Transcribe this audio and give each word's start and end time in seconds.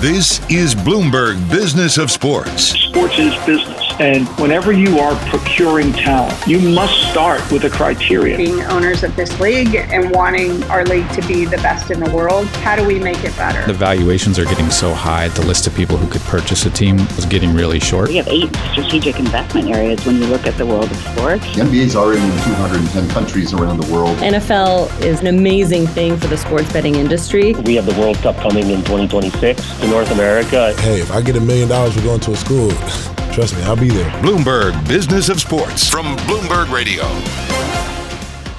This 0.00 0.40
is 0.48 0.74
Bloomberg 0.74 1.50
Business 1.50 1.98
of 1.98 2.10
Sports. 2.10 2.68
Sports 2.88 3.18
is 3.18 3.34
business. 3.44 3.89
And 4.00 4.26
whenever 4.40 4.72
you 4.72 4.98
are 4.98 5.14
procuring 5.28 5.92
talent, 5.92 6.34
you 6.46 6.58
must 6.58 7.10
start 7.10 7.42
with 7.52 7.64
a 7.64 7.68
criteria. 7.68 8.34
Being 8.34 8.62
owners 8.62 9.04
of 9.04 9.14
this 9.14 9.38
league 9.40 9.74
and 9.74 10.10
wanting 10.12 10.62
our 10.64 10.86
league 10.86 11.06
to 11.10 11.20
be 11.28 11.44
the 11.44 11.58
best 11.58 11.90
in 11.90 12.00
the 12.00 12.10
world, 12.10 12.46
how 12.64 12.76
do 12.76 12.86
we 12.86 12.98
make 12.98 13.22
it 13.24 13.36
better? 13.36 13.62
The 13.66 13.74
valuations 13.74 14.38
are 14.38 14.46
getting 14.46 14.70
so 14.70 14.94
high, 14.94 15.28
the 15.28 15.44
list 15.44 15.66
of 15.66 15.74
people 15.74 15.98
who 15.98 16.10
could 16.10 16.22
purchase 16.22 16.64
a 16.64 16.70
team 16.70 16.98
is 16.98 17.26
getting 17.26 17.52
really 17.52 17.78
short. 17.78 18.08
We 18.08 18.16
have 18.16 18.28
eight 18.28 18.56
strategic 18.72 19.18
investment 19.18 19.68
areas 19.68 20.02
when 20.06 20.16
you 20.16 20.24
look 20.28 20.46
at 20.46 20.56
the 20.56 20.64
world 20.64 20.90
of 20.90 20.96
sports. 20.96 21.44
The 21.54 21.60
NBA 21.60 21.84
is 21.84 21.94
already 21.94 22.22
in 22.22 22.30
210 22.44 23.06
countries 23.10 23.52
around 23.52 23.82
the 23.82 23.92
world. 23.92 24.16
NFL 24.20 24.98
is 25.02 25.20
an 25.20 25.26
amazing 25.26 25.86
thing 25.86 26.16
for 26.16 26.28
the 26.28 26.38
sports 26.38 26.72
betting 26.72 26.94
industry. 26.94 27.52
We 27.52 27.74
have 27.74 27.84
the 27.84 28.00
World 28.00 28.16
Cup 28.16 28.36
coming 28.36 28.70
in 28.70 28.78
2026 28.78 29.80
to 29.80 29.88
North 29.88 30.10
America. 30.10 30.72
Hey, 30.80 31.02
if 31.02 31.12
I 31.12 31.20
get 31.20 31.36
a 31.36 31.40
million 31.40 31.68
dollars 31.68 31.94
for 31.94 32.00
going 32.00 32.20
to 32.20 32.32
a 32.32 32.36
school, 32.36 32.70
Trust 33.32 33.56
me, 33.56 33.62
I'll 33.62 33.76
be 33.76 33.90
there. 33.90 34.10
Bloomberg 34.22 34.88
Business 34.88 35.28
of 35.28 35.40
Sports 35.40 35.88
from 35.88 36.16
Bloomberg 36.26 36.72
Radio. 36.72 37.04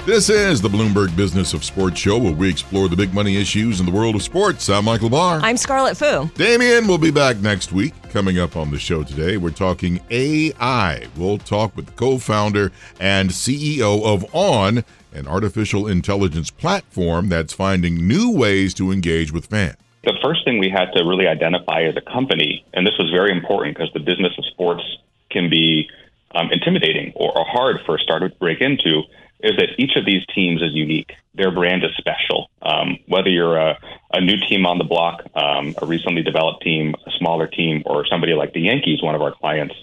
This 0.06 0.30
is 0.30 0.62
the 0.62 0.68
Bloomberg 0.68 1.14
Business 1.14 1.52
of 1.52 1.62
Sports 1.62 2.00
show 2.00 2.16
where 2.18 2.32
we 2.32 2.48
explore 2.48 2.88
the 2.88 2.96
big 2.96 3.12
money 3.12 3.36
issues 3.36 3.80
in 3.80 3.86
the 3.86 3.92
world 3.92 4.14
of 4.14 4.22
sports. 4.22 4.70
I'm 4.70 4.86
Michael 4.86 5.10
Barr. 5.10 5.40
I'm 5.42 5.58
Scarlet 5.58 5.96
Fu. 5.96 6.28
Damian 6.36 6.86
will 6.86 6.96
be 6.96 7.10
back 7.10 7.36
next 7.36 7.70
week. 7.72 7.92
Coming 8.10 8.38
up 8.38 8.56
on 8.56 8.70
the 8.70 8.78
show 8.78 9.04
today, 9.04 9.36
we're 9.36 9.50
talking 9.50 10.00
AI. 10.10 11.06
We'll 11.18 11.38
talk 11.38 11.76
with 11.76 11.86
the 11.86 11.92
co 11.92 12.16
founder 12.18 12.72
and 12.98 13.28
CEO 13.28 14.02
of 14.04 14.24
On, 14.34 14.82
an 15.12 15.28
artificial 15.28 15.86
intelligence 15.86 16.50
platform 16.50 17.28
that's 17.28 17.52
finding 17.52 18.08
new 18.08 18.30
ways 18.30 18.72
to 18.74 18.90
engage 18.90 19.32
with 19.32 19.46
fans. 19.46 19.76
The 20.04 20.18
first 20.22 20.44
thing 20.44 20.58
we 20.58 20.68
had 20.68 20.90
to 20.92 21.04
really 21.04 21.28
identify 21.28 21.82
as 21.82 21.96
a 21.96 22.00
company, 22.00 22.64
and 22.74 22.86
this 22.86 22.94
was 22.98 23.10
very 23.10 23.30
important 23.30 23.76
because 23.76 23.92
the 23.92 24.00
business 24.00 24.32
of 24.36 24.44
sports 24.46 24.82
can 25.30 25.48
be 25.48 25.88
um, 26.34 26.50
intimidating 26.50 27.12
or, 27.14 27.36
or 27.36 27.44
hard 27.46 27.76
for 27.86 27.96
a 27.96 27.98
startup 27.98 28.32
to 28.32 28.38
break 28.38 28.60
into, 28.60 29.02
is 29.42 29.56
that 29.56 29.70
each 29.78 29.96
of 29.96 30.04
these 30.04 30.24
teams 30.34 30.62
is 30.62 30.72
unique. 30.72 31.12
Their 31.34 31.50
brand 31.50 31.84
is 31.84 31.90
special. 31.96 32.50
Um, 32.62 32.98
whether 33.06 33.28
you're 33.28 33.56
a, 33.56 33.78
a, 34.12 34.20
new 34.20 34.36
team 34.48 34.66
on 34.66 34.78
the 34.78 34.84
block, 34.84 35.22
um, 35.34 35.74
a 35.80 35.86
recently 35.86 36.22
developed 36.22 36.62
team, 36.62 36.94
a 37.06 37.10
smaller 37.18 37.46
team, 37.46 37.82
or 37.86 38.06
somebody 38.06 38.34
like 38.34 38.52
the 38.52 38.60
Yankees, 38.60 39.02
one 39.02 39.14
of 39.14 39.22
our 39.22 39.32
clients, 39.32 39.74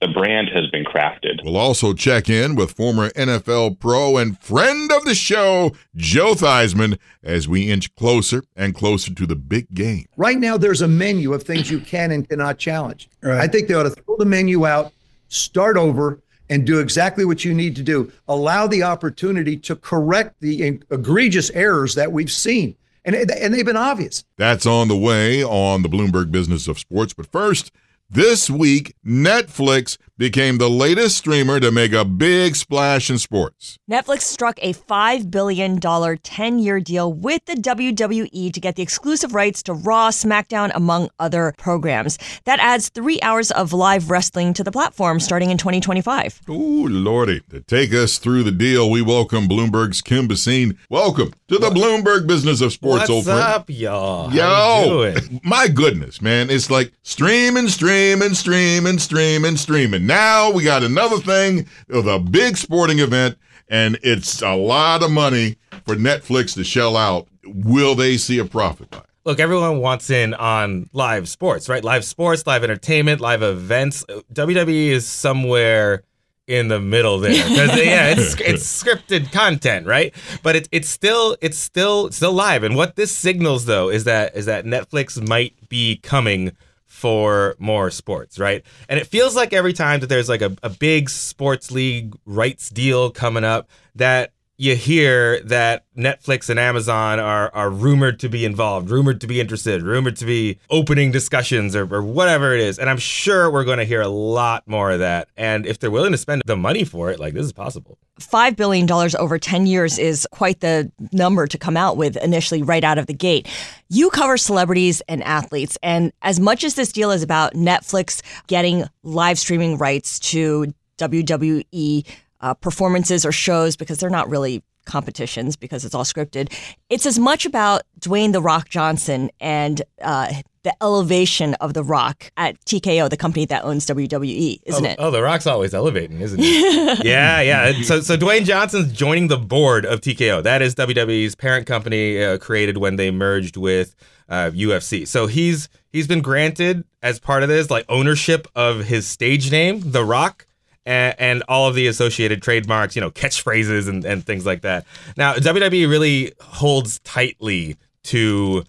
the 0.00 0.08
brand 0.08 0.50
has 0.50 0.66
been 0.68 0.84
crafted. 0.84 1.42
We'll 1.42 1.56
also 1.56 1.92
check 1.92 2.28
in 2.28 2.54
with 2.54 2.72
former 2.72 3.08
NFL 3.10 3.78
pro 3.78 4.18
and 4.18 4.38
friend 4.38 4.92
of 4.92 5.04
the 5.04 5.14
show, 5.14 5.72
Joe 5.94 6.34
Theismann, 6.34 6.98
as 7.22 7.48
we 7.48 7.70
inch 7.70 7.94
closer 7.94 8.44
and 8.54 8.74
closer 8.74 9.14
to 9.14 9.26
the 9.26 9.36
big 9.36 9.72
game. 9.72 10.06
Right 10.16 10.38
now, 10.38 10.56
there's 10.56 10.82
a 10.82 10.88
menu 10.88 11.32
of 11.32 11.42
things 11.42 11.70
you 11.70 11.80
can 11.80 12.10
and 12.10 12.28
cannot 12.28 12.58
challenge. 12.58 13.08
Right. 13.22 13.40
I 13.40 13.46
think 13.46 13.68
they 13.68 13.74
ought 13.74 13.84
to 13.84 13.90
throw 13.90 14.16
the 14.16 14.26
menu 14.26 14.66
out, 14.66 14.92
start 15.28 15.76
over, 15.76 16.20
and 16.48 16.66
do 16.66 16.78
exactly 16.78 17.24
what 17.24 17.44
you 17.44 17.54
need 17.54 17.74
to 17.76 17.82
do. 17.82 18.12
Allow 18.28 18.66
the 18.66 18.82
opportunity 18.82 19.56
to 19.56 19.76
correct 19.76 20.36
the 20.40 20.80
egregious 20.90 21.50
errors 21.50 21.94
that 21.94 22.12
we've 22.12 22.30
seen. 22.30 22.76
And, 23.04 23.14
and 23.14 23.54
they've 23.54 23.64
been 23.64 23.76
obvious. 23.76 24.24
That's 24.36 24.66
on 24.66 24.88
the 24.88 24.96
way 24.96 25.42
on 25.42 25.82
the 25.82 25.88
Bloomberg 25.88 26.32
Business 26.32 26.66
of 26.66 26.78
Sports. 26.78 27.14
But 27.14 27.30
first, 27.30 27.70
this 28.10 28.48
week, 28.48 28.94
Netflix 29.04 29.98
became 30.18 30.56
the 30.56 30.70
latest 30.70 31.18
streamer 31.18 31.60
to 31.60 31.70
make 31.70 31.92
a 31.92 32.04
big 32.04 32.56
splash 32.56 33.10
in 33.10 33.18
sports. 33.18 33.78
Netflix 33.90 34.22
struck 34.22 34.58
a 34.62 34.72
$5 34.72 35.30
billion 35.30 35.78
10 35.78 36.58
year 36.58 36.80
deal 36.80 37.12
with 37.12 37.44
the 37.44 37.54
WWE 37.54 38.52
to 38.52 38.60
get 38.60 38.76
the 38.76 38.82
exclusive 38.82 39.34
rights 39.34 39.62
to 39.64 39.74
Raw, 39.74 40.08
SmackDown, 40.08 40.70
among 40.74 41.10
other 41.18 41.52
programs. 41.58 42.18
That 42.44 42.60
adds 42.60 42.88
three 42.88 43.20
hours 43.20 43.50
of 43.50 43.72
live 43.74 44.08
wrestling 44.08 44.54
to 44.54 44.64
the 44.64 44.72
platform 44.72 45.20
starting 45.20 45.50
in 45.50 45.58
2025. 45.58 46.42
Ooh, 46.48 46.88
Lordy. 46.88 47.42
To 47.50 47.60
take 47.60 47.92
us 47.92 48.16
through 48.16 48.44
the 48.44 48.52
deal, 48.52 48.90
we 48.90 49.02
welcome 49.02 49.48
Bloomberg's 49.48 50.00
Kim 50.00 50.28
Bhasin. 50.28 50.78
Welcome 50.88 51.34
to 51.48 51.58
the 51.58 51.70
Bloomberg 51.70 52.26
Business 52.26 52.62
of 52.62 52.72
Sports, 52.72 53.00
What's 53.00 53.10
old 53.10 53.24
friend. 53.24 53.38
What's 53.38 53.54
up, 53.56 53.70
y'all? 53.70 54.32
Yo, 54.32 55.14
my 55.42 55.68
goodness, 55.68 56.22
man. 56.22 56.48
It's 56.48 56.70
like 56.70 56.92
stream 57.02 57.56
and 57.56 57.70
stream 57.70 57.95
and 57.96 58.36
stream 58.36 58.86
and 58.86 59.00
stream 59.00 59.44
and 59.44 59.58
stream. 59.58 59.94
And 59.94 60.06
now 60.06 60.50
we 60.50 60.62
got 60.62 60.82
another 60.82 61.18
thing 61.18 61.66
of 61.88 62.06
a 62.06 62.18
big 62.18 62.56
sporting 62.56 62.98
event, 62.98 63.38
and 63.68 63.98
it's 64.02 64.42
a 64.42 64.54
lot 64.54 65.02
of 65.02 65.10
money 65.10 65.56
for 65.84 65.96
Netflix 65.96 66.54
to 66.54 66.64
shell 66.64 66.96
out. 66.96 67.26
Will 67.44 67.94
they 67.94 68.16
see 68.16 68.38
a 68.38 68.44
profit 68.44 68.90
by? 68.90 69.02
Look, 69.24 69.40
everyone 69.40 69.78
wants 69.78 70.10
in 70.10 70.34
on 70.34 70.88
live 70.92 71.28
sports, 71.28 71.68
right? 71.68 71.82
Live 71.82 72.04
sports, 72.04 72.46
live 72.46 72.62
entertainment, 72.62 73.20
live 73.20 73.42
events. 73.42 74.04
WWE 74.32 74.90
is 74.90 75.06
somewhere 75.06 76.04
in 76.46 76.68
the 76.68 76.78
middle 76.78 77.18
there 77.18 77.32
because 77.32 77.76
yeah, 77.76 78.08
it's 78.08 78.40
it's 78.40 78.82
scripted 78.82 79.32
content, 79.32 79.86
right? 79.86 80.14
But 80.42 80.56
it's 80.56 80.68
it's 80.70 80.88
still 80.88 81.36
it's 81.40 81.58
still 81.58 82.12
still 82.12 82.32
live. 82.32 82.62
And 82.62 82.76
what 82.76 82.96
this 82.96 83.14
signals 83.16 83.64
though 83.64 83.88
is 83.88 84.04
that 84.04 84.36
is 84.36 84.46
that 84.46 84.64
Netflix 84.64 85.26
might 85.26 85.68
be 85.68 85.96
coming 85.96 86.52
for 86.86 87.56
more 87.58 87.90
sports, 87.90 88.38
right? 88.38 88.64
And 88.88 88.98
it 88.98 89.06
feels 89.06 89.36
like 89.36 89.52
every 89.52 89.72
time 89.72 90.00
that 90.00 90.06
there's 90.06 90.28
like 90.28 90.42
a, 90.42 90.56
a 90.62 90.70
big 90.70 91.10
sports 91.10 91.70
league 91.70 92.14
rights 92.24 92.70
deal 92.70 93.10
coming 93.10 93.44
up, 93.44 93.68
that 93.96 94.32
you 94.58 94.74
hear 94.74 95.40
that 95.42 95.84
Netflix 95.96 96.48
and 96.48 96.58
Amazon 96.58 97.20
are 97.20 97.54
are 97.54 97.70
rumored 97.70 98.18
to 98.20 98.28
be 98.28 98.44
involved, 98.44 98.90
rumored 98.90 99.20
to 99.20 99.26
be 99.26 99.40
interested, 99.40 99.82
rumored 99.82 100.16
to 100.16 100.24
be 100.24 100.58
opening 100.70 101.10
discussions 101.10 101.76
or, 101.76 101.82
or 101.94 102.02
whatever 102.02 102.54
it 102.54 102.60
is. 102.60 102.78
And 102.78 102.88
I'm 102.88 102.98
sure 102.98 103.50
we're 103.50 103.64
going 103.64 103.78
to 103.78 103.84
hear 103.84 104.00
a 104.00 104.08
lot 104.08 104.66
more 104.66 104.90
of 104.90 105.00
that. 105.00 105.28
And 105.36 105.66
if 105.66 105.78
they're 105.78 105.90
willing 105.90 106.12
to 106.12 106.18
spend 106.18 106.42
the 106.46 106.56
money 106.56 106.84
for 106.84 107.10
it, 107.10 107.20
like 107.20 107.34
this 107.34 107.44
is 107.44 107.52
possible. 107.52 107.98
$5 108.20 108.56
billion 108.56 108.90
over 109.18 109.38
10 109.38 109.66
years 109.66 109.98
is 109.98 110.26
quite 110.32 110.60
the 110.60 110.90
number 111.12 111.46
to 111.46 111.58
come 111.58 111.76
out 111.76 111.98
with 111.98 112.16
initially 112.16 112.62
right 112.62 112.82
out 112.82 112.96
of 112.96 113.06
the 113.06 113.12
gate. 113.12 113.46
You 113.90 114.08
cover 114.08 114.38
celebrities 114.38 115.02
and 115.06 115.22
athletes. 115.22 115.76
And 115.82 116.12
as 116.22 116.40
much 116.40 116.64
as 116.64 116.76
this 116.76 116.92
deal 116.92 117.10
is 117.10 117.22
about 117.22 117.52
Netflix 117.52 118.22
getting 118.46 118.84
live 119.02 119.38
streaming 119.38 119.76
rights 119.76 120.18
to 120.20 120.72
WWE 120.98 122.06
uh, 122.40 122.54
performances 122.54 123.24
or 123.24 123.32
shows 123.32 123.76
because 123.76 123.98
they're 123.98 124.10
not 124.10 124.28
really 124.28 124.62
competitions 124.86 125.56
because 125.56 125.84
it's 125.84 125.94
all 125.94 126.04
scripted. 126.04 126.52
It's 126.88 127.04
as 127.04 127.18
much 127.18 127.44
about 127.44 127.82
Dwayne 128.00 128.32
the 128.32 128.40
Rock 128.40 128.68
Johnson 128.68 129.30
and 129.40 129.82
uh, 130.00 130.32
the 130.62 130.74
elevation 130.82 131.54
of 131.54 131.74
the 131.74 131.84
Rock 131.84 132.30
at 132.36 132.58
TKO, 132.64 133.10
the 133.10 133.16
company 133.16 133.44
that 133.46 133.64
owns 133.64 133.86
WWE, 133.86 134.58
isn't 134.64 134.86
oh, 134.86 134.88
it? 134.88 134.96
Oh, 134.98 135.10
the 135.10 135.22
Rock's 135.22 135.46
always 135.46 135.74
elevating, 135.74 136.20
isn't 136.20 136.40
he? 136.40 136.94
yeah, 137.04 137.40
yeah. 137.40 137.72
So, 137.82 138.00
so 138.00 138.16
Dwayne 138.16 138.44
Johnson's 138.44 138.92
joining 138.92 139.28
the 139.28 139.36
board 139.36 139.84
of 139.84 140.00
TKO. 140.00 140.42
That 140.42 140.62
is 140.62 140.74
WWE's 140.74 141.34
parent 141.34 141.66
company, 141.66 142.22
uh, 142.22 142.38
created 142.38 142.78
when 142.78 142.96
they 142.96 143.10
merged 143.10 143.56
with 143.56 143.94
uh, 144.28 144.50
UFC. 144.52 145.06
So 145.06 145.26
he's 145.26 145.68
he's 145.92 146.08
been 146.08 146.20
granted 146.20 146.84
as 147.02 147.20
part 147.20 147.42
of 147.42 147.48
this 147.48 147.70
like 147.70 147.84
ownership 147.88 148.48
of 148.56 148.86
his 148.86 149.06
stage 149.06 149.52
name, 149.52 149.82
The 149.84 150.04
Rock 150.04 150.46
and, 150.86 151.14
and 151.18 151.42
all 151.48 151.68
of 151.68 151.74
the 151.74 151.88
associated 151.88 152.40
trademarks, 152.40 152.96
you 152.96 153.02
know, 153.02 153.10
catchphrases 153.10 153.88
and, 153.88 154.04
and 154.04 154.24
things 154.24 154.46
like 154.46 154.62
that. 154.62 154.86
Now, 155.16 155.34
WWE 155.34 155.90
really 155.90 156.32
holds 156.40 157.00
tightly 157.00 157.76
to 158.04 158.64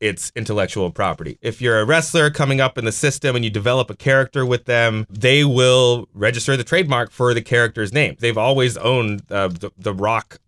it's 0.00 0.30
intellectual 0.36 0.90
property. 0.90 1.38
If 1.40 1.62
you're 1.62 1.80
a 1.80 1.84
wrestler 1.86 2.28
coming 2.30 2.60
up 2.60 2.76
in 2.76 2.84
the 2.84 2.92
system 2.92 3.34
and 3.36 3.44
you 3.44 3.50
develop 3.50 3.88
a 3.88 3.96
character 3.96 4.44
with 4.44 4.66
them, 4.66 5.06
they 5.08 5.44
will 5.44 6.08
register 6.12 6.58
the 6.58 6.64
trademark 6.64 7.10
for 7.10 7.32
the 7.32 7.40
character's 7.40 7.92
name. 7.92 8.16
They've 8.18 8.36
always 8.36 8.76
owned 8.76 9.22
uh, 9.30 9.48
the, 9.48 9.70
the 9.78 9.94
Rock 9.94 10.40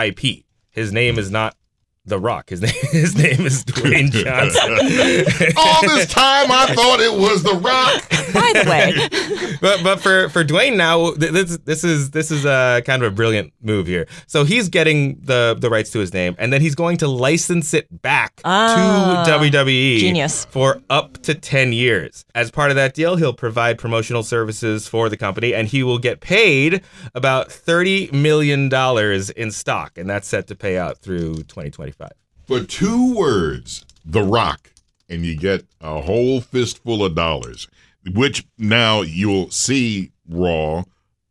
IP. 0.00 0.44
His 0.70 0.92
name 0.92 1.18
is 1.18 1.28
not 1.30 1.56
the 2.10 2.18
Rock. 2.20 2.50
His 2.50 2.60
name, 2.66 2.72
his 2.92 3.16
name 3.16 3.46
is 3.46 3.64
Dwayne 3.64 4.10
Johnson. 4.12 4.72
All 5.56 5.80
this 5.82 6.06
time, 6.12 6.50
I 6.52 6.66
thought 6.74 7.00
it 7.00 7.12
was 7.18 7.42
The 7.42 7.54
Rock. 7.54 8.08
By 8.34 8.52
the 8.62 8.70
way, 8.70 9.56
but 9.60 9.82
but 9.82 10.00
for 10.00 10.28
for 10.28 10.44
Dwayne 10.44 10.76
now, 10.76 11.12
this 11.12 11.56
this 11.64 11.82
is 11.84 12.10
this 12.10 12.30
is 12.30 12.44
a 12.44 12.82
kind 12.84 13.02
of 13.02 13.12
a 13.12 13.14
brilliant 13.14 13.52
move 13.62 13.86
here. 13.86 14.06
So 14.26 14.44
he's 14.44 14.68
getting 14.68 15.18
the 15.22 15.56
the 15.58 15.70
rights 15.70 15.90
to 15.92 15.98
his 15.98 16.12
name, 16.12 16.36
and 16.38 16.52
then 16.52 16.60
he's 16.60 16.74
going 16.74 16.98
to 16.98 17.08
license 17.08 17.72
it 17.74 18.02
back 18.02 18.40
Ah, 18.44 19.24
to 19.26 19.32
WWE 19.32 19.98
genius. 19.98 20.44
for 20.46 20.80
up 20.90 21.18
to 21.22 21.34
ten 21.34 21.72
years. 21.72 22.24
As 22.34 22.50
part 22.50 22.70
of 22.70 22.76
that 22.76 22.94
deal, 22.94 23.16
he'll 23.16 23.32
provide 23.32 23.78
promotional 23.78 24.22
services 24.22 24.86
for 24.86 25.08
the 25.08 25.16
company, 25.16 25.54
and 25.54 25.66
he 25.68 25.82
will 25.82 25.98
get 25.98 26.20
paid 26.20 26.82
about 27.14 27.50
thirty 27.50 28.08
million 28.12 28.68
dollars 28.68 29.30
in 29.30 29.50
stock, 29.50 29.98
and 29.98 30.08
that's 30.08 30.28
set 30.28 30.46
to 30.48 30.54
pay 30.54 30.78
out 30.78 30.98
through 30.98 31.34
2025. 31.44 31.99
For 32.50 32.64
two 32.64 33.14
words, 33.14 33.84
The 34.04 34.24
Rock, 34.24 34.72
and 35.08 35.24
you 35.24 35.36
get 35.36 35.66
a 35.80 36.00
whole 36.00 36.40
fistful 36.40 37.04
of 37.04 37.14
dollars, 37.14 37.68
which 38.12 38.44
now 38.58 39.02
you'll 39.02 39.52
see 39.52 40.10
Raw 40.28 40.82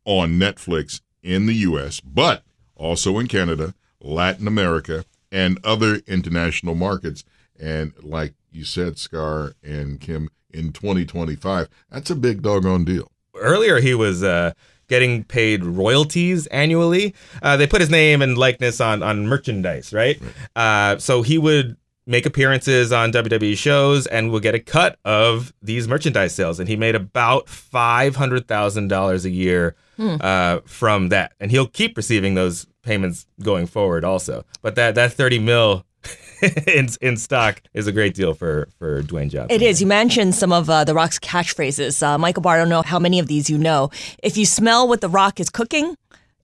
on 0.06 0.40
Netflix 0.40 1.02
in 1.22 1.46
the 1.46 1.56
U.S., 1.56 2.00
but 2.00 2.44
also 2.78 3.20
in 3.20 3.28
Canada, 3.28 3.74
Latin 4.00 4.48
America, 4.48 5.04
and 5.30 5.60
other 5.62 5.96
international 6.08 6.74
markets. 6.74 7.26
And 7.60 7.92
like 8.02 8.34
you 8.50 8.64
said, 8.64 8.98
Scar 8.98 9.56
and 9.62 10.00
Kim, 10.00 10.30
in 10.52 10.72
2025, 10.72 11.68
that's 11.92 12.10
a 12.10 12.16
big 12.16 12.42
doggone 12.42 12.86
deal. 12.86 13.12
earlier 13.36 13.82
he 13.82 13.94
was 13.94 14.24
uh, 14.24 14.54
getting 14.90 15.24
paid 15.24 15.64
royalties 15.64 16.46
annually. 16.48 17.16
Uh, 17.42 17.56
they 17.56 17.66
put 17.68 17.80
his 17.80 17.90
name 17.90 18.22
and 18.22 18.38
likeness 18.38 18.82
on 18.82 19.02
on 19.02 19.26
merchandise, 19.28 19.94
right? 19.94 20.20
Uh, 20.56 20.98
so 20.98 21.22
he 21.22 21.38
would 21.38 21.78
make 22.06 22.26
appearances 22.26 22.92
on 22.92 23.12
WWE 23.12 23.56
shows 23.56 24.08
and 24.08 24.32
would 24.32 24.42
get 24.44 24.56
a 24.56 24.60
cut 24.60 24.98
of 25.06 25.54
these 25.62 25.88
merchandise 25.88 26.34
sales. 26.34 26.60
And 26.60 26.68
he 26.68 26.76
made 26.76 26.96
about 26.96 27.48
five 27.48 28.16
hundred 28.18 28.48
thousand 28.48 28.90
dollars 28.90 29.24
a 29.26 29.30
year 29.30 29.76
Hmm. 29.98 30.16
uh, 30.22 30.60
from 30.66 31.10
that, 31.10 31.34
and 31.42 31.52
he'll 31.52 31.68
keep 31.68 31.98
receiving 31.98 32.34
those 32.34 32.66
payments 32.84 33.28
going 33.44 33.68
forward, 33.68 34.06
also. 34.06 34.46
But 34.62 34.76
that 34.76 34.96
that 34.96 35.12
thirty 35.14 35.40
mil. 35.40 35.86
in, 36.68 36.88
in 37.02 37.18
stock 37.18 37.62
is 37.74 37.88
a 37.88 37.92
great 37.92 38.14
deal 38.14 38.34
for 38.34 38.70
for 38.78 39.04
Dwayne 39.04 39.30
Johnson. 39.30 39.52
It 39.52 39.62
is. 39.62 39.82
You 39.82 39.88
mentioned 39.88 40.36
some 40.36 40.52
of 40.52 40.70
uh, 40.70 40.84
The 40.84 40.94
Rock's 40.94 41.20
catchphrases. 41.20 42.02
Uh, 42.02 42.18
Michael 42.18 42.42
Barr, 42.42 42.56
I 42.56 42.60
don't 42.60 42.70
know 42.70 42.82
how 42.82 43.00
many 43.00 43.20
of 43.20 43.28
these 43.28 43.50
you 43.50 43.58
know. 43.58 43.90
If 44.24 44.38
you 44.38 44.46
smell 44.46 44.88
what 44.88 45.02
The 45.02 45.10
Rock 45.10 45.40
is 45.40 45.50
cooking, 45.50 45.96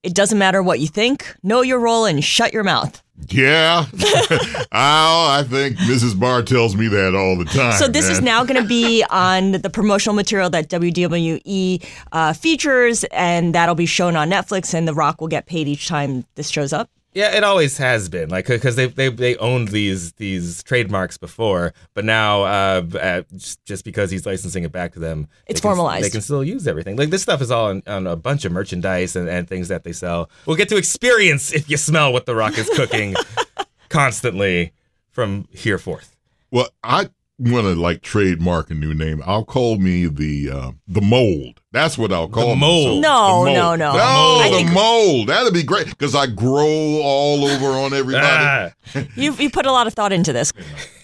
it 0.04 0.14
doesn't 0.14 0.38
matter 0.38 0.62
what 0.62 0.80
you 0.80 0.88
think. 0.88 1.36
Know 1.44 1.62
your 1.62 1.80
role 1.80 2.06
and 2.06 2.24
shut 2.24 2.54
your 2.54 2.64
mouth. 2.64 3.02
Yeah. 3.30 3.86
oh, 3.94 4.68
I 4.72 5.46
think 5.50 5.78
Mrs. 5.78 6.20
Barr 6.20 6.44
tells 6.44 6.76
me 6.76 6.88
that 6.90 7.16
all 7.16 7.38
the 7.38 7.46
time. 7.46 7.74
So 7.80 7.88
this 7.88 8.10
is 8.10 8.22
now 8.22 8.44
going 8.44 8.62
to 8.62 8.68
be 8.68 9.04
on 9.10 9.54
the 9.54 9.70
promotional 9.70 10.16
material 10.16 10.50
that 10.50 10.70
WWE 10.70 11.88
uh, 12.12 12.34
features, 12.34 13.06
and 13.06 13.56
that'll 13.56 13.74
be 13.74 13.86
shown 13.86 14.16
on 14.16 14.30
Netflix. 14.30 14.74
And 14.74 14.88
The 14.88 14.94
Rock 14.94 15.22
will 15.22 15.30
get 15.30 15.46
paid 15.46 15.68
each 15.68 15.88
time 15.88 16.26
this 16.36 16.50
shows 16.50 16.74
up. 16.74 16.90
Yeah, 17.16 17.34
it 17.34 17.46
always 17.46 17.78
has 17.78 18.10
been 18.10 18.28
like 18.30 18.46
because 18.46 18.76
they 18.76 18.88
they 18.88 19.08
they 19.08 19.38
owned 19.38 19.70
these 19.70 20.12
these 20.14 20.62
trademarks 20.64 21.18
before, 21.18 21.74
but 21.94 22.04
now 22.04 22.44
uh, 22.44 22.84
uh, 23.02 23.22
just, 23.34 23.64
just 23.66 23.86
because 23.86 24.12
he's 24.12 24.26
licensing 24.26 24.66
it 24.66 24.74
back 24.74 24.92
to 24.94 25.00
them, 25.00 25.30
It's 25.48 25.60
they 25.60 25.62
can- 25.62 25.70
formalized. 25.70 26.06
They 26.06 26.10
can 26.10 26.20
still 26.22 26.44
use 26.44 26.68
everything. 26.68 26.98
Like 26.98 27.12
this 27.12 27.22
stuff 27.22 27.42
is 27.42 27.52
all 27.52 27.68
on, 27.70 27.84
on 27.88 28.06
a 28.06 28.18
bunch 28.18 28.44
of 28.44 28.52
merchandise 28.52 29.16
and, 29.16 29.30
and 29.30 29.48
things 29.48 29.70
that 29.70 29.86
they 29.86 29.94
sell. 29.94 30.30
We'll 30.46 30.58
get 30.58 30.68
to 30.70 30.76
experience 30.78 31.54
if 31.54 31.70
you 31.70 31.78
smell 31.78 32.12
what 32.12 32.26
the 32.26 32.36
Rock 32.36 32.58
is 32.58 32.70
cooking 32.76 33.16
constantly 33.90 34.74
from 35.10 35.48
here 35.52 35.78
forth. 35.78 36.18
Well, 36.52 36.68
I 36.84 37.10
want 37.38 37.66
to 37.66 37.76
like 37.76 38.02
trademark 38.02 38.72
a 38.72 38.74
new 38.74 38.94
name. 38.94 39.22
I'll 39.26 39.44
call 39.46 39.78
me 39.78 40.08
the 40.08 40.50
uh, 40.50 40.72
the 40.88 41.02
mold. 41.02 41.60
That's 41.72 41.98
what 41.98 42.14
I'll 42.14 42.30
call 42.30 42.56
mold. 42.56 43.02
myself. 43.02 43.02
No, 43.02 43.46
The 43.46 43.54
no, 43.54 43.64
mold. 43.68 43.80
no. 43.80 43.94
No, 43.94 44.00
I 44.42 44.50
the 44.50 44.56
think- 44.58 44.72
mold. 44.74 45.28
That'd 45.28 45.54
be 45.54 45.64
great 45.64 45.88
because 45.90 46.16
I 46.16 46.28
grow 46.28 46.66
all 47.04 47.44
over 47.46 47.66
on 47.78 47.94
everybody. 47.94 48.26
Ah, 48.26 48.70
You 49.16 49.34
you 49.34 49.50
put 49.50 49.66
a 49.66 49.72
lot 49.72 49.88
of 49.88 49.94
thought 49.94 50.14
into 50.14 50.32
this. 50.34 50.54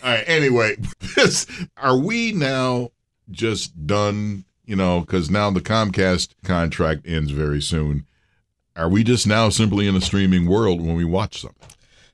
All 0.03 0.09
right. 0.11 0.23
Anyway, 0.27 0.77
this 1.15 1.45
are 1.77 1.97
we 1.97 2.31
now 2.31 2.89
just 3.29 3.85
done? 3.85 4.45
You 4.65 4.77
know, 4.77 5.01
because 5.01 5.29
now 5.29 5.49
the 5.51 5.59
Comcast 5.59 6.33
contract 6.45 7.05
ends 7.05 7.31
very 7.31 7.61
soon. 7.61 8.05
Are 8.77 8.87
we 8.87 9.03
just 9.03 9.27
now 9.27 9.49
simply 9.49 9.85
in 9.85 9.97
a 9.97 10.01
streaming 10.01 10.47
world 10.47 10.79
when 10.81 10.95
we 10.95 11.03
watch 11.03 11.41
something? 11.41 11.67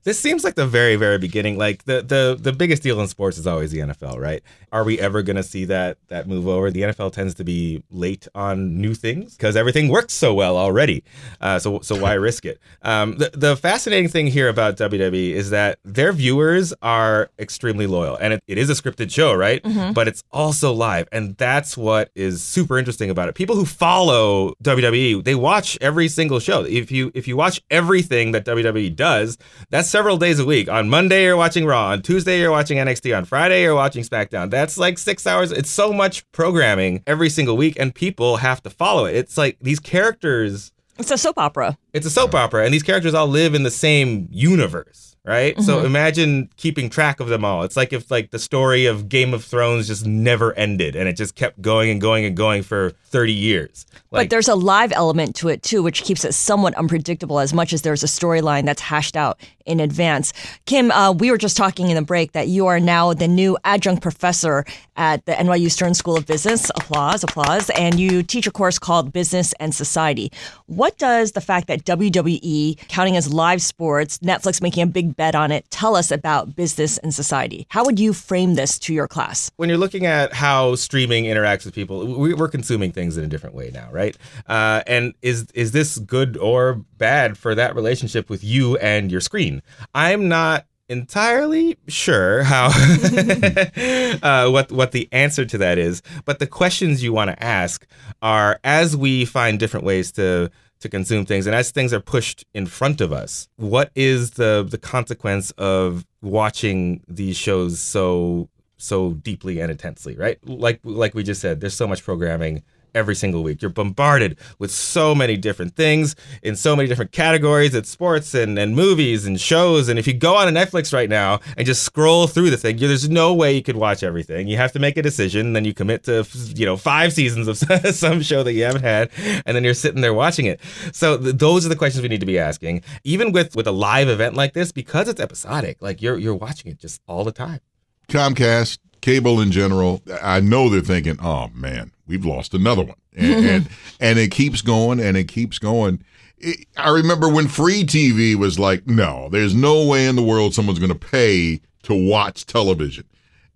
This 0.07 0.18
seems 0.18 0.45
like 0.45 0.56
the 0.56 0.65
very 0.65 0.95
very 0.95 1.18
beginning. 1.18 1.57
Like 1.57 1.83
the 1.83 2.01
the 2.01 2.38
the 2.39 2.54
biggest 2.54 2.81
deal 2.81 3.01
in 3.01 3.09
sports 3.09 3.38
is 3.38 3.45
always 3.45 3.71
the 3.71 3.80
NFL, 3.80 4.18
right? 4.18 4.42
Are 4.71 4.86
we 4.86 4.98
ever 5.01 5.21
going 5.21 5.36
to 5.36 5.44
see 5.44 5.65
that 5.65 5.98
that 6.07 6.30
move 6.30 6.48
over? 6.48 6.71
The 6.71 6.83
NFL 6.83 7.12
tends 7.12 7.33
to 7.36 7.44
be 7.44 7.83
late 7.92 8.25
on 8.33 8.80
new 8.80 8.94
things 8.94 9.36
because 9.36 9.57
everything 9.57 9.89
works 9.89 10.13
so 10.13 10.33
well 10.33 10.56
already. 10.56 11.04
Uh, 11.42 11.59
so 11.59 11.81
so 11.81 12.00
why 12.00 12.13
risk 12.30 12.45
it? 12.45 12.57
Um, 12.83 13.18
the 13.18 13.31
the 13.33 13.57
fascinating 13.57 14.07
thing 14.07 14.27
here 14.27 14.48
about 14.48 14.77
WWE 14.77 15.31
is 15.31 15.50
that 15.50 15.80
their 15.83 16.13
viewers 16.13 16.74
are 16.81 17.30
extremely 17.38 17.86
loyal, 17.86 18.15
and 18.15 18.31
it, 18.31 18.44
it 18.48 18.57
is 18.57 18.69
a 18.69 18.75
scripted 18.81 19.12
show, 19.12 19.33
right? 19.33 19.62
But 19.94 20.07
it's 20.07 20.24
also 20.31 20.71
live, 20.71 21.10
and 21.12 21.36
that's 21.36 21.75
what 21.75 22.12
is 22.15 22.42
super 22.42 22.77
interesting 22.77 23.10
about 23.10 23.27
it. 23.27 23.36
People 23.36 23.57
who 23.57 23.65
follow 23.65 24.53
WWE, 24.63 25.21
they 25.25 25.36
watch 25.36 25.77
every 25.81 26.07
single 26.07 26.39
show. 26.39 26.63
If 26.63 26.94
you 26.94 27.12
if 27.13 27.27
you 27.27 27.36
watch 27.36 27.62
everything 27.69 28.31
that 28.31 28.45
WWE 28.45 28.95
does, 28.95 29.38
that's 29.69 29.97
several 29.98 30.18
days 30.18 30.38
a 30.38 30.46
week. 30.46 30.70
On 30.70 30.88
Monday 30.88 31.24
you're 31.24 31.36
watching 31.36 31.66
Raw, 31.66 31.88
on 31.88 32.04
Tuesday 32.04 32.40
you're 32.40 32.52
watching 32.52 32.78
NXT, 32.78 33.18
on 33.18 33.26
Friday 33.26 33.64
you're 33.64 33.74
watching 33.74 34.04
SmackDown. 34.04 34.52
That's 34.52 34.78
like 34.78 35.00
six 35.00 35.26
hours. 35.26 35.52
It's 35.52 35.72
so 35.72 35.92
much 35.92 36.24
programming 36.34 37.02
every 37.08 37.32
single 37.32 37.58
week, 37.58 37.78
and 37.80 37.96
people 37.96 38.38
have 38.38 38.62
to 38.62 38.70
follow 38.70 39.06
it. 39.06 39.16
It's 39.16 39.40
like 39.40 39.58
these 39.60 39.80
characters. 39.80 40.72
It's 41.00 41.10
a 41.10 41.18
soap 41.18 41.40
opera. 41.40 41.80
It's 41.94 42.06
a 42.06 42.12
soap 42.12 42.36
opera, 42.36 42.64
and 42.64 42.72
these 42.72 42.84
characters 42.84 43.16
all 43.16 43.28
live 43.28 43.56
in 43.56 43.64
the 43.64 43.72
same 43.72 44.28
universe, 44.30 45.17
right? 45.27 45.62
So 45.62 45.81
Mhm. 45.81 45.85
imagine 45.85 46.50
keeping 46.57 46.89
track 46.89 47.19
of 47.19 47.27
them 47.27 47.44
all. 47.45 47.63
It's 47.63 47.75
like 47.75 47.91
if 47.94 48.09
like 48.09 48.31
the 48.31 48.39
story 48.39 48.85
of 48.85 49.09
Game 49.09 49.33
of 49.33 49.44
Thrones 49.44 49.88
just 49.88 50.06
never 50.06 50.53
ended, 50.53 50.96
and 50.96 51.07
it 51.10 51.13
just 51.13 51.36
kept 51.36 51.62
going 51.62 51.89
and 51.89 52.00
going 52.01 52.24
and 52.25 52.36
going 52.36 52.63
for 52.63 52.93
thirty 53.12 53.34
years. 53.34 53.86
but 54.12 54.29
there's 54.29 54.48
a 54.48 54.55
live 54.55 54.91
element 54.93 55.36
to 55.36 55.50
it 55.50 55.62
too, 55.62 55.84
which 55.84 56.01
keeps 56.03 56.24
it 56.25 56.34
somewhat 56.34 56.74
unpredictable 56.75 57.39
as 57.39 57.53
much 57.53 57.74
as 57.74 57.81
there's 57.84 58.03
a 58.03 58.07
storyline 58.07 58.65
that's 58.65 58.81
hashed 58.81 59.15
out 59.17 59.38
in 59.65 59.79
advance. 59.81 60.31
Kim, 60.65 60.91
uh, 60.91 61.12
we 61.12 61.29
were 61.29 61.38
just 61.38 61.57
talking 61.57 61.89
in 61.89 61.96
the 61.96 62.01
break 62.01 62.31
that 62.31 62.48
you 62.48 62.67
are 62.67 62.79
now 62.79 63.13
the 63.13 63.27
new 63.27 63.57
adjunct 63.65 64.01
professor 64.01 64.65
at 64.96 65.25
the 65.25 65.34
NYU 65.34 65.69
Stern 65.69 65.93
School 65.93 66.15
of 66.17 66.25
Business. 66.25 66.69
Applause, 66.75 67.24
applause. 67.24 67.69
And 67.72 68.00
you 68.00 68.24
teach 68.24 68.48
a 68.48 68.51
course 68.51 68.79
called 68.79 69.12
Business 69.12 69.53
and 69.60 69.75
Society. 69.75 70.31
What 70.67 70.98
does 70.98 71.34
the 71.34 71.41
fact 71.41 71.67
that 71.67 71.84
WWE, 71.84 72.77
counting 72.88 73.17
as 73.17 73.31
live 73.34 73.62
sports, 73.62 74.19
Netflix 74.19 74.62
making 74.62 74.84
a 74.84 74.88
big 74.88 75.16
bet 75.17 75.36
on 75.36 75.51
it, 75.51 75.69
tell 75.69 75.95
us 75.95 76.12
about 76.12 76.55
business 76.55 76.97
and 77.00 77.13
society? 77.13 77.65
How 77.69 77.83
would 77.83 78.00
you 78.00 78.13
frame 78.13 78.55
this 78.55 78.79
to 78.79 78.93
your 78.93 79.07
class? 79.07 79.51
when 79.57 79.67
you're 79.69 79.77
looking 79.77 80.05
at 80.05 80.33
how 80.33 80.75
streaming 80.75 81.25
interacts 81.25 81.65
with 81.65 81.74
people, 81.74 82.05
we- 82.17 82.33
we're 82.33 82.47
consuming 82.47 82.91
things 82.91 83.17
in 83.17 83.24
a 83.24 83.27
different 83.27 83.55
way 83.55 83.71
now, 83.74 83.89
right? 83.91 84.15
Uh, 84.47 84.81
and 84.88 85.13
is 85.21 85.47
is 85.53 85.71
this 85.71 85.97
good 85.97 86.38
or 86.38 86.75
bad 86.97 87.38
for 87.38 87.55
that 87.55 87.75
relationship 87.75 88.29
with 88.29 88.43
you 88.43 88.77
and 88.77 89.12
your 89.12 89.19
screen? 89.21 89.62
I'm 89.95 90.27
not 90.27 90.65
entirely 90.89 91.77
sure 91.88 92.43
how 92.43 92.67
uh, 94.24 94.50
what 94.50 94.71
what 94.71 94.91
the 94.91 95.07
answer 95.12 95.45
to 95.45 95.57
that 95.57 95.77
is, 95.77 96.01
but 96.25 96.39
the 96.39 96.47
questions 96.47 97.03
you 97.03 97.12
want 97.13 97.29
to 97.29 97.43
ask 97.43 97.86
are 98.21 98.59
as 98.63 98.95
we 98.95 99.25
find 99.25 99.59
different 99.59 99.86
ways 99.86 100.12
to 100.13 100.50
to 100.79 100.89
consume 100.89 101.25
things. 101.25 101.46
And 101.48 101.55
as 101.55 101.72
things 101.72 101.93
are 101.93 102.00
pushed 102.00 102.46
in 102.53 102.65
front 102.65 103.01
of 103.01 103.12
us 103.12 103.48
what 103.57 103.91
is 103.96 104.31
the 104.31 104.65
the 104.69 104.77
consequence 104.77 105.51
of 105.51 106.05
watching 106.22 107.03
these 107.07 107.36
shows 107.38 107.79
so 107.79 108.50
so 108.77 109.13
deeply 109.13 109.60
and 109.60 109.72
intensely 109.72 110.15
right? 110.15 110.38
Like 110.48 110.79
like 110.84 111.13
we 111.13 111.24
just 111.24 111.41
said 111.41 111.62
there's 111.62 111.75
so 111.75 111.88
much 111.88 112.03
programming 112.03 112.63
every 112.94 113.15
single 113.15 113.44
week. 113.44 113.62
You're 113.62 113.70
bombarded 113.70 114.38
with 114.60 114.72
so 114.72 115.13
many 115.13 115.38
different 115.38 115.75
things 115.75 116.15
in 116.41 116.56
so 116.56 116.75
many 116.75 116.88
different 116.88 117.12
categories. 117.12 117.74
It's 117.75 117.89
sports 117.89 118.34
and, 118.34 118.58
and 118.58 118.75
movies 118.75 119.25
and 119.25 119.39
shows. 119.39 119.89
And 119.89 120.00
if 120.00 120.08
you 120.08 120.13
go 120.13 120.36
on 120.36 120.51
to 120.51 120.58
netflix 120.58 120.94
right 120.94 121.10
now 121.10 121.39
and 121.56 121.65
just 121.65 121.84
scroll 121.84 122.27
through 122.27 122.50
the 122.50 122.58
thing 122.58 122.77
there's 122.77 123.10
no 123.10 123.34
way 123.34 123.53
you 123.53 123.62
could 123.62 123.75
watch 123.75 124.03
everything. 124.03 124.48
You 124.48 124.58
have 124.58 124.72
to 124.74 124.79
make 124.79 124.98
a 124.98 125.01
decision 125.01 125.53
then 125.53 125.65
you 125.65 125.74
commit 125.74 126.03
to 126.03 126.25
you 126.56 126.65
know 126.65 126.77
five 126.77 127.13
seasons 127.13 127.48
of 127.48 127.58
some 127.94 128.22
show 128.22 128.44
that 128.44 128.53
you 128.53 128.63
haven't 128.63 128.84
had 128.84 129.10
and 129.46 129.56
then 129.56 129.63
you're 129.63 129.74
sitting 129.74 130.01
there 130.01 130.13
watching 130.13 130.46
it. 130.46 130.60
So 130.91 131.17
th- 131.17 131.36
those 131.36 131.65
are 131.65 131.70
the 131.70 131.75
questions 131.75 132.01
we 132.01 132.10
need 132.10 132.20
to 132.20 132.25
be 132.25 132.39
asking. 132.39 132.84
Even 133.03 133.32
with 133.32 133.56
with 133.56 133.67
a 133.67 133.72
live 133.72 134.10
event 134.10 134.36
like 134.36 134.53
this 134.53 134.72
because 134.72 135.08
it's 135.08 135.22
episodic 135.22 135.82
like 135.82 136.01
you're 136.01 136.17
you're 136.17 136.36
watching 136.36 136.72
it 136.72 136.79
just 136.79 137.01
all 137.08 137.24
the 137.24 137.32
time. 137.32 137.60
Comcast, 138.08 138.79
cable 139.01 139.41
in 139.41 139.51
general, 139.51 140.01
I 140.22 140.39
know 140.39 140.70
they're 140.70 140.82
thinking, 140.82 141.17
"Oh 141.22 141.50
man, 141.53 141.91
we've 142.08 142.26
lost 142.26 142.54
another 142.54 142.84
one," 142.84 142.98
and 143.16 143.46
and, 143.46 143.70
and 144.00 144.20
it 144.20 144.32
keeps 144.32 144.62
going 144.62 145.00
and 145.00 145.18
it 145.18 145.28
keeps 145.28 145.60
going. 145.60 146.04
It, 146.38 146.68
I 146.78 146.90
remember 146.90 147.30
when 147.30 147.48
free 147.48 147.84
TV 147.84 148.36
was 148.36 148.60
like, 148.60 148.88
"No, 148.88 149.30
there's 149.30 149.56
no 149.56 149.86
way 149.86 150.08
in 150.08 150.16
the 150.16 150.24
world 150.24 150.54
someone's 150.54 150.80
going 150.80 150.92
to 150.92 150.96
pay 150.96 151.62
to 151.84 151.96
watch 151.96 152.46
television." 152.46 153.06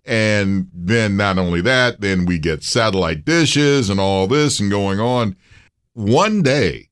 And 0.04 0.70
then 0.74 1.16
not 1.16 1.38
only 1.38 1.62
that, 1.62 2.02
then 2.02 2.26
we 2.26 2.40
get 2.40 2.64
satellite 2.64 3.24
dishes 3.24 3.90
and 3.90 4.00
all 4.00 4.26
this 4.28 4.60
and 4.60 4.72
going 4.72 5.00
on. 5.00 5.36
One 5.94 6.42
day, 6.42 6.90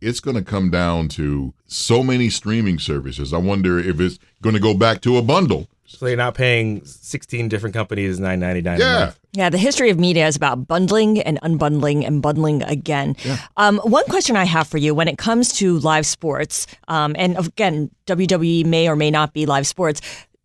it's 0.00 0.20
going 0.20 0.36
to 0.36 0.42
come 0.42 0.70
down 0.70 1.08
to 1.08 1.54
so 1.66 2.02
many 2.02 2.28
streaming 2.28 2.78
services. 2.78 3.32
I 3.32 3.38
wonder 3.38 3.78
if 3.78 4.00
it's 4.00 4.18
going 4.42 4.54
to 4.54 4.60
go 4.60 4.74
back 4.74 5.00
to 5.02 5.16
a 5.16 5.22
bundle. 5.22 5.68
So 5.98 6.06
you're 6.06 6.16
not 6.16 6.34
paying 6.34 6.84
16 6.84 7.48
different 7.48 7.74
companies 7.74 8.18
9.99 8.18 8.78
Yeah. 8.78 8.96
a 8.96 9.00
month. 9.06 9.18
Yeah, 9.34 9.48
the 9.50 9.58
history 9.58 9.90
of 9.90 9.98
media 9.98 10.26
is 10.26 10.36
about 10.36 10.66
bundling 10.68 11.20
and 11.20 11.40
unbundling 11.42 12.06
and 12.06 12.20
bundling 12.20 12.62
again. 12.62 13.16
Yeah. 13.24 13.38
Um, 13.56 13.78
one 13.84 14.04
question 14.06 14.36
I 14.36 14.44
have 14.44 14.66
for 14.68 14.78
you 14.78 14.94
when 14.94 15.08
it 15.08 15.16
comes 15.18 15.52
to 15.54 15.78
live 15.78 16.04
sports, 16.06 16.66
um, 16.88 17.14
and 17.18 17.38
again, 17.38 17.90
WWE 18.06 18.64
may 18.66 18.88
or 18.88 18.96
may 18.96 19.10
not 19.10 19.32
be 19.32 19.46
live 19.46 19.66
sports. 19.66 20.00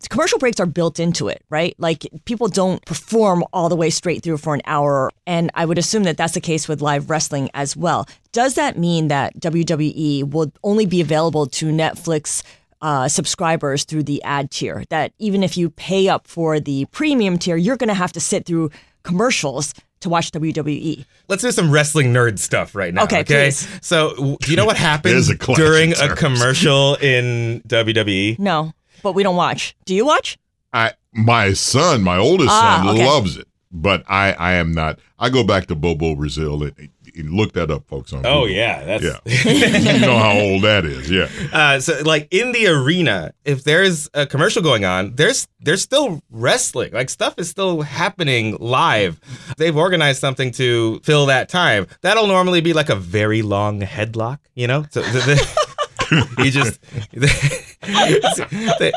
Commercial 0.10 0.38
breaks 0.38 0.60
are 0.60 0.68
built 0.68 1.00
into 1.00 1.28
it, 1.28 1.44
right? 1.50 1.76
Like 1.80 2.06
people 2.26 2.48
don't 2.48 2.86
perform 2.86 3.44
all 3.52 3.68
the 3.68 3.76
way 3.76 3.90
straight 3.90 4.22
through 4.24 4.38
for 4.38 4.54
an 4.54 4.62
hour. 4.66 5.10
And 5.26 5.50
I 5.56 5.66
would 5.66 5.78
assume 5.80 6.04
that 6.04 6.18
that's 6.18 6.34
the 6.36 6.40
case 6.40 6.68
with 6.68 6.82
live 6.82 7.10
wrestling 7.10 7.50
as 7.56 7.76
well. 7.76 8.08
Does 8.32 8.54
that 8.54 8.78
mean 8.78 9.08
that 9.08 9.38
WWE 9.40 10.30
will 10.30 10.54
only 10.64 10.86
be 10.86 11.02
available 11.02 11.48
to 11.48 11.66
Netflix 11.72 12.44
uh, 12.82 13.08
subscribers 13.08 13.84
through 13.86 14.04
the 14.04 14.22
ad 14.24 14.52
tier. 14.52 14.84
That 14.90 15.14
even 15.20 15.44
if 15.44 15.58
you 15.58 15.70
pay 15.72 16.08
up 16.10 16.28
for 16.28 16.60
the 16.60 16.86
premium 16.92 17.38
tier, 17.38 17.56
you're 17.58 17.78
going 17.78 17.88
to 17.90 17.94
have 17.94 18.12
to 18.14 18.20
sit 18.20 18.46
through 18.46 18.72
commercials 19.04 19.74
to 20.02 20.10
watch. 20.10 20.32
WWE. 20.32 21.06
Let's 21.28 21.42
do 21.42 21.52
some 21.52 21.72
wrestling 21.72 22.14
nerd 22.14 22.38
stuff 22.40 22.76
right 22.76 22.94
now. 22.94 23.04
Okay, 23.06 23.22
Okay. 23.22 23.46
please. 23.48 23.68
So, 23.82 24.38
do 24.42 24.52
you 24.52 24.58
know 24.58 24.66
what 24.66 24.78
happens 24.92 25.30
a 25.30 25.36
during 25.36 25.94
a 25.94 26.16
commercial 26.16 26.96
in? 26.96 27.62
WWE? 27.68 28.38
No, 28.40 28.74
but 29.02 29.14
we 29.14 29.24
don't 29.24 29.36
watch. 29.36 29.76
Do 29.86 29.96
you 29.96 30.06
watch? 30.06 30.38
I 30.74 30.94
my 31.14 31.54
son, 31.54 32.04
my 32.04 32.18
oldest 32.18 32.50
Ah, 32.52 32.84
son, 32.86 32.96
okay. 32.96 33.06
loves 33.08 33.38
it, 33.38 33.48
but 33.72 34.04
I 34.08 34.34
I 34.34 34.54
am 34.54 34.72
not. 34.74 35.00
I 35.18 35.30
go 35.30 35.44
back 35.44 35.66
to 35.68 35.76
Bobo 35.76 36.14
Brazil 36.16 36.62
and, 36.62 36.74
and 36.78 36.90
look 37.24 37.54
that 37.54 37.70
up, 37.72 37.88
folks. 37.88 38.14
On 38.14 38.26
Oh 38.26 38.42
Google. 38.42 38.50
yeah, 38.50 38.84
that's 38.84 39.04
yeah. 39.04 39.20
you 39.94 40.00
know 40.02 40.18
how 40.18 40.34
old 40.38 40.64
that 40.64 40.86
is. 40.86 41.10
Yeah. 41.10 41.30
Uh, 41.52 41.80
so 41.80 42.02
like 42.06 42.28
in 42.32 42.52
the 42.52 42.68
arena, 42.68 43.34
if 43.46 43.64
there's 43.64 44.10
a 44.14 44.26
commercial 44.26 44.62
going 44.62 44.86
on, 44.86 45.16
there's 45.16 45.48
there's 45.60 45.82
still 45.82 46.22
wrestling. 46.30 46.94
Like 46.94 47.10
stuff 47.10 47.36
is 47.38 47.50
still 47.50 47.82
happening 47.82 48.58
live. 48.60 49.20
They've 49.58 49.76
organized 49.76 50.20
something 50.20 50.52
to 50.54 51.00
fill 51.04 51.26
that 51.28 51.50
time. 51.50 51.88
That'll 52.02 52.28
normally 52.28 52.62
be 52.62 52.74
like 52.74 52.90
a 52.90 52.96
very 52.96 53.42
long 53.42 53.82
headlock, 53.82 54.40
you 54.56 54.68
know. 54.68 54.86
So 54.92 55.02
the, 55.14 55.20
the, 55.20 56.44
you 56.44 56.52
just 56.52 56.80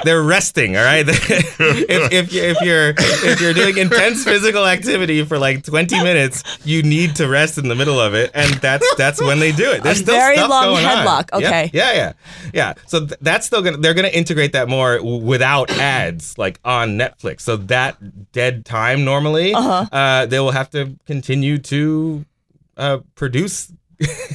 they're 0.04 0.22
resting. 0.22 0.76
All 0.76 0.84
right. 0.84 1.04
if 1.08 2.12
if 2.12 2.32
you- 2.32 2.40
if 2.42 2.60
you're 2.62 2.94
if 2.96 3.40
you're 3.40 3.52
doing 3.52 3.76
intense 3.78 4.24
physical 4.24 4.66
activity 4.66 5.24
for 5.24 5.38
like 5.38 5.64
20 5.64 6.02
minutes, 6.02 6.42
you 6.64 6.82
need 6.82 7.16
to 7.16 7.28
rest 7.28 7.58
in 7.58 7.68
the 7.68 7.74
middle 7.74 8.00
of 8.00 8.14
it, 8.14 8.30
and 8.34 8.54
that's 8.54 8.86
that's 8.96 9.20
when 9.20 9.38
they 9.38 9.52
do 9.52 9.70
it. 9.70 9.82
There's 9.82 9.98
still 10.00 10.14
very 10.16 10.36
stuff 10.36 10.50
long 10.50 10.64
going 10.64 10.84
on. 10.84 11.06
headlock. 11.06 11.28
Yeah, 11.40 11.48
Okay. 11.48 11.70
Yeah, 11.72 11.92
yeah, 11.92 12.12
yeah. 12.54 12.74
So 12.86 13.00
th- 13.06 13.18
that's 13.20 13.46
still 13.46 13.62
gonna. 13.62 13.76
They're 13.78 13.94
gonna 13.94 14.08
integrate 14.08 14.52
that 14.52 14.68
more 14.68 14.96
w- 14.98 15.24
without 15.24 15.70
ads, 15.70 16.36
like 16.38 16.58
on 16.64 16.98
Netflix. 16.98 17.40
So 17.42 17.56
that 17.56 18.32
dead 18.32 18.64
time 18.64 19.04
normally, 19.04 19.54
Uh-huh. 19.54 19.86
uh, 19.92 20.26
they 20.26 20.40
will 20.40 20.52
have 20.52 20.70
to 20.70 20.96
continue 21.06 21.58
to 21.58 22.24
uh, 22.76 22.98
produce. 23.14 23.72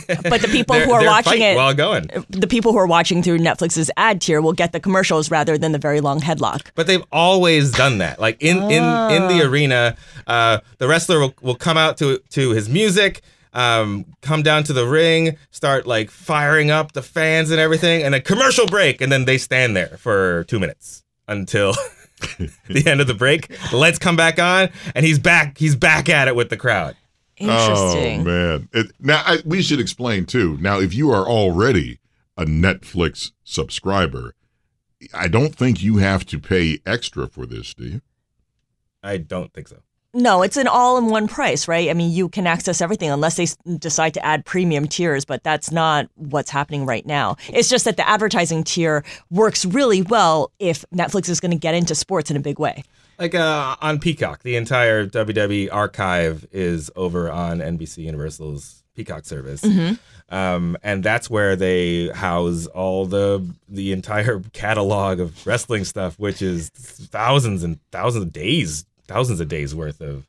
But 0.07 0.41
the 0.41 0.50
people 0.51 0.75
who 0.79 0.91
are 0.91 1.03
watching 1.05 1.41
it, 1.41 1.55
while 1.55 1.74
going. 1.74 2.10
the 2.29 2.48
people 2.48 2.72
who 2.72 2.77
are 2.77 2.88
watching 2.88 3.24
through 3.24 3.39
Netflix's 3.39 3.89
ad 3.98 4.22
tier 4.22 4.41
will 4.41 4.53
get 4.53 4.72
the 4.72 4.79
commercials 4.79 5.31
rather 5.31 5.57
than 5.57 5.72
the 5.72 5.79
very 5.79 6.01
long 6.01 6.22
headlock. 6.22 6.67
But 6.75 6.88
they've 6.88 7.03
always 7.12 7.72
done 7.72 7.98
that. 8.00 8.19
Like 8.19 8.41
in 8.41 8.57
in 8.57 8.84
in 8.84 9.27
the 9.27 9.41
arena, 9.43 9.95
uh, 10.27 10.60
the 10.77 10.88
wrestler 10.88 11.19
will, 11.19 11.34
will 11.41 11.55
come 11.55 11.77
out 11.77 11.98
to 11.98 12.19
to 12.31 12.51
his 12.51 12.69
music, 12.69 13.22
um, 13.53 14.05
come 14.22 14.43
down 14.43 14.63
to 14.65 14.74
the 14.74 14.86
ring, 14.86 15.38
start 15.50 15.88
like 15.88 16.12
firing 16.12 16.69
up 16.69 16.91
the 16.91 17.01
fans 17.01 17.50
and 17.50 17.60
everything, 17.60 18.03
and 18.03 18.13
a 18.13 18.22
commercial 18.22 18.67
break, 18.67 19.01
and 19.01 19.12
then 19.12 19.25
they 19.25 19.38
stand 19.38 19.75
there 19.75 19.98
for 19.98 20.43
two 20.43 20.60
minutes 20.60 21.03
until 21.27 21.74
the 22.67 22.84
end 22.86 23.01
of 23.01 23.07
the 23.07 23.13
break. 23.13 23.48
The 23.72 23.77
lights 23.77 23.98
come 23.98 24.15
back 24.15 24.39
on, 24.39 24.69
and 24.93 25.05
he's 25.05 25.19
back. 25.19 25.57
He's 25.57 25.75
back 25.75 26.10
at 26.10 26.27
it 26.27 26.36
with 26.36 26.50
the 26.50 26.57
crowd. 26.57 26.95
Interesting. 27.38 28.22
Oh 28.22 28.24
man! 28.24 28.70
It, 28.72 28.92
now 29.00 29.22
I, 29.25 29.39
we 29.46 29.62
should 29.62 29.80
explain 29.80 30.25
too. 30.25 30.58
Now, 30.62 30.80
if 30.80 30.94
you 30.94 31.12
are 31.12 31.27
already 31.27 32.00
a 32.38 32.46
Netflix 32.46 33.32
subscriber, 33.44 34.36
I 35.13 35.27
don't 35.27 35.56
think 35.56 35.84
you 35.84 35.98
have 35.98 36.25
to 36.27 36.39
pay 36.39 36.80
extra 36.86 37.27
for 37.27 37.46
this, 37.46 37.74
do 37.74 37.86
you? 37.86 38.01
I 39.04 39.18
don't 39.18 39.54
think 39.54 39.68
so. 39.68 39.82
No, 40.18 40.44
it's 40.44 40.56
an 40.56 40.68
all-in-one 40.68 41.27
price, 41.27 41.68
right? 41.68 41.89
I 41.89 41.94
mean, 41.94 42.10
you 42.10 42.30
can 42.30 42.48
access 42.48 42.80
everything 42.80 43.10
unless 43.10 43.36
they 43.36 43.48
decide 43.77 44.13
to 44.13 44.25
add 44.25 44.46
premium 44.46 44.88
tiers, 44.88 45.25
but 45.25 45.44
that's 45.44 45.72
not 45.72 46.08
what's 46.15 46.50
happening 46.50 46.86
right 46.86 47.06
now. 47.06 47.36
It's 47.50 47.68
just 47.68 47.84
that 47.84 47.98
the 47.98 48.08
advertising 48.08 48.63
tier 48.63 49.04
works 49.30 49.65
really 49.65 50.04
well 50.04 50.54
if 50.58 50.86
Netflix 50.94 51.27
is 51.27 51.42
going 51.42 51.51
to 51.51 51.58
get 51.58 51.75
into 51.75 51.96
sports 51.96 52.32
in 52.32 52.38
a 52.38 52.39
big 52.39 52.60
way. 52.60 52.86
Like 53.19 53.36
uh, 53.36 53.75
on 53.81 54.00
Peacock, 54.00 54.43
the 54.43 54.55
entire 54.55 55.05
WWE 55.07 55.69
archive 55.72 56.45
is 56.51 56.91
over 56.95 57.31
on 57.31 57.60
NBC 57.60 58.00
Universal's 58.00 58.84
Peacock 58.95 59.25
service, 59.25 59.63
um, 60.29 60.77
and 60.84 61.03
that's 61.03 61.29
where 61.29 61.55
they 61.55 62.10
house 62.10 62.65
all 62.67 63.05
the 63.05 63.45
the 63.69 63.91
entire 63.91 64.39
catalog 64.53 65.19
of 65.19 65.45
wrestling 65.45 65.84
stuff, 65.86 66.17
which 66.19 66.41
is 66.41 66.69
thousands 66.69 67.63
and 67.63 67.79
thousands 67.91 68.25
of 68.25 68.34
days, 68.34 68.86
thousands 69.07 69.39
of 69.39 69.48
days 69.48 69.74
worth 69.75 70.01
of 70.01 70.25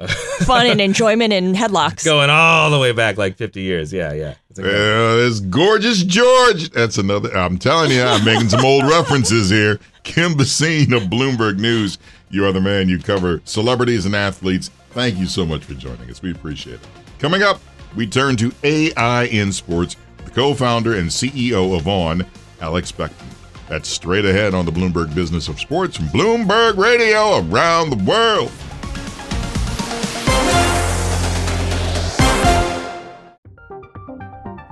Fun 0.44 0.66
and 0.66 0.80
enjoyment 0.80 1.32
and 1.32 1.54
headlocks. 1.54 2.04
going 2.04 2.30
all 2.30 2.70
the 2.70 2.78
way 2.78 2.92
back 2.92 3.18
like 3.18 3.36
50 3.36 3.60
years. 3.60 3.92
Yeah, 3.92 4.12
yeah. 4.12 4.34
It's 4.48 4.58
incredible. 4.58 4.82
Yeah, 4.82 5.16
there's 5.16 5.40
gorgeous 5.40 6.02
George. 6.02 6.70
That's 6.70 6.96
another. 6.98 7.36
I'm 7.36 7.58
telling 7.58 7.90
you, 7.90 8.02
I'm 8.02 8.24
making 8.24 8.48
some 8.48 8.64
old 8.64 8.84
references 8.84 9.50
here. 9.50 9.78
Kim 10.02 10.32
Bhasin 10.32 10.96
of 10.96 11.04
Bloomberg 11.04 11.58
News. 11.58 11.98
You 12.30 12.46
are 12.46 12.52
the 12.52 12.60
man. 12.60 12.88
You 12.88 12.98
cover 12.98 13.42
celebrities 13.44 14.06
and 14.06 14.16
athletes. 14.16 14.70
Thank 14.90 15.18
you 15.18 15.26
so 15.26 15.44
much 15.44 15.64
for 15.64 15.74
joining 15.74 16.08
us. 16.10 16.22
We 16.22 16.32
appreciate 16.32 16.76
it. 16.76 16.88
Coming 17.18 17.42
up, 17.42 17.60
we 17.94 18.06
turn 18.06 18.36
to 18.36 18.52
AI 18.64 19.24
in 19.24 19.52
sports. 19.52 19.96
The 20.24 20.30
co-founder 20.30 20.94
and 20.94 21.08
CEO 21.10 21.76
of 21.76 21.86
On, 21.86 22.24
Alex 22.60 22.90
Beckman. 22.90 23.28
That's 23.68 23.88
straight 23.88 24.24
ahead 24.24 24.54
on 24.54 24.64
the 24.64 24.72
Bloomberg 24.72 25.14
Business 25.14 25.48
of 25.48 25.60
Sports 25.60 25.96
from 25.96 26.06
Bloomberg 26.06 26.76
Radio 26.76 27.38
around 27.38 27.90
the 27.90 28.04
world. 28.04 28.50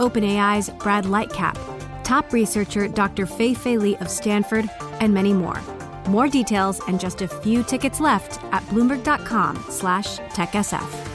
OpenAI's 0.00 0.70
Brad 0.70 1.04
Lightcap, 1.04 1.56
top 2.02 2.32
researcher 2.32 2.88
Dr. 2.88 3.26
Fei 3.26 3.54
Fei 3.54 3.76
Li 3.76 3.96
of 3.98 4.08
Stanford, 4.10 4.68
and 5.00 5.14
many 5.14 5.32
more. 5.32 5.60
More 6.08 6.26
details 6.26 6.80
and 6.88 6.98
just 6.98 7.22
a 7.22 7.28
few 7.28 7.62
tickets 7.62 8.00
left 8.00 8.42
at 8.52 8.62
bloomberg.com 8.64 9.64
slash 9.68 10.18
techsf. 10.34 11.06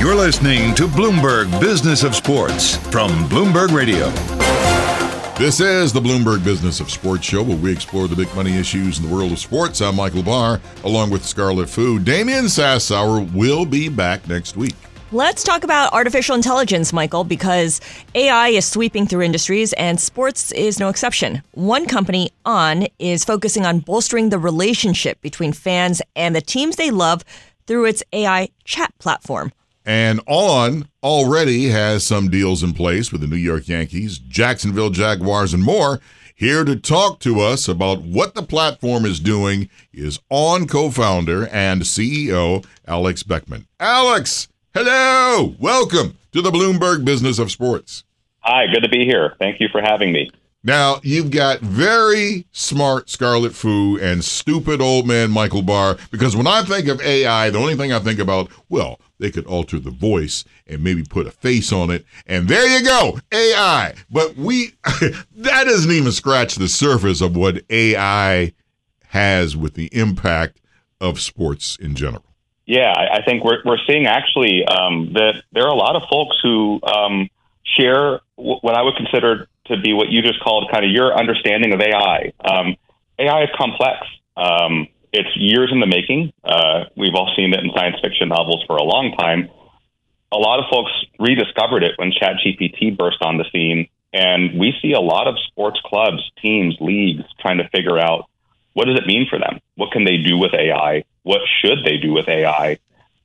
You're 0.00 0.14
listening 0.16 0.74
to 0.74 0.86
Bloomberg 0.86 1.60
Business 1.60 2.02
of 2.02 2.14
Sports 2.14 2.76
from 2.88 3.10
Bloomberg 3.28 3.72
Radio. 3.74 4.10
This 5.38 5.60
is 5.60 5.92
the 5.92 6.00
Bloomberg 6.00 6.44
Business 6.44 6.78
of 6.78 6.90
Sports 6.90 7.24
show 7.24 7.42
where 7.42 7.56
we 7.56 7.72
explore 7.72 8.06
the 8.06 8.14
big 8.14 8.32
money 8.36 8.56
issues 8.56 8.98
in 8.98 9.08
the 9.08 9.12
world 9.14 9.32
of 9.32 9.38
sports. 9.38 9.80
I'm 9.80 9.96
Michael 9.96 10.22
Barr, 10.22 10.60
along 10.84 11.10
with 11.10 11.24
Scarlet 11.24 11.68
Fu. 11.68 11.98
Damian 11.98 12.44
Sassower 12.44 13.32
will 13.32 13.64
be 13.64 13.88
back 13.88 14.28
next 14.28 14.56
week. 14.56 14.74
Let's 15.14 15.44
talk 15.44 15.62
about 15.62 15.92
artificial 15.92 16.34
intelligence, 16.34 16.92
Michael, 16.92 17.22
because 17.22 17.80
AI 18.16 18.48
is 18.48 18.66
sweeping 18.66 19.06
through 19.06 19.22
industries 19.22 19.72
and 19.74 20.00
sports 20.00 20.50
is 20.50 20.80
no 20.80 20.88
exception. 20.88 21.40
One 21.52 21.86
company, 21.86 22.32
On, 22.44 22.88
is 22.98 23.24
focusing 23.24 23.64
on 23.64 23.78
bolstering 23.78 24.30
the 24.30 24.40
relationship 24.40 25.20
between 25.20 25.52
fans 25.52 26.02
and 26.16 26.34
the 26.34 26.40
teams 26.40 26.74
they 26.74 26.90
love 26.90 27.24
through 27.68 27.84
its 27.84 28.02
AI 28.12 28.48
chat 28.64 28.92
platform. 28.98 29.52
And 29.86 30.20
On 30.26 30.88
already 31.00 31.68
has 31.68 32.04
some 32.04 32.28
deals 32.28 32.64
in 32.64 32.72
place 32.72 33.12
with 33.12 33.20
the 33.20 33.28
New 33.28 33.36
York 33.36 33.68
Yankees, 33.68 34.18
Jacksonville 34.18 34.90
Jaguars, 34.90 35.54
and 35.54 35.62
more. 35.62 36.00
Here 36.34 36.64
to 36.64 36.74
talk 36.74 37.20
to 37.20 37.38
us 37.38 37.68
about 37.68 38.02
what 38.02 38.34
the 38.34 38.42
platform 38.42 39.04
is 39.04 39.20
doing 39.20 39.70
is 39.92 40.18
On 40.28 40.66
co 40.66 40.90
founder 40.90 41.46
and 41.52 41.82
CEO 41.82 42.66
Alex 42.88 43.22
Beckman. 43.22 43.68
Alex! 43.78 44.48
Hello, 44.76 45.54
welcome 45.60 46.18
to 46.32 46.42
the 46.42 46.50
Bloomberg 46.50 47.04
Business 47.04 47.38
of 47.38 47.52
Sports. 47.52 48.02
Hi, 48.40 48.66
good 48.66 48.82
to 48.82 48.88
be 48.88 49.04
here. 49.04 49.36
Thank 49.38 49.60
you 49.60 49.68
for 49.68 49.80
having 49.80 50.10
me. 50.10 50.32
Now, 50.64 50.98
you've 51.04 51.30
got 51.30 51.60
very 51.60 52.48
smart 52.50 53.08
Scarlet 53.08 53.54
Fu 53.54 53.96
and 54.00 54.24
stupid 54.24 54.80
old 54.80 55.06
man 55.06 55.30
Michael 55.30 55.62
Barr, 55.62 55.96
because 56.10 56.34
when 56.34 56.48
I 56.48 56.62
think 56.62 56.88
of 56.88 57.00
AI, 57.00 57.50
the 57.50 57.58
only 57.58 57.76
thing 57.76 57.92
I 57.92 58.00
think 58.00 58.18
about, 58.18 58.50
well, 58.68 58.98
they 59.20 59.30
could 59.30 59.46
alter 59.46 59.78
the 59.78 59.92
voice 59.92 60.44
and 60.66 60.82
maybe 60.82 61.04
put 61.04 61.28
a 61.28 61.30
face 61.30 61.72
on 61.72 61.90
it, 61.90 62.04
and 62.26 62.48
there 62.48 62.66
you 62.66 62.84
go, 62.84 63.20
AI. 63.30 63.94
But 64.10 64.36
we, 64.36 64.72
that 64.84 65.66
doesn't 65.66 65.92
even 65.92 66.10
scratch 66.10 66.56
the 66.56 66.66
surface 66.66 67.20
of 67.20 67.36
what 67.36 67.62
AI 67.70 68.52
has 69.10 69.56
with 69.56 69.74
the 69.74 69.88
impact 69.96 70.60
of 71.00 71.20
sports 71.20 71.76
in 71.76 71.94
general. 71.94 72.33
Yeah, 72.66 72.92
I 72.92 73.22
think 73.22 73.44
we're 73.44 73.62
we're 73.64 73.78
seeing 73.86 74.06
actually 74.06 74.64
um, 74.64 75.12
that 75.12 75.42
there 75.52 75.64
are 75.64 75.72
a 75.72 75.76
lot 75.76 75.96
of 75.96 76.02
folks 76.08 76.36
who 76.42 76.80
um, 76.82 77.28
share 77.62 78.20
what 78.36 78.74
I 78.74 78.82
would 78.82 78.96
consider 78.96 79.48
to 79.66 79.80
be 79.80 79.92
what 79.92 80.08
you 80.08 80.22
just 80.22 80.40
called 80.40 80.70
kind 80.72 80.84
of 80.84 80.90
your 80.90 81.14
understanding 81.14 81.74
of 81.74 81.80
AI. 81.80 82.32
Um, 82.42 82.76
AI 83.18 83.42
is 83.44 83.50
complex. 83.56 84.06
Um, 84.36 84.88
it's 85.12 85.28
years 85.36 85.70
in 85.72 85.80
the 85.80 85.86
making. 85.86 86.32
Uh, 86.42 86.84
we've 86.96 87.14
all 87.14 87.32
seen 87.36 87.52
it 87.52 87.60
in 87.60 87.70
science 87.74 87.96
fiction 88.02 88.28
novels 88.28 88.64
for 88.66 88.76
a 88.76 88.82
long 88.82 89.14
time. 89.16 89.48
A 90.32 90.38
lot 90.38 90.58
of 90.58 90.64
folks 90.70 90.90
rediscovered 91.20 91.84
it 91.84 91.92
when 91.96 92.12
ChatGPT 92.12 92.96
burst 92.96 93.18
on 93.22 93.36
the 93.36 93.44
scene, 93.52 93.88
and 94.12 94.58
we 94.58 94.74
see 94.82 94.92
a 94.92 95.00
lot 95.00 95.28
of 95.28 95.36
sports 95.46 95.80
clubs, 95.84 96.22
teams, 96.42 96.76
leagues 96.80 97.24
trying 97.40 97.58
to 97.58 97.68
figure 97.68 97.98
out 97.98 98.28
what 98.74 98.86
does 98.86 98.98
it 98.98 99.06
mean 99.06 99.26
for 99.28 99.38
them? 99.38 99.60
What 99.76 99.92
can 99.92 100.04
they 100.04 100.18
do 100.18 100.36
with 100.36 100.52
AI? 100.52 101.04
What 101.22 101.40
should 101.60 101.84
they 101.84 101.96
do 101.96 102.12
with 102.12 102.28
AI? 102.28 102.78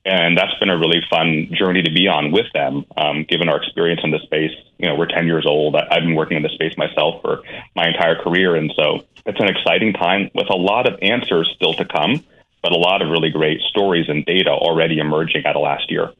And 0.04 0.36
that's 0.36 0.54
been 0.58 0.70
a 0.70 0.78
really 0.78 1.02
fun 1.10 1.48
journey 1.52 1.82
to 1.82 1.90
be 1.90 2.08
on 2.08 2.32
with 2.32 2.46
them, 2.54 2.86
um, 2.96 3.24
given 3.24 3.50
our 3.50 3.62
experience 3.62 4.00
in 4.02 4.10
the 4.10 4.18
space. 4.20 4.52
You 4.78 4.88
know, 4.88 4.94
we're 4.94 5.06
10 5.06 5.26
years 5.26 5.44
old. 5.46 5.76
I've 5.76 6.02
been 6.02 6.14
working 6.14 6.38
in 6.38 6.42
this 6.42 6.52
space 6.52 6.76
myself 6.78 7.20
for 7.20 7.42
my 7.76 7.86
entire 7.86 8.16
career. 8.22 8.56
And 8.56 8.72
so 8.74 9.04
it's 9.26 9.40
an 9.40 9.48
exciting 9.48 9.92
time 9.92 10.30
with 10.34 10.48
a 10.48 10.56
lot 10.56 10.90
of 10.90 10.98
answers 11.02 11.52
still 11.54 11.74
to 11.74 11.84
come, 11.84 12.24
but 12.62 12.72
a 12.72 12.78
lot 12.78 13.02
of 13.02 13.10
really 13.10 13.30
great 13.30 13.60
stories 13.62 14.08
and 14.08 14.24
data 14.24 14.50
already 14.50 14.98
emerging 14.98 15.44
out 15.44 15.56
of 15.56 15.62
last 15.62 15.90
year. 15.90 16.12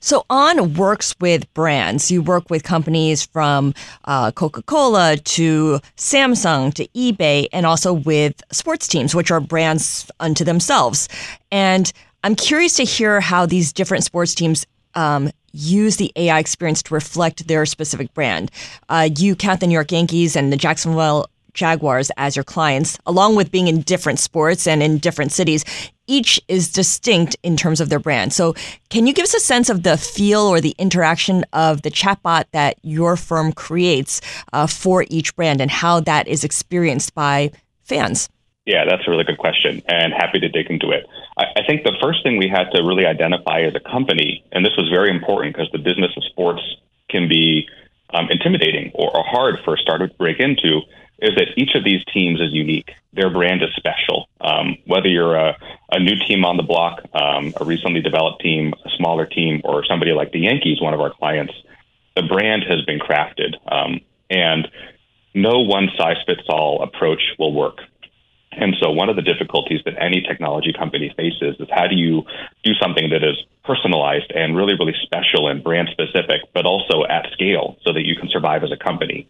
So 0.00 0.24
On 0.30 0.74
works 0.74 1.14
with 1.20 1.52
brands. 1.52 2.10
You 2.10 2.22
work 2.22 2.48
with 2.48 2.64
companies 2.64 3.24
from 3.24 3.74
uh, 4.06 4.32
Coca-Cola 4.32 5.18
to 5.18 5.80
Samsung 5.96 6.72
to 6.74 6.88
eBay, 6.88 7.46
and 7.52 7.66
also 7.66 7.92
with 7.92 8.42
sports 8.50 8.88
teams, 8.88 9.14
which 9.14 9.30
are 9.30 9.40
brands 9.40 10.10
unto 10.18 10.42
themselves. 10.42 11.08
And 11.52 11.92
I'm 12.24 12.34
curious 12.34 12.74
to 12.76 12.84
hear 12.84 13.20
how 13.20 13.46
these 13.46 13.72
different 13.72 14.04
sports 14.04 14.34
teams 14.34 14.66
um, 14.94 15.30
use 15.52 15.96
the 15.96 16.12
AI 16.16 16.38
experience 16.38 16.82
to 16.84 16.94
reflect 16.94 17.46
their 17.46 17.66
specific 17.66 18.12
brand. 18.14 18.50
Uh, 18.88 19.08
you 19.18 19.36
count 19.36 19.60
the 19.60 19.66
New 19.66 19.74
York 19.74 19.92
Yankees 19.92 20.34
and 20.34 20.52
the 20.52 20.56
Jacksonville 20.56 21.26
Jaguars 21.52 22.10
as 22.16 22.36
your 22.36 22.44
clients, 22.44 22.98
along 23.06 23.36
with 23.36 23.50
being 23.50 23.68
in 23.68 23.82
different 23.82 24.18
sports 24.18 24.66
and 24.66 24.82
in 24.82 24.98
different 24.98 25.32
cities. 25.32 25.64
Each 26.10 26.40
is 26.48 26.72
distinct 26.72 27.36
in 27.44 27.56
terms 27.56 27.80
of 27.80 27.88
their 27.88 28.00
brand. 28.00 28.32
So, 28.32 28.54
can 28.88 29.06
you 29.06 29.12
give 29.12 29.22
us 29.22 29.32
a 29.32 29.38
sense 29.38 29.70
of 29.70 29.84
the 29.84 29.96
feel 29.96 30.40
or 30.40 30.60
the 30.60 30.74
interaction 30.76 31.44
of 31.52 31.82
the 31.82 31.90
chatbot 31.90 32.46
that 32.50 32.78
your 32.82 33.16
firm 33.16 33.52
creates 33.52 34.20
uh, 34.52 34.66
for 34.66 35.06
each 35.08 35.36
brand 35.36 35.60
and 35.60 35.70
how 35.70 36.00
that 36.00 36.26
is 36.26 36.42
experienced 36.42 37.14
by 37.14 37.52
fans? 37.84 38.28
Yeah, 38.66 38.84
that's 38.88 39.06
a 39.06 39.10
really 39.10 39.22
good 39.22 39.38
question, 39.38 39.82
and 39.86 40.12
happy 40.12 40.40
to 40.40 40.48
dig 40.48 40.68
into 40.68 40.90
it. 40.90 41.06
I, 41.38 41.44
I 41.56 41.62
think 41.64 41.84
the 41.84 41.96
first 42.02 42.24
thing 42.24 42.38
we 42.38 42.48
had 42.48 42.70
to 42.72 42.82
really 42.82 43.06
identify 43.06 43.60
as 43.60 43.76
a 43.76 43.80
company, 43.80 44.44
and 44.50 44.64
this 44.64 44.76
was 44.76 44.88
very 44.88 45.10
important 45.10 45.54
because 45.54 45.70
the 45.70 45.78
business 45.78 46.10
of 46.16 46.24
sports 46.24 46.62
can 47.08 47.28
be 47.28 47.68
um, 48.12 48.28
intimidating 48.30 48.90
or, 48.94 49.16
or 49.16 49.24
hard 49.24 49.60
for 49.64 49.74
a 49.74 49.78
startup 49.78 50.10
to 50.10 50.16
break 50.16 50.40
into, 50.40 50.82
is 51.20 51.34
that 51.36 51.48
each 51.56 51.74
of 51.74 51.84
these 51.84 52.02
teams 52.12 52.40
is 52.40 52.52
unique. 52.52 52.90
Their 53.12 53.30
brand 53.30 53.62
is 53.62 53.70
special. 53.76 54.28
Um, 54.40 54.76
whether 54.86 55.08
you're 55.08 55.36
a, 55.36 55.56
a, 55.92 55.98
new 55.98 56.16
team 56.26 56.44
on 56.44 56.56
the 56.56 56.62
block, 56.62 57.02
um, 57.14 57.52
a 57.60 57.64
recently 57.64 58.00
developed 58.00 58.40
team, 58.40 58.72
a 58.84 58.90
smaller 58.96 59.26
team, 59.26 59.60
or 59.64 59.84
somebody 59.84 60.12
like 60.12 60.32
the 60.32 60.40
Yankees, 60.40 60.80
one 60.80 60.94
of 60.94 61.00
our 61.00 61.12
clients, 61.12 61.52
the 62.16 62.22
brand 62.22 62.64
has 62.68 62.82
been 62.86 62.98
crafted. 62.98 63.54
Um, 63.70 64.00
and 64.30 64.68
no 65.34 65.60
one 65.60 65.88
size 65.96 66.16
fits 66.26 66.42
all 66.48 66.82
approach 66.82 67.22
will 67.38 67.52
work. 67.52 67.78
And 68.52 68.74
so, 68.80 68.90
one 68.90 69.08
of 69.08 69.14
the 69.14 69.22
difficulties 69.22 69.80
that 69.84 69.94
any 70.00 70.22
technology 70.22 70.72
company 70.72 71.12
faces 71.16 71.56
is 71.60 71.68
how 71.70 71.86
do 71.86 71.94
you 71.94 72.24
do 72.64 72.72
something 72.74 73.10
that 73.10 73.22
is 73.22 73.36
personalized 73.64 74.32
and 74.34 74.56
really, 74.56 74.74
really 74.74 74.94
special 75.02 75.46
and 75.48 75.62
brand 75.62 75.88
specific, 75.92 76.40
but 76.52 76.66
also 76.66 77.04
at 77.08 77.30
scale 77.32 77.76
so 77.84 77.92
that 77.92 78.04
you 78.04 78.16
can 78.16 78.28
survive 78.28 78.64
as 78.64 78.72
a 78.72 78.76
company. 78.76 79.28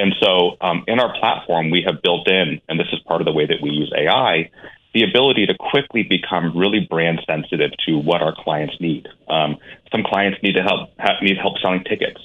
And 0.00 0.14
so 0.18 0.56
um, 0.62 0.82
in 0.86 0.98
our 0.98 1.12
platform, 1.20 1.70
we 1.70 1.82
have 1.86 2.00
built 2.00 2.26
in, 2.26 2.62
and 2.68 2.80
this 2.80 2.86
is 2.90 3.00
part 3.00 3.20
of 3.20 3.26
the 3.26 3.32
way 3.32 3.44
that 3.44 3.58
we 3.60 3.68
use 3.68 3.92
AI, 3.94 4.50
the 4.94 5.04
ability 5.04 5.44
to 5.46 5.54
quickly 5.54 6.02
become 6.02 6.56
really 6.56 6.86
brand 6.88 7.20
sensitive 7.28 7.70
to 7.86 7.98
what 7.98 8.22
our 8.22 8.34
clients 8.34 8.74
need. 8.80 9.06
Um, 9.28 9.58
some 9.92 10.02
clients 10.02 10.38
need 10.42 10.54
to 10.56 10.62
help 10.62 10.88
have, 10.98 11.20
need 11.20 11.36
help 11.36 11.58
selling 11.58 11.84
tickets, 11.84 12.18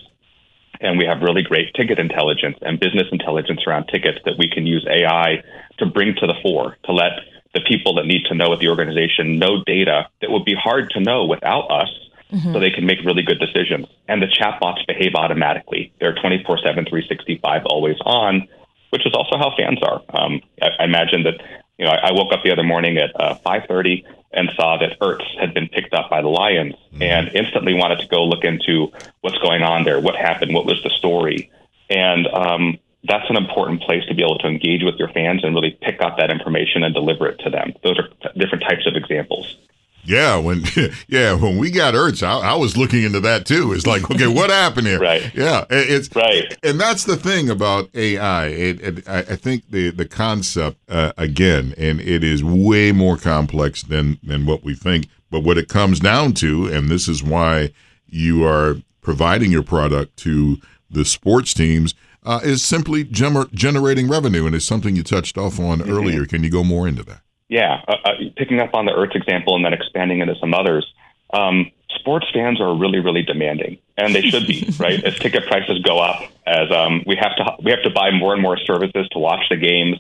and 0.80 0.98
we 0.98 1.06
have 1.06 1.22
really 1.22 1.44
great 1.44 1.74
ticket 1.74 2.00
intelligence 2.00 2.58
and 2.62 2.80
business 2.80 3.08
intelligence 3.12 3.62
around 3.68 3.88
tickets 3.92 4.20
that 4.24 4.36
we 4.40 4.50
can 4.50 4.66
use 4.66 4.88
AI 4.90 5.44
to 5.80 5.86
bring 5.86 6.16
to 6.16 6.28
the 6.28 6.36
fore 6.42 6.78
to 6.86 6.94
let 6.94 7.12
the 7.54 7.62
people 7.68 7.96
that 7.96 8.06
need 8.06 8.24
to 8.30 8.36
know 8.36 8.54
at 8.54 8.60
the 8.60 8.70
organization 8.70 9.38
know 9.38 9.64
data 9.66 10.08
that 10.22 10.32
would 10.32 10.46
be 10.46 10.56
hard 10.56 10.90
to 10.92 11.02
know 11.02 11.26
without 11.26 11.70
us 11.70 11.90
mm-hmm. 12.32 12.54
so 12.54 12.60
they 12.60 12.72
can 12.72 12.86
make 12.86 13.00
really 13.04 13.24
good 13.24 13.40
decisions. 13.40 13.88
And 14.08 14.22
the 14.22 14.28
chatbots 14.28 14.86
behave 14.88 15.16
automatically. 15.16 15.94
They're 16.00 16.16
24 16.16 16.60
7, 16.60 16.86
365, 16.86 17.66
always 17.66 17.98
on, 18.06 18.48
which 18.90 19.06
is 19.06 19.14
also 19.14 19.38
how 19.38 19.54
fans 19.58 19.80
are. 19.82 20.02
Um, 20.10 20.42
I, 20.62 20.70
I, 20.80 20.84
imagine 20.86 21.24
that, 21.24 21.42
you 21.78 21.86
know, 21.86 21.92
I, 21.92 22.10
I, 22.10 22.12
woke 22.12 22.32
up 22.34 22.44
the 22.44 22.52
other 22.52 22.64
morning 22.64 22.98
at 22.98 23.12
uh, 23.20 23.38
5.30 23.46 24.04
and 24.32 24.50
saw 24.56 24.78
that 24.78 25.00
Ertz 25.00 25.26
had 25.40 25.54
been 25.54 25.68
picked 25.70 25.94
up 25.94 26.10
by 26.10 26.22
the 26.22 26.28
Lions 26.28 26.76
mm-hmm. 26.94 27.02
and 27.02 27.30
instantly 27.36 27.74
wanted 27.74 28.00
to 28.00 28.08
go 28.08 28.24
look 28.26 28.44
into 28.44 28.92
what's 29.22 29.38
going 29.40 29.64
on 29.64 29.84
there, 29.84 30.00
what 30.00 30.16
happened, 30.16 30.54
what 30.54 30.66
was 30.66 30.82
the 30.84 30.90
story. 30.92 31.52
And 31.90 32.28
um, 32.28 32.80
that's 33.08 33.30
an 33.30 33.38
important 33.38 33.82
place 33.82 34.04
to 34.08 34.16
be 34.16 34.24
able 34.24 34.38
to 34.40 34.48
engage 34.48 34.84
with 34.84 34.96
your 34.96 35.10
fans 35.10 35.44
and 35.44 35.54
really 35.54 35.78
pick 35.82 36.02
up 36.02 36.18
that 36.18 36.32
information 36.32 36.84
and 36.84 36.94
deliver 36.94 37.28
it 37.28 37.40
to 37.40 37.50
them. 37.50 37.74
Those 37.84 38.00
are 38.00 38.10
different 38.38 38.64
types 38.64 38.88
of 38.88 38.96
examples. 38.96 39.58
Yeah, 40.06 40.38
when 40.38 40.64
yeah 41.08 41.34
when 41.34 41.58
we 41.58 41.72
got 41.72 41.94
Ertz, 41.94 42.24
I, 42.24 42.52
I, 42.52 42.56
was 42.56 42.78
looking 42.78 43.04
into 43.04 43.20
that 43.22 43.46
too. 43.46 43.74
It's 43.74 43.88
like, 43.88 44.10
okay, 44.10 44.28
what 44.28 44.50
happened 44.64 44.88
here? 44.88 45.00
right. 45.00 45.32
Yeah, 45.34 45.66
it's 45.70 46.14
right, 46.16 46.58
and 46.64 46.80
that's 46.80 47.04
the 47.04 47.18
thing 47.18 47.50
about 47.50 47.90
AI. 47.96 48.48
It, 48.48 48.82
it, 48.82 49.08
I 49.08 49.36
think 49.36 49.70
the 49.70 49.90
the 49.92 50.06
concept 50.06 50.78
uh, 50.90 51.14
again, 51.18 51.74
and 51.78 52.00
it 52.00 52.24
is 52.24 52.44
way 52.44 52.92
more 52.92 53.18
complex 53.18 53.84
than 53.84 54.20
than 54.24 54.46
what 54.46 54.64
we 54.64 54.76
think. 54.76 55.08
But 55.32 55.44
what 55.44 55.58
it 55.58 55.68
comes 55.68 56.00
down 56.00 56.34
to, 56.36 56.68
and 56.68 56.90
this 56.90 57.08
is 57.08 57.24
why 57.24 57.72
you 58.08 58.46
are 58.46 58.78
providing 59.02 59.52
your 59.52 59.64
product 59.64 60.18
to 60.18 60.58
the 60.90 61.04
sports 61.04 61.54
teams, 61.54 61.94
uh, 62.24 62.40
is 62.44 62.64
simply 62.64 63.04
gener- 63.04 63.52
generating 63.52 64.08
revenue, 64.08 64.46
and 64.46 64.56
it's 64.56 64.66
something 64.66 64.96
you 64.96 65.04
touched 65.04 65.38
off 65.38 65.60
on 65.60 65.80
mm-hmm. 65.80 65.92
earlier. 65.92 66.26
Can 66.26 66.44
you 66.44 66.50
go 66.50 66.64
more 66.64 66.88
into 66.88 67.04
that? 67.04 67.22
Yeah, 67.48 67.82
uh, 67.88 67.96
uh, 68.04 68.12
picking 68.36 68.60
up 68.60 68.74
on 68.74 68.86
the 68.86 68.92
Ertz 68.92 69.16
example 69.16 69.56
and 69.56 69.64
then 69.64 69.74
expanding 69.74 70.20
into 70.20 70.36
some 70.40 70.54
others. 70.54 70.92
Um, 71.32 71.72
sports 71.90 72.28
fans 72.34 72.60
are 72.60 72.76
really, 72.76 73.00
really 73.00 73.24
demanding, 73.24 73.78
and 73.98 74.16
they 74.16 74.22
should 74.22 74.48
be, 74.48 74.68
right? 74.80 75.04
As 75.04 75.18
ticket 75.20 75.46
prices 75.48 75.80
go 75.80 76.00
up, 76.00 76.24
as 76.46 76.72
um, 76.72 77.04
we 77.06 77.16
have 77.16 77.36
to 77.36 77.56
we 77.64 77.72
have 77.72 77.84
to 77.84 77.90
buy 77.90 78.12
more 78.12 78.34
and 78.34 78.42
more 78.42 78.58
services 78.58 79.08
to 79.12 79.20
watch 79.20 79.46
the 79.50 79.58
games. 79.58 79.98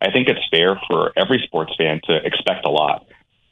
I 0.00 0.10
think 0.10 0.28
it's 0.28 0.40
fair 0.50 0.80
for 0.88 1.12
every 1.16 1.42
sports 1.44 1.74
fan 1.76 2.00
to 2.04 2.16
expect 2.24 2.64
a 2.64 2.70
lot, 2.70 3.06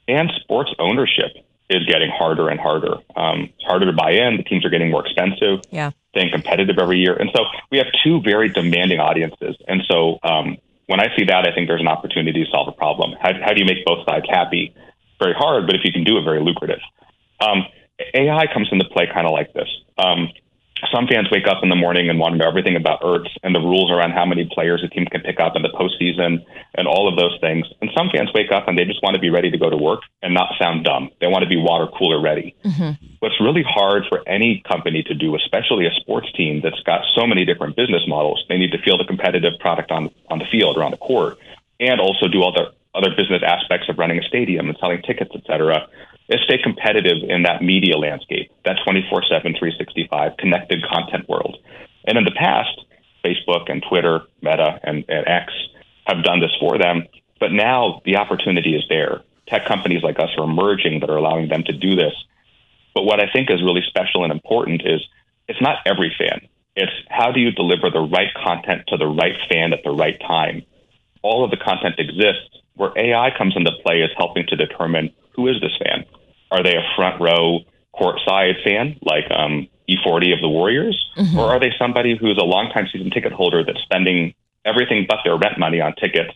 and 0.09 0.31
sports 0.41 0.73
ownership 0.79 1.37
is 1.69 1.85
getting 1.87 2.11
harder 2.11 2.49
and 2.49 2.61
harder. 2.61 2.95
Um, 3.17 3.51
it's 3.55 3.65
harder 3.65 3.87
to 3.87 3.93
buy 3.93 4.13
in. 4.13 4.37
The 4.37 4.45
teams 4.45 4.65
are 4.65 4.71
getting 4.71 4.91
more 4.91 5.05
expensive. 5.05 5.61
Yeah, 5.71 5.91
staying 6.11 6.33
competitive 6.33 6.79
every 6.79 6.99
year, 6.99 7.15
and 7.15 7.31
so 7.35 7.45
we 7.71 7.79
have 7.79 7.89
two 8.03 8.21
very 8.23 8.49
demanding 8.49 8.99
audiences. 8.99 9.57
And 9.69 9.83
so 9.89 10.19
um, 10.23 10.59
when 10.87 11.01
I 11.01 11.15
see 11.17 11.25
that, 11.25 11.47
I 11.47 11.55
think 11.55 11.69
there's 11.69 11.81
an 11.81 11.89
opportunity 11.89 12.45
to 12.45 12.51
solve 12.51 12.69
a 12.69 12.73
problem. 12.73 13.15
How, 13.21 13.33
how 13.45 13.53
do 13.53 13.61
you 13.61 13.67
make 13.67 13.85
both 13.85 14.07
sides 14.07 14.27
happy? 14.29 14.75
Very 15.19 15.35
hard, 15.35 15.67
but 15.67 15.75
if 15.75 15.83
you 15.85 15.93
can 15.93 16.05
do 16.05 16.19
it, 16.19 16.23
very 16.23 16.41
lucrative. 16.41 16.81
Um, 17.41 17.65
AI 18.15 18.47
comes 18.53 18.69
into 18.71 18.85
play 18.87 19.09
kind 19.13 19.27
of 19.27 19.33
like 19.33 19.53
this. 19.53 19.69
Um, 19.99 20.29
some 20.93 21.07
fans 21.07 21.29
wake 21.31 21.47
up 21.49 21.63
in 21.63 21.71
the 21.71 21.77
morning 21.77 22.11
and 22.11 22.19
want 22.19 22.35
to 22.35 22.39
know 22.39 22.49
everything 22.49 22.77
about 22.77 23.01
Ertz 23.01 23.31
and 23.43 23.55
the 23.55 23.61
rules 23.61 23.91
around 23.91 24.13
how 24.13 24.27
many 24.27 24.49
players 24.53 24.85
a 24.85 24.89
team 24.89 25.07
can 25.07 25.23
pick 25.23 25.41
up 25.41 25.57
in 25.57 25.63
the 25.63 25.71
postseason 25.71 26.45
and 26.75 26.87
all 26.87 27.09
of 27.09 27.17
those 27.17 27.37
things. 27.41 27.67
And 27.81 27.91
some 27.97 28.11
fans 28.13 28.31
wake 28.35 28.53
up 28.53 28.69
and 28.69 28.79
they 28.79 28.85
just 28.85 29.03
want 29.03 29.15
to 29.15 29.21
be 29.21 29.31
ready 29.31 29.51
to 29.51 29.59
go 29.59 29.71
to 29.71 29.77
work 29.77 30.01
and 30.23 30.35
not 30.35 30.53
sound 30.61 30.85
dumb. 30.85 31.11
They 31.21 31.29
want 31.29 31.45
to 31.45 31.49
be 31.49 31.57
water 31.57 31.87
cooler 31.97 32.21
ready. 32.21 32.55
Mm-hmm. 32.63 33.07
What's 33.21 33.41
really 33.41 33.65
hard 33.67 34.05
for 34.09 34.21
any 34.29 34.63
company 34.69 35.03
to 35.05 35.15
do, 35.15 35.35
especially 35.35 35.87
a 35.87 35.95
sports 36.01 36.31
team 36.33 36.61
that's 36.63 36.83
got 36.83 37.03
so 37.15 37.27
many 37.27 37.47
different 37.47 37.75
business 37.75 38.03
models, 38.07 38.45
they 38.49 38.59
need 38.59 38.73
to 38.73 38.83
feel 38.83 38.99
the 38.99 39.05
competitive 39.05 39.59
product 39.59 39.91
on 39.91 40.11
on 40.29 40.39
the 40.39 40.47
field 40.51 40.77
or 40.77 40.85
on 40.85 40.91
the 40.91 40.99
court, 40.99 41.39
and 41.81 42.01
also 42.01 42.29
do 42.29 42.43
all 42.43 42.53
the 42.53 42.73
other 42.95 43.11
business 43.17 43.43
aspects 43.45 43.89
of 43.89 43.99
running 43.99 44.19
a 44.19 44.23
stadium 44.23 44.69
and 44.69 44.77
selling 44.79 45.01
tickets, 45.03 45.31
et 45.35 45.43
cetera 45.47 45.89
is 46.29 46.41
stay 46.45 46.59
competitive 46.63 47.19
in 47.29 47.43
that 47.43 47.63
media 47.63 47.97
landscape, 47.97 48.51
that 48.65 48.79
24 48.85 49.23
7, 49.29 49.55
365 49.59 50.37
connected 50.39 50.85
content 50.85 51.29
world. 51.29 51.59
And 52.07 52.19
in 52.19 52.25
the 52.25 52.33
past, 52.33 52.81
Facebook 53.25 53.71
and 53.71 53.85
Twitter, 53.89 54.21
Meta, 54.43 54.79
and, 54.83 55.05
and 55.09 55.27
X 55.27 55.53
have 56.07 56.25
done 56.25 56.41
this 56.41 56.55
for 56.61 56.79
them. 56.79 57.07
But 57.41 57.53
now 57.53 58.01
the 58.05 58.17
opportunity 58.17 58.75
is 58.77 58.85
there. 58.89 59.23
Tech 59.49 59.67
companies 59.67 60.03
like 60.03 60.19
us 60.19 60.31
are 60.39 60.45
emerging 60.45 61.01
that 61.01 61.11
are 61.11 61.17
allowing 61.17 61.49
them 61.49 61.63
to 61.65 61.73
do 61.73 61.95
this. 61.95 62.15
But 62.95 63.05
what 63.05 63.21
I 63.21 63.31
think 63.33 63.51
is 63.51 63.63
really 63.63 63.83
special 63.87 64.25
and 64.25 64.33
important 64.33 64.83
is 64.85 65.01
it's 65.49 65.61
not 65.61 65.79
every 65.87 66.15
fan. 66.19 66.49
It's 66.75 66.93
how 67.09 67.31
do 67.31 67.41
you 67.41 67.53
deliver 67.53 67.91
the 67.91 68.01
right 68.01 68.33
content 68.35 68.83
to 68.89 68.97
the 68.97 69.07
right 69.07 69.37
fan 69.51 69.73
at 69.73 69.83
the 69.85 69.91
right 69.91 70.19
time. 70.21 70.63
All 71.23 71.45
of 71.45 71.51
the 71.51 71.57
content 71.57 71.97
exists. 71.99 72.51
Where 72.75 72.93
AI 72.95 73.31
comes 73.37 73.57
into 73.57 73.71
play 73.83 74.03
is 74.03 74.11
helping 74.19 74.47
to 74.49 74.57
determine 74.57 75.11
who 75.35 75.49
is 75.49 75.61
this 75.61 75.73
fan. 75.83 76.05
Are 76.51 76.63
they 76.63 76.77
a 76.77 76.83
front 76.97 77.21
row 77.21 77.61
courtside 77.95 78.63
fan 78.63 78.97
like 79.03 79.25
um, 79.31 79.69
E40 79.89 80.35
of 80.35 80.41
the 80.41 80.49
Warriors, 80.49 80.99
mm-hmm. 81.17 81.39
or 81.39 81.47
are 81.47 81.61
they 81.61 81.73
somebody 81.79 82.17
who's 82.17 82.39
a 82.41 82.45
longtime 82.45 82.87
season 82.93 83.11
ticket 83.11 83.33
holder 83.33 83.65
that's 83.65 83.81
spending 83.83 84.35
everything 84.65 85.07
but 85.09 85.19
their 85.25 85.37
rent 85.37 85.59
money 85.59 85.81
on 85.81 85.95
tickets? 85.95 86.35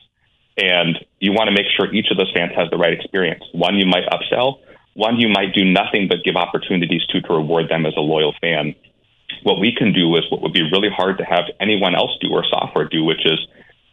And 0.56 0.98
you 1.18 1.32
want 1.32 1.48
to 1.48 1.54
make 1.54 1.66
sure 1.76 1.92
each 1.92 2.10
of 2.10 2.16
those 2.16 2.30
fans 2.34 2.52
has 2.56 2.68
the 2.70 2.76
right 2.76 2.92
experience. 2.92 3.42
One 3.52 3.76
you 3.76 3.86
might 3.86 4.04
upsell, 4.06 4.60
one 4.94 5.18
you 5.18 5.28
might 5.28 5.54
do 5.54 5.64
nothing 5.64 6.08
but 6.08 6.24
give 6.24 6.36
opportunities 6.36 7.02
to 7.10 7.20
to 7.20 7.32
reward 7.32 7.68
them 7.68 7.86
as 7.86 7.94
a 7.96 8.00
loyal 8.00 8.34
fan. 8.40 8.74
What 9.42 9.60
we 9.60 9.74
can 9.76 9.92
do 9.92 10.14
is 10.16 10.22
what 10.30 10.42
would 10.42 10.52
be 10.52 10.62
really 10.62 10.90
hard 10.90 11.18
to 11.18 11.24
have 11.24 11.44
anyone 11.60 11.94
else 11.94 12.10
do 12.20 12.28
or 12.30 12.44
software 12.44 12.88
do, 12.88 13.04
which 13.04 13.24
is 13.24 13.38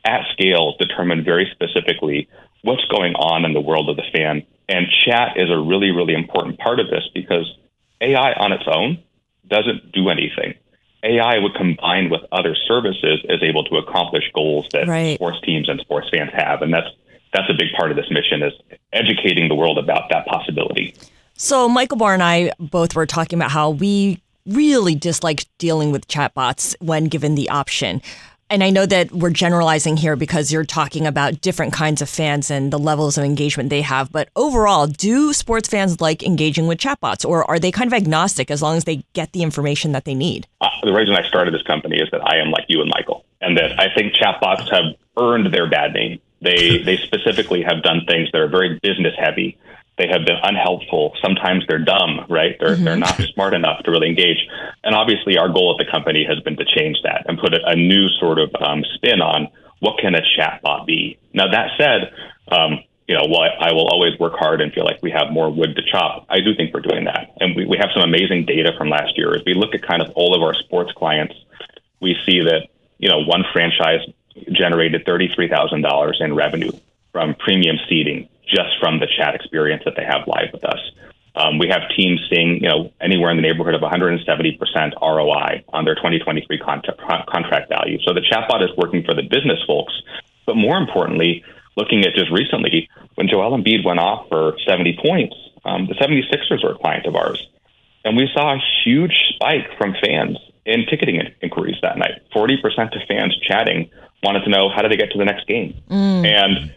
at 0.03 0.25
scale 0.34 0.75
determine 0.80 1.23
very 1.23 1.49
specifically 1.51 2.27
what's 2.63 2.86
going 2.86 3.13
on 3.15 3.45
in 3.45 3.53
the 3.53 3.62
world 3.62 3.89
of 3.89 3.95
the 3.95 4.03
fan 4.13 4.43
and 4.69 4.88
chat 5.06 5.38
is 5.38 5.49
a 5.49 5.58
really, 5.58 5.91
really 5.91 6.13
important 6.13 6.60
part 6.60 6.80
of 6.80 6.89
this 6.89 7.03
because 7.13 7.58
AI 8.01 8.34
on 8.34 8.51
its 8.51 8.65
own 8.67 9.03
doesn't 9.47 9.91
do 9.91 10.10
anything. 10.10 10.56
AI 11.03 11.38
would 11.38 11.53
combine 11.53 12.10
with 12.10 12.21
other 12.32 12.56
services 12.67 13.23
is 13.30 13.41
able 13.41 13.63
to 13.65 13.77
accomplish 13.77 14.23
goals 14.34 14.67
that 14.73 14.88
right. 14.88 15.15
sports 15.15 15.39
teams 15.43 15.69
and 15.69 15.80
sports 15.80 16.10
fans 16.12 16.32
have. 16.34 16.62
And 16.62 16.73
that's 16.73 16.88
that's 17.34 17.49
a 17.49 17.53
big 17.53 17.71
part 17.77 17.91
of 17.91 17.97
this 17.97 18.10
mission 18.10 18.41
is 18.41 18.53
educating 18.93 19.47
the 19.47 19.56
world 19.56 19.77
about 19.77 20.10
that 20.10 20.25
possibility. 20.27 20.95
So 21.36 21.69
Michael 21.69 21.97
Barr 21.97 22.13
and 22.13 22.23
I 22.23 22.51
both 22.60 22.95
were 22.95 23.06
talking 23.06 23.38
about 23.38 23.51
how 23.51 23.69
we 23.69 24.21
really 24.47 24.95
dislike 24.95 25.45
dealing 25.58 25.91
with 25.91 26.08
chatbots 26.08 26.75
when 26.80 27.06
given 27.06 27.36
the 27.36 27.49
option. 27.49 28.01
And 28.49 28.63
I 28.63 28.69
know 28.69 28.86
that 28.86 29.12
we're 29.12 29.29
generalizing 29.29 29.97
here 29.97 30.15
because 30.15 30.53
you're 30.53 30.63
talking 30.63 31.05
about 31.05 31.41
different 31.41 31.73
kinds 31.73 32.01
of 32.01 32.07
fans 32.07 32.49
and 32.49 32.71
the 32.71 32.79
levels 32.79 33.17
of 33.17 33.25
engagement 33.25 33.69
they 33.69 33.81
have. 33.81 34.10
But 34.10 34.29
overall, 34.38 34.88
do 34.88 35.33
sports 35.33 35.67
fans 35.67 35.99
like 35.99 36.23
engaging 36.23 36.65
with 36.67 36.77
chatbots 36.77 37.27
or 37.27 37.43
are 37.49 37.60
they 37.60 37.71
kind 37.71 37.88
of 37.88 37.93
agnostic 37.93 38.49
as 38.49 38.62
long 38.62 38.77
as 38.77 38.86
they 38.86 39.03
get 39.12 39.33
the 39.33 39.43
information 39.43 39.91
that 39.91 40.05
they 40.05 40.15
need? 40.15 40.47
Uh, 40.62 40.69
the 40.83 40.93
reason 40.93 41.13
I 41.13 41.27
started 41.27 41.53
this 41.53 41.63
company 41.63 41.97
is 41.97 42.07
that 42.12 42.21
I 42.25 42.38
am 42.38 42.51
like 42.51 42.65
you 42.69 42.79
and 42.79 42.89
Michael, 42.89 43.25
and 43.41 43.57
that 43.57 43.77
I 43.79 43.93
think 43.93 44.13
chatbots 44.13 44.71
have 44.71 44.95
earned 45.17 45.53
their 45.53 45.69
bad 45.69 45.93
name. 45.93 46.21
They, 46.41 46.81
they 46.83 46.97
specifically 46.97 47.63
have 47.63 47.83
done 47.83 48.05
things 48.07 48.29
that 48.31 48.39
are 48.39 48.47
very 48.47 48.79
business 48.81 49.13
heavy 49.17 49.57
they 49.97 50.07
have 50.07 50.25
been 50.25 50.38
unhelpful. 50.41 51.15
Sometimes 51.21 51.63
they're 51.67 51.83
dumb, 51.83 52.25
right? 52.29 52.55
They're 52.60 52.75
mm-hmm. 52.75 52.83
they're 52.83 52.97
not 52.97 53.19
smart 53.33 53.53
enough 53.53 53.83
to 53.83 53.91
really 53.91 54.10
engage. 54.10 54.38
And 54.83 54.95
obviously, 54.95 55.38
our 55.38 55.49
goal 55.49 55.75
at 55.77 55.83
the 55.83 55.91
company 55.91 56.25
has 56.27 56.39
been 56.43 56.55
to 56.57 56.65
change 56.65 56.97
that 57.03 57.25
and 57.27 57.39
put 57.39 57.53
a, 57.53 57.65
a 57.65 57.75
new 57.75 58.07
sort 58.19 58.39
of 58.39 58.51
um, 58.62 58.83
spin 58.95 59.21
on 59.21 59.47
what 59.79 59.99
can 59.99 60.15
a 60.15 60.21
chatbot 60.38 60.86
be. 60.86 61.17
Now 61.33 61.51
that 61.51 61.71
said, 61.77 62.13
um, 62.51 62.79
you 63.07 63.15
know, 63.15 63.25
while 63.25 63.49
I 63.60 63.71
will 63.73 63.88
always 63.88 64.19
work 64.19 64.33
hard 64.38 64.62
and 64.62 64.73
feel 64.73 64.83
like 64.83 65.01
we 65.01 65.12
have 65.12 65.31
more 65.31 65.49
wood 65.49 65.75
to 65.75 65.81
chop, 65.91 66.25
I 66.29 66.39
do 66.39 66.53
think 66.55 66.73
we're 66.73 66.81
doing 66.81 67.05
that. 67.05 67.33
And 67.39 67.55
we, 67.55 67.65
we 67.65 67.77
have 67.77 67.89
some 67.93 68.03
amazing 68.03 68.45
data 68.45 68.73
from 68.77 68.89
last 68.89 69.17
year. 69.17 69.33
As 69.33 69.43
we 69.45 69.53
look 69.53 69.73
at 69.73 69.81
kind 69.81 70.01
of 70.01 70.12
all 70.15 70.36
of 70.36 70.41
our 70.41 70.53
sports 70.53 70.91
clients, 70.91 71.33
we 72.01 72.17
see 72.25 72.41
that, 72.41 72.67
you 72.97 73.10
know, 73.10 73.23
one 73.23 73.43
franchise 73.53 74.01
generated 74.51 75.05
$33,000 75.05 76.21
in 76.21 76.36
revenue 76.36 76.71
from 77.12 77.33
premium 77.36 77.77
seating 77.88 78.27
just 78.47 78.79
from 78.79 78.99
the 78.99 79.07
chat 79.17 79.36
experience 79.36 79.83
that 79.86 79.95
they 79.95 80.03
have 80.03 80.27
live 80.27 80.49
with 80.53 80.63
us. 80.63 80.79
Um, 81.36 81.60
we 81.60 81.67
have 81.69 81.83
teams 81.95 82.19
seeing, 82.33 82.63
you 82.63 82.69
know, 82.69 82.91
anywhere 82.99 83.29
in 83.29 83.38
the 83.38 83.43
neighborhood 83.43 83.75
of 83.75 83.81
170% 83.81 84.25
ROI 84.99 85.63
on 85.69 85.86
their 85.86 85.93
2023 85.93 86.57
contract, 86.57 86.99
contract 87.29 87.69
value. 87.69 87.99
So 88.01 88.13
the 88.13 88.21
chatbot 88.21 88.63
is 88.63 88.75
working 88.75 89.03
for 89.03 89.13
the 89.13 89.21
business 89.21 89.60
folks, 89.67 89.93
but 90.47 90.55
more 90.55 90.77
importantly, 90.77 91.43
looking 91.75 92.03
at 92.05 92.15
just 92.15 92.31
recently 92.31 92.89
when 93.15 93.27
Joel 93.27 93.55
Embiid 93.55 93.86
went 93.86 93.99
off 93.99 94.27
for 94.29 94.57
70 94.65 94.97
points, 95.03 95.36
um, 95.63 95.88
the 95.88 95.93
76ers 95.93 96.63
were 96.63 96.71
a 96.71 96.77
client 96.77 97.05
of 97.05 97.15
ours, 97.15 97.47
and 98.03 98.17
we 98.17 98.27
saw 98.33 98.55
a 98.55 98.62
huge 98.83 99.13
spike 99.36 99.77
from 99.77 99.95
fans 100.03 100.38
in 100.65 100.86
ticketing 100.86 101.21
inquiries 101.41 101.77
that 101.81 101.97
night. 101.97 102.21
40% 102.36 102.55
of 102.95 103.07
fans 103.07 103.38
chatting 103.47 103.89
wanted 104.23 104.43
to 104.43 104.49
know 104.49 104.69
how 104.69 104.81
do 104.81 104.89
they 104.89 104.97
get 104.97 105.12
to 105.12 105.17
the 105.17 105.25
next 105.25 105.45
game, 105.47 105.79
mm. 105.89 106.25
and 106.25 106.73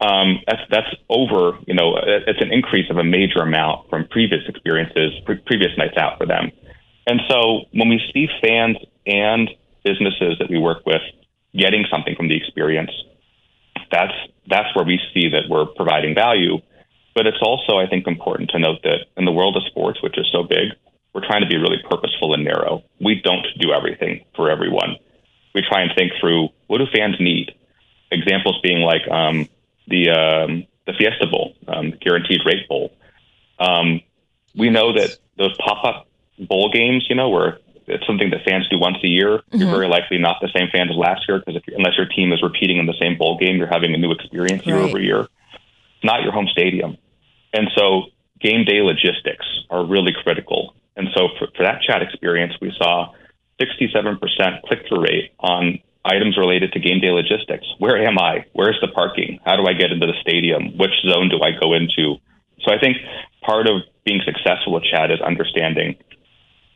um, 0.00 0.40
that's 0.46 0.62
that's 0.70 0.94
over. 1.08 1.58
You 1.66 1.74
know, 1.74 1.96
it's 1.96 2.40
an 2.40 2.52
increase 2.52 2.90
of 2.90 2.98
a 2.98 3.04
major 3.04 3.40
amount 3.40 3.88
from 3.88 4.06
previous 4.08 4.42
experiences, 4.48 5.12
pre- 5.24 5.38
previous 5.46 5.70
nights 5.78 5.96
out 5.96 6.18
for 6.18 6.26
them. 6.26 6.50
And 7.06 7.20
so 7.28 7.62
when 7.72 7.88
we 7.88 8.00
see 8.12 8.28
fans 8.42 8.76
and 9.06 9.50
businesses 9.84 10.38
that 10.38 10.48
we 10.50 10.58
work 10.58 10.84
with 10.86 11.02
getting 11.56 11.84
something 11.90 12.14
from 12.16 12.28
the 12.28 12.36
experience, 12.36 12.90
that's 13.90 14.14
that's 14.48 14.74
where 14.74 14.84
we 14.84 15.00
see 15.12 15.28
that 15.30 15.48
we're 15.48 15.66
providing 15.66 16.14
value. 16.14 16.58
But 17.14 17.26
it's 17.26 17.38
also, 17.40 17.78
I 17.78 17.86
think, 17.86 18.08
important 18.08 18.50
to 18.50 18.58
note 18.58 18.82
that 18.82 19.06
in 19.16 19.24
the 19.24 19.32
world 19.32 19.56
of 19.56 19.62
sports, 19.70 20.02
which 20.02 20.18
is 20.18 20.26
so 20.32 20.42
big, 20.42 20.74
we're 21.14 21.24
trying 21.24 21.42
to 21.42 21.48
be 21.48 21.56
really 21.56 21.78
purposeful 21.88 22.34
and 22.34 22.44
narrow. 22.44 22.82
We 23.00 23.20
don't 23.22 23.46
do 23.60 23.72
everything 23.72 24.24
for 24.34 24.50
everyone. 24.50 24.96
We 25.54 25.62
try 25.62 25.82
and 25.82 25.92
think 25.96 26.12
through 26.20 26.48
what 26.66 26.78
do 26.78 26.86
fans 26.92 27.16
need. 27.20 27.52
Examples 28.10 28.58
being 28.62 28.80
like 28.80 29.06
um, 29.08 29.48
the 29.88 30.10
um, 30.10 30.66
the 30.86 30.92
Fiesta 30.92 31.26
Bowl, 31.26 31.54
um, 31.68 31.90
the 31.90 31.96
Guaranteed 31.96 32.40
Rate 32.44 32.68
Bowl. 32.68 32.92
Um, 33.58 34.00
we 34.56 34.70
know 34.70 34.92
that 34.92 35.16
those 35.36 35.56
pop 35.58 35.84
up 35.84 36.08
bowl 36.38 36.70
games, 36.70 37.06
you 37.08 37.16
know, 37.16 37.28
where 37.28 37.58
it's 37.86 38.06
something 38.06 38.30
that 38.30 38.44
fans 38.44 38.68
do 38.68 38.78
once 38.78 38.98
a 39.04 39.08
year. 39.08 39.38
Mm-hmm. 39.38 39.58
You're 39.58 39.70
very 39.70 39.88
likely 39.88 40.18
not 40.18 40.36
the 40.40 40.48
same 40.56 40.68
fans 40.72 40.90
as 40.90 40.96
last 40.96 41.22
year 41.28 41.42
because 41.44 41.60
unless 41.68 41.96
your 41.96 42.06
team 42.06 42.32
is 42.32 42.42
repeating 42.42 42.78
in 42.78 42.86
the 42.86 42.94
same 43.00 43.18
bowl 43.18 43.38
game, 43.38 43.56
you're 43.56 43.66
having 43.66 43.94
a 43.94 43.98
new 43.98 44.12
experience 44.12 44.66
year 44.66 44.76
right. 44.76 44.88
over 44.88 45.00
year. 45.00 45.20
It's 45.20 46.04
not 46.04 46.22
your 46.22 46.32
home 46.32 46.48
stadium, 46.48 46.96
and 47.52 47.70
so 47.76 48.04
game 48.40 48.64
day 48.64 48.80
logistics 48.80 49.46
are 49.70 49.84
really 49.84 50.12
critical. 50.22 50.74
And 50.96 51.08
so 51.14 51.28
for, 51.38 51.48
for 51.56 51.64
that 51.64 51.82
chat 51.82 52.02
experience, 52.02 52.54
we 52.60 52.72
saw 52.76 53.12
67% 53.60 54.62
click 54.62 54.86
through 54.88 55.02
rate 55.02 55.32
on 55.40 55.80
items 56.04 56.36
related 56.36 56.72
to 56.72 56.80
game 56.80 57.00
day 57.00 57.10
logistics. 57.10 57.66
Where 57.78 57.96
am 57.96 58.18
I? 58.18 58.44
Where's 58.52 58.78
the 58.80 58.88
parking? 58.88 59.40
How 59.44 59.56
do 59.56 59.66
I 59.66 59.72
get 59.72 59.90
into 59.90 60.06
the 60.06 60.14
stadium? 60.20 60.76
Which 60.76 60.92
zone 61.06 61.28
do 61.28 61.40
I 61.42 61.52
go 61.52 61.72
into? 61.72 62.16
So 62.60 62.72
I 62.72 62.78
think 62.78 62.98
part 63.42 63.66
of 63.66 63.82
being 64.04 64.20
successful 64.24 64.74
with 64.74 64.84
chat 64.84 65.10
is 65.10 65.20
understanding 65.20 65.96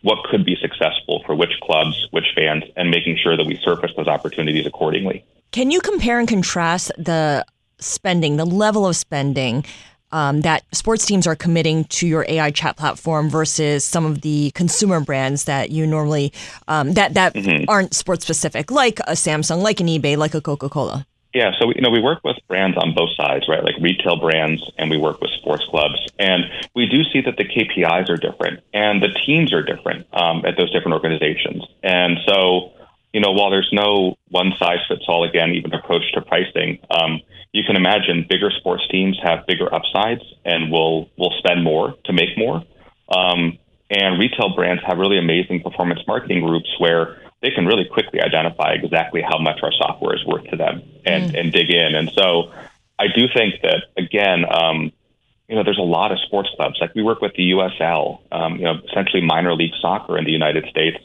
what 0.03 0.19
could 0.31 0.45
be 0.45 0.57
successful 0.61 1.23
for 1.27 1.35
which 1.35 1.53
clubs, 1.63 2.07
which 2.11 2.27
fans, 2.35 2.65
and 2.77 2.91
making 2.91 3.19
sure 3.23 3.37
that 3.37 3.45
we 3.45 3.57
surface 3.63 3.91
those 3.97 4.07
opportunities 4.07 4.67
accordingly. 4.67 5.25
Can 5.51 5.71
you 5.71 5.81
compare 5.81 6.19
and 6.19 6.29
contrast 6.29 6.93
the 6.97 7.45
spending, 7.81 8.37
the 8.37 8.45
level 8.45 8.87
of 8.87 8.97
spending 8.97 9.65
um, 10.13 10.43
that 10.43 10.65
sports 10.73 11.07
teams 11.07 11.27
are 11.27 11.37
committing 11.37 11.85
to 11.85 12.07
your 12.07 12.25
AI 12.29 12.51
chat 12.51 12.77
platform 12.77 13.29
versus 13.29 13.85
some 13.85 14.07
of 14.07 14.23
the 14.23 14.51
consumer 14.55 15.01
brands 15.01 15.45
that 15.45 15.71
you 15.71 15.87
normally 15.87 16.33
um, 16.67 16.93
that 16.95 17.15
that 17.15 17.35
mm-hmm. 17.35 17.65
aren't 17.69 17.95
sports 17.95 18.25
specific, 18.25 18.71
like 18.71 18.99
a 19.01 19.13
Samsung, 19.13 19.63
like 19.63 19.81
an 19.81 19.87
eBay, 19.87 20.17
like 20.17 20.35
a 20.35 20.41
Coca 20.41 20.69
Cola. 20.69 21.07
Yeah, 21.35 21.53
so 21.59 21.71
you 21.75 21.83
know 21.83 21.91
we 21.91 22.01
work 22.01 22.21
with 22.25 22.37
brands 22.49 22.77
on 22.79 22.95
both 22.95 23.11
sides, 23.15 23.47
right? 23.49 23.63
Like 23.63 23.77
retail 23.81 24.17
brands, 24.17 24.71
and 24.79 24.91
we 24.91 24.97
work 24.97 25.21
with 25.21 25.31
sports 25.33 25.65
clubs, 25.67 26.07
and 26.19 26.45
we 26.75 26.87
do 26.87 27.05
see 27.05 27.21
that 27.21 27.37
the 27.37 27.45
KPIs 27.45 28.09
are 28.09 28.17
different 28.17 28.61
and 28.73 29.03
the 29.03 29.09
teams 29.27 29.53
are 29.53 29.63
different 29.63 30.07
um, 30.15 30.45
at 30.47 30.57
those 30.57 30.73
different 30.73 30.95
organizations, 30.95 31.65
and 31.83 32.19
so 32.27 32.73
you 33.13 33.21
know 33.21 33.33
while 33.33 33.51
there's 33.51 33.71
no 33.73 34.17
one 34.29 34.53
size 34.59 34.79
fits 34.89 35.05
all 35.09 35.25
again 35.25 35.51
even 35.55 35.73
approach 35.75 36.11
to 36.13 36.23
pricing. 36.23 36.79
Um, 36.91 37.21
you 37.53 37.63
can 37.65 37.77
imagine 37.77 38.27
bigger 38.29 38.51
sports 38.51 38.87
teams 38.91 39.19
have 39.23 39.47
bigger 39.47 39.73
upsides 39.73 40.23
and 40.45 40.71
will 40.71 41.09
will 41.17 41.35
spend 41.39 41.65
more 41.65 41.95
to 42.05 42.13
make 42.13 42.37
more. 42.37 42.63
Um, 43.09 43.59
and 43.91 44.19
retail 44.19 44.55
brands 44.55 44.83
have 44.87 44.99
really 44.99 45.19
amazing 45.19 45.63
performance 45.63 46.01
marketing 46.07 46.45
groups 46.45 46.69
where 46.79 47.19
they 47.41 47.51
can 47.51 47.67
really 47.67 47.87
quickly 47.87 48.21
identify 48.21 48.73
exactly 48.73 49.23
how 49.23 49.39
much 49.39 49.61
our 49.63 49.73
software 49.73 50.15
is 50.15 50.25
worth 50.27 50.45
to 50.51 50.57
them 50.57 50.83
and, 51.05 51.33
mm. 51.33 51.41
and 51.41 51.53
dig 51.53 51.71
in. 51.71 51.95
And 51.95 52.11
so 52.11 52.53
I 52.99 53.07
do 53.15 53.27
think 53.33 53.63
that, 53.63 53.85
again, 53.97 54.45
um, 54.51 54.93
you 55.49 55.57
know, 55.57 55.63
there's 55.63 55.79
a 55.79 55.83
lot 55.83 56.13
of 56.13 56.19
sports 56.21 56.51
clubs. 56.57 56.79
Like 56.81 56.95
we 56.95 57.03
work 57.03 57.21
with 57.23 57.33
the 57.35 57.53
USL, 57.53 58.21
um, 58.33 58.57
you 58.57 58.65
know, 58.65 58.81
essentially 58.91 59.23
minor 59.23 59.55
league 59.55 59.73
soccer 59.81 60.19
in 60.19 60.25
the 60.25 60.33
United 60.33 60.67
States. 60.69 60.99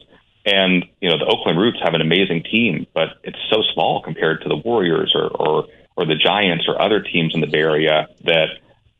And, 0.45 0.85
you 0.99 1.09
know, 1.09 1.17
the 1.17 1.25
Oakland 1.25 1.57
Roots 1.57 1.79
have 1.83 1.93
an 1.93 2.01
amazing 2.01 2.43
team, 2.43 2.85
but 2.93 3.09
it's 3.23 3.39
so 3.49 3.61
small 3.73 4.01
compared 4.01 4.41
to 4.41 4.49
the 4.49 4.57
Warriors 4.57 5.13
or, 5.15 5.27
or, 5.27 5.67
or 5.95 6.05
the 6.05 6.15
Giants 6.15 6.65
or 6.67 6.81
other 6.81 7.01
teams 7.01 7.33
in 7.33 7.41
the 7.41 7.47
Bay 7.47 7.59
Area 7.59 8.07
that 8.25 8.49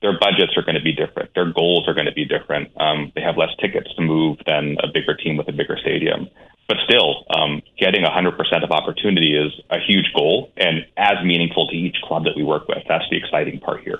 their 0.02 0.18
budgets 0.18 0.56
are 0.56 0.64
going 0.64 0.76
to 0.76 0.82
be 0.82 0.94
different. 0.94 1.34
Their 1.36 1.52
goals 1.52 1.88
are 1.88 1.94
going 1.94 2.06
to 2.08 2.14
be 2.14 2.26
different. 2.26 2.70
Um, 2.80 3.12
they 3.16 3.22
have 3.22 3.38
less 3.38 3.50
tickets 3.60 3.94
to 3.96 4.02
move 4.02 4.38
than 4.46 4.78
a 4.84 4.88
bigger 4.88 5.16
team 5.16 5.36
with 5.36 5.48
a 5.50 5.54
bigger 5.54 5.78
stadium. 5.82 6.30
But 6.68 6.78
still, 6.86 7.26
um, 7.30 7.62
getting 7.78 8.04
100% 8.04 8.64
of 8.64 8.72
opportunity 8.72 9.36
is 9.36 9.52
a 9.70 9.80
huge 9.80 10.14
goal 10.16 10.52
and 10.56 10.86
as 10.96 11.24
meaningful 11.26 11.68
to 11.68 11.76
each 11.76 11.98
club 12.04 12.24
that 12.24 12.38
we 12.38 12.44
work 12.44 12.70
with. 12.70 12.84
That's 12.88 13.04
the 13.10 13.18
exciting 13.18 13.60
part 13.60 13.82
here 13.82 14.00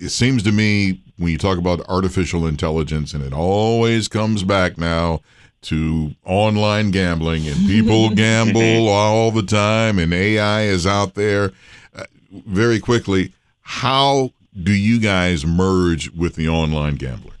it 0.00 0.08
seems 0.08 0.42
to 0.42 0.50
me 0.50 1.02
when 1.18 1.30
you 1.30 1.38
talk 1.38 1.58
about 1.58 1.86
artificial 1.88 2.46
intelligence, 2.46 3.12
and 3.12 3.22
it 3.22 3.34
always 3.34 4.08
comes 4.08 4.42
back 4.42 4.78
now 4.78 5.20
to 5.62 6.14
online 6.24 6.90
gambling, 6.90 7.46
and 7.46 7.56
people 7.66 8.10
gamble 8.14 8.88
all 8.88 9.30
the 9.30 9.42
time, 9.42 9.98
and 9.98 10.12
AI 10.12 10.62
is 10.62 10.86
out 10.86 11.14
there. 11.14 11.52
Uh, 11.94 12.04
very 12.30 12.80
quickly, 12.80 13.32
how 13.62 14.32
do 14.60 14.72
you 14.72 15.00
guys 15.00 15.44
merge 15.44 16.10
with 16.10 16.34
the 16.34 16.48
online 16.48 16.96
gambler? 16.96 17.34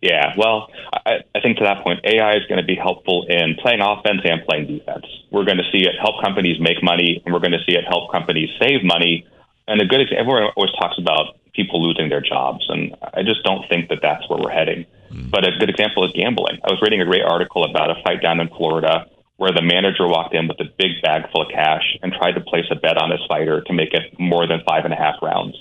Yeah, 0.00 0.32
well, 0.38 0.68
I, 0.92 1.20
I 1.34 1.40
think 1.40 1.58
to 1.58 1.64
that 1.64 1.84
point, 1.84 2.00
AI 2.04 2.36
is 2.36 2.46
going 2.48 2.60
to 2.60 2.66
be 2.66 2.74
helpful 2.74 3.26
in 3.28 3.56
playing 3.60 3.82
offense 3.82 4.22
and 4.24 4.42
playing 4.48 4.66
defense. 4.66 5.04
We're 5.30 5.44
going 5.44 5.58
to 5.58 5.68
see 5.70 5.84
it 5.84 5.94
help 6.00 6.22
companies 6.24 6.56
make 6.58 6.82
money, 6.82 7.22
and 7.24 7.34
we're 7.34 7.40
going 7.40 7.52
to 7.52 7.64
see 7.66 7.76
it 7.76 7.84
help 7.86 8.10
companies 8.10 8.48
save 8.58 8.82
money. 8.82 9.26
And 9.68 9.80
a 9.80 9.84
good 9.84 10.00
example, 10.00 10.32
everyone 10.32 10.52
always 10.56 10.72
talks 10.80 10.98
about 10.98 11.36
people 11.54 11.82
losing 11.82 12.08
their 12.08 12.22
jobs. 12.22 12.64
And 12.68 12.96
I 13.14 13.22
just 13.22 13.44
don't 13.44 13.68
think 13.68 13.88
that 13.90 13.98
that's 14.02 14.28
where 14.28 14.38
we're 14.38 14.50
heading. 14.50 14.86
Mm. 15.12 15.30
But 15.30 15.46
a 15.46 15.58
good 15.58 15.70
example 15.70 16.04
is 16.04 16.12
gambling. 16.12 16.58
I 16.64 16.70
was 16.70 16.80
reading 16.82 17.00
a 17.00 17.04
great 17.04 17.22
article 17.22 17.64
about 17.64 17.90
a 17.90 18.02
fight 18.02 18.22
down 18.22 18.40
in 18.40 18.48
Florida 18.48 19.06
where 19.36 19.52
the 19.52 19.62
manager 19.62 20.06
walked 20.06 20.34
in 20.34 20.46
with 20.48 20.60
a 20.60 20.68
big 20.76 21.00
bag 21.02 21.22
full 21.32 21.42
of 21.42 21.48
cash 21.48 21.96
and 22.02 22.12
tried 22.12 22.32
to 22.32 22.42
place 22.42 22.66
a 22.70 22.74
bet 22.74 22.98
on 22.98 23.10
his 23.10 23.20
fighter 23.26 23.62
to 23.62 23.72
make 23.72 23.94
it 23.94 24.18
more 24.18 24.46
than 24.46 24.60
five 24.68 24.84
and 24.84 24.92
a 24.92 24.96
half 24.96 25.16
rounds. 25.22 25.56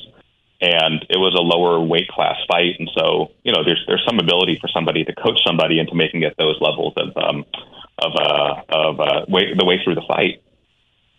And 0.60 1.06
it 1.10 1.18
was 1.18 1.34
a 1.34 1.42
lower 1.42 1.80
weight 1.80 2.10
class 2.10 2.36
fight, 2.52 2.76
and 2.78 2.90
so 2.94 3.32
you 3.44 3.54
know 3.54 3.64
there's 3.64 3.82
there's 3.88 4.04
some 4.06 4.20
ability 4.20 4.58
for 4.60 4.68
somebody 4.68 5.06
to 5.06 5.16
coach 5.16 5.40
somebody 5.48 5.80
into 5.80 5.96
making 5.96 6.24
it 6.24 6.36
those 6.38 6.58
levels 6.60 6.94
of 6.98 7.16
um, 7.16 7.46
of 7.98 8.12
uh, 8.20 8.62
of 8.68 9.00
uh, 9.00 9.26
way, 9.30 9.54
the 9.58 9.64
way 9.64 9.80
through 9.82 9.96
the 9.96 10.04
fight. 10.06 10.44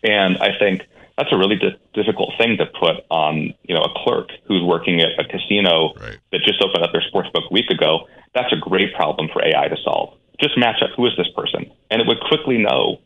And 0.03 0.37
I 0.37 0.59
think 0.59 0.87
that's 1.21 1.33
a 1.33 1.37
really 1.37 1.57
di- 1.57 1.77
difficult 1.93 2.31
thing 2.39 2.57
to 2.57 2.65
put 2.65 3.05
on 3.11 3.53
you 3.65 3.75
know 3.75 3.83
a 3.83 3.93
clerk 4.05 4.31
who's 4.47 4.63
working 4.63 5.01
at 5.01 5.09
a 5.19 5.25
casino 5.29 5.93
right. 6.01 6.19
that 6.33 6.41
just 6.47 6.63
opened 6.63 6.83
up 6.83 6.93
their 6.93 7.03
sports 7.03 7.29
book 7.35 7.45
a 7.51 7.53
week 7.53 7.69
ago. 7.69 8.09
That's 8.35 8.51
a 8.53 8.57
great 8.57 8.95
problem 8.95 9.29
for 9.31 9.45
AI 9.45 9.69
to 9.69 9.77
solve. 9.85 10.17
Just 10.41 10.57
match 10.57 10.81
up 10.83 10.91
who 10.97 11.05
is 11.07 11.13
this 11.19 11.29
person, 11.37 11.71
and 11.91 12.01
it 12.01 12.07
would 12.07 12.21
quickly 12.21 12.57
know 12.57 13.01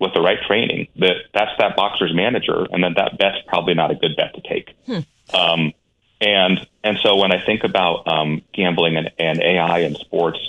with 0.00 0.12
the 0.12 0.20
right 0.20 0.38
training 0.48 0.88
that 0.96 1.14
that's 1.32 1.52
that 1.58 1.76
boxer's 1.76 2.12
manager, 2.12 2.66
and 2.72 2.82
then 2.82 2.94
that 2.96 3.16
bet's 3.16 3.38
probably 3.46 3.74
not 3.74 3.92
a 3.92 3.94
good 3.94 4.16
bet 4.16 4.34
to 4.34 4.40
take. 4.40 4.74
Hmm. 4.86 5.36
Um, 5.36 5.72
and 6.20 6.66
and 6.82 6.98
so 7.00 7.16
when 7.16 7.30
I 7.30 7.44
think 7.46 7.62
about 7.62 8.08
um, 8.08 8.42
gambling 8.52 8.96
and, 8.96 9.10
and 9.20 9.40
AI 9.40 9.80
and 9.80 9.96
sports, 9.98 10.40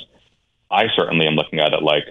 I 0.72 0.86
certainly 0.96 1.28
am 1.28 1.36
looking 1.36 1.60
at 1.60 1.74
it 1.74 1.84
like 1.84 2.06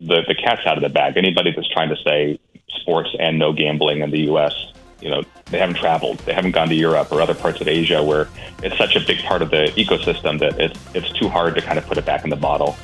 the 0.00 0.22
the 0.28 0.36
cat's 0.36 0.64
out 0.64 0.76
of 0.76 0.82
the 0.84 0.90
bag. 0.90 1.16
Anybody 1.16 1.52
that's 1.56 1.68
trying 1.72 1.88
to 1.88 1.96
say 2.04 2.38
sports 2.80 3.14
and 3.18 3.38
no 3.38 3.52
gambling 3.52 4.00
in 4.00 4.10
the 4.10 4.20
U.S. 4.22 4.52
You 5.00 5.10
know, 5.10 5.22
they 5.46 5.58
haven't 5.58 5.76
traveled, 5.76 6.18
they 6.20 6.32
haven't 6.32 6.52
gone 6.52 6.68
to 6.68 6.74
Europe 6.74 7.10
or 7.12 7.20
other 7.20 7.34
parts 7.34 7.60
of 7.60 7.68
Asia 7.68 8.02
where 8.02 8.28
it's 8.62 8.76
such 8.78 8.96
a 8.96 9.00
big 9.00 9.18
part 9.18 9.42
of 9.42 9.50
the 9.50 9.72
ecosystem 9.76 10.38
that 10.38 10.58
it's 10.58 10.78
it's 10.94 11.10
too 11.18 11.28
hard 11.28 11.54
to 11.56 11.62
kind 11.62 11.78
of 11.78 11.86
put 11.86 11.98
it 11.98 12.04
back 12.04 12.24
in 12.24 12.30
the 12.30 12.36
bottle. 12.36 12.76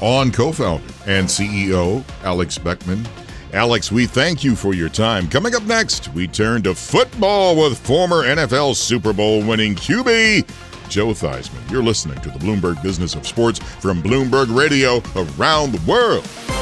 On 0.00 0.30
co-founder 0.30 0.84
and 1.06 1.26
CEO 1.26 2.04
Alex 2.24 2.58
Beckman. 2.58 3.06
Alex, 3.52 3.92
we 3.92 4.06
thank 4.06 4.42
you 4.42 4.56
for 4.56 4.72
your 4.72 4.88
time. 4.88 5.28
Coming 5.28 5.54
up 5.54 5.62
next, 5.64 6.08
we 6.14 6.26
turn 6.26 6.62
to 6.62 6.74
football 6.74 7.54
with 7.54 7.78
former 7.78 8.22
NFL 8.22 8.74
Super 8.74 9.12
Bowl 9.12 9.44
winning 9.44 9.74
QB 9.74 10.48
Joe 10.92 11.08
Theismann. 11.08 11.70
You're 11.70 11.82
listening 11.82 12.20
to 12.20 12.30
the 12.30 12.38
Bloomberg 12.38 12.82
Business 12.82 13.14
of 13.14 13.26
Sports 13.26 13.58
from 13.58 14.02
Bloomberg 14.02 14.54
Radio 14.54 15.02
around 15.16 15.72
the 15.72 15.90
world. 15.90 16.61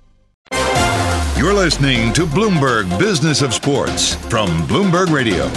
You're 1.37 1.53
listening 1.53 2.13
to 2.13 2.25
Bloomberg 2.25 2.99
Business 2.99 3.41
of 3.41 3.51
Sports 3.53 4.13
from 4.29 4.47
Bloomberg 4.67 5.11
Radio. 5.11 5.47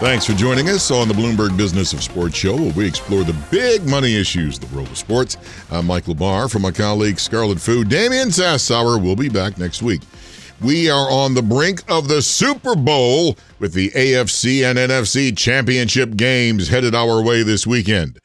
Thanks 0.00 0.24
for 0.24 0.32
joining 0.32 0.68
us 0.70 0.90
on 0.90 1.08
the 1.08 1.14
Bloomberg 1.14 1.56
Business 1.58 1.92
of 1.92 2.02
Sports 2.02 2.36
show, 2.36 2.56
where 2.56 2.72
we 2.72 2.86
explore 2.86 3.22
the 3.22 3.36
big 3.50 3.86
money 3.86 4.16
issues 4.16 4.56
of 4.56 4.68
the 4.70 4.74
world 4.76 4.88
of 4.88 4.96
sports. 4.96 5.36
I'm 5.70 5.86
Michael 5.86 6.14
Barr 6.14 6.48
from 6.48 6.62
my 6.62 6.70
colleague 6.70 7.18
Scarlet 7.18 7.60
Fu. 7.60 7.84
Damian 7.84 8.28
Sassower 8.28 9.02
will 9.02 9.16
be 9.16 9.28
back 9.28 9.58
next 9.58 9.82
week. 9.82 10.00
We 10.62 10.88
are 10.88 11.10
on 11.10 11.34
the 11.34 11.42
brink 11.42 11.82
of 11.90 12.08
the 12.08 12.22
Super 12.22 12.74
Bowl 12.74 13.36
with 13.58 13.74
the 13.74 13.90
AFC 13.90 14.64
and 14.64 14.78
NFC 14.78 15.36
championship 15.36 16.16
games 16.16 16.68
headed 16.68 16.94
our 16.94 17.22
way 17.22 17.42
this 17.42 17.66
weekend. 17.66 18.18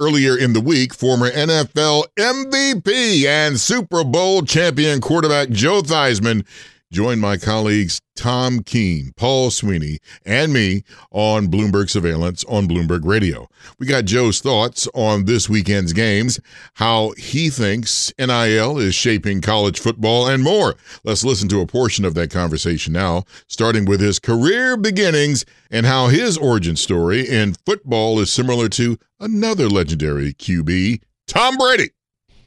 Earlier 0.00 0.36
in 0.36 0.52
the 0.52 0.60
week, 0.60 0.94
former 0.94 1.30
NFL 1.30 2.04
MVP 2.18 3.24
and 3.24 3.60
Super 3.60 4.02
Bowl 4.04 4.42
champion 4.42 5.00
quarterback 5.00 5.50
Joe 5.50 5.82
Theismann 5.82 6.46
joined 6.92 7.20
my 7.20 7.38
colleagues 7.38 8.00
Tom 8.14 8.62
Keene, 8.62 9.12
Paul 9.16 9.50
Sweeney, 9.50 9.98
and 10.26 10.52
me 10.52 10.84
on 11.10 11.48
Bloomberg 11.48 11.88
Surveillance 11.88 12.44
on 12.44 12.68
Bloomberg 12.68 13.04
Radio. 13.04 13.48
We 13.78 13.86
got 13.86 14.04
Joe's 14.04 14.40
thoughts 14.40 14.86
on 14.94 15.24
this 15.24 15.48
weekend's 15.48 15.94
games, 15.94 16.38
how 16.74 17.12
he 17.16 17.48
thinks 17.48 18.12
NIL 18.18 18.78
is 18.78 18.94
shaping 18.94 19.40
college 19.40 19.80
football, 19.80 20.28
and 20.28 20.42
more. 20.42 20.74
Let's 21.02 21.24
listen 21.24 21.48
to 21.48 21.60
a 21.60 21.66
portion 21.66 22.04
of 22.04 22.14
that 22.14 22.30
conversation 22.30 22.92
now, 22.92 23.24
starting 23.48 23.86
with 23.86 24.00
his 24.00 24.18
career 24.18 24.76
beginnings 24.76 25.44
and 25.70 25.86
how 25.86 26.08
his 26.08 26.36
origin 26.36 26.76
story 26.76 27.26
in 27.26 27.54
football 27.66 28.20
is 28.20 28.30
similar 28.30 28.68
to 28.68 28.98
another 29.18 29.68
legendary 29.68 30.34
QB, 30.34 31.00
Tom 31.26 31.56
Brady. 31.56 31.90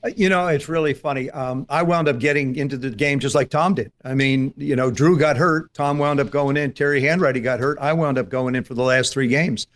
Uh, 0.05 0.09
you 0.15 0.29
know, 0.29 0.47
it's 0.47 0.69
really 0.69 0.93
funny. 0.93 1.29
Um, 1.31 1.65
I 1.69 1.81
wound 1.81 2.07
up 2.07 2.19
getting 2.19 2.55
into 2.55 2.77
the 2.77 2.89
game 2.91 3.19
just 3.19 3.33
like 3.33 3.49
Tom 3.49 3.73
did. 3.73 3.91
I 4.03 4.13
mean, 4.13 4.53
you 4.55 4.75
know, 4.75 4.91
Drew 4.91 5.17
got 5.17 5.35
hurt. 5.35 5.73
Tom 5.73 5.97
wound 5.97 6.19
up 6.19 6.29
going 6.29 6.57
in. 6.57 6.73
Terry 6.73 7.01
Hanratty 7.01 7.41
got 7.41 7.59
hurt. 7.59 7.79
I 7.79 7.93
wound 7.93 8.17
up 8.17 8.29
going 8.29 8.55
in 8.55 8.63
for 8.63 8.75
the 8.75 8.83
last 8.83 9.13
three 9.13 9.27
games. 9.27 9.67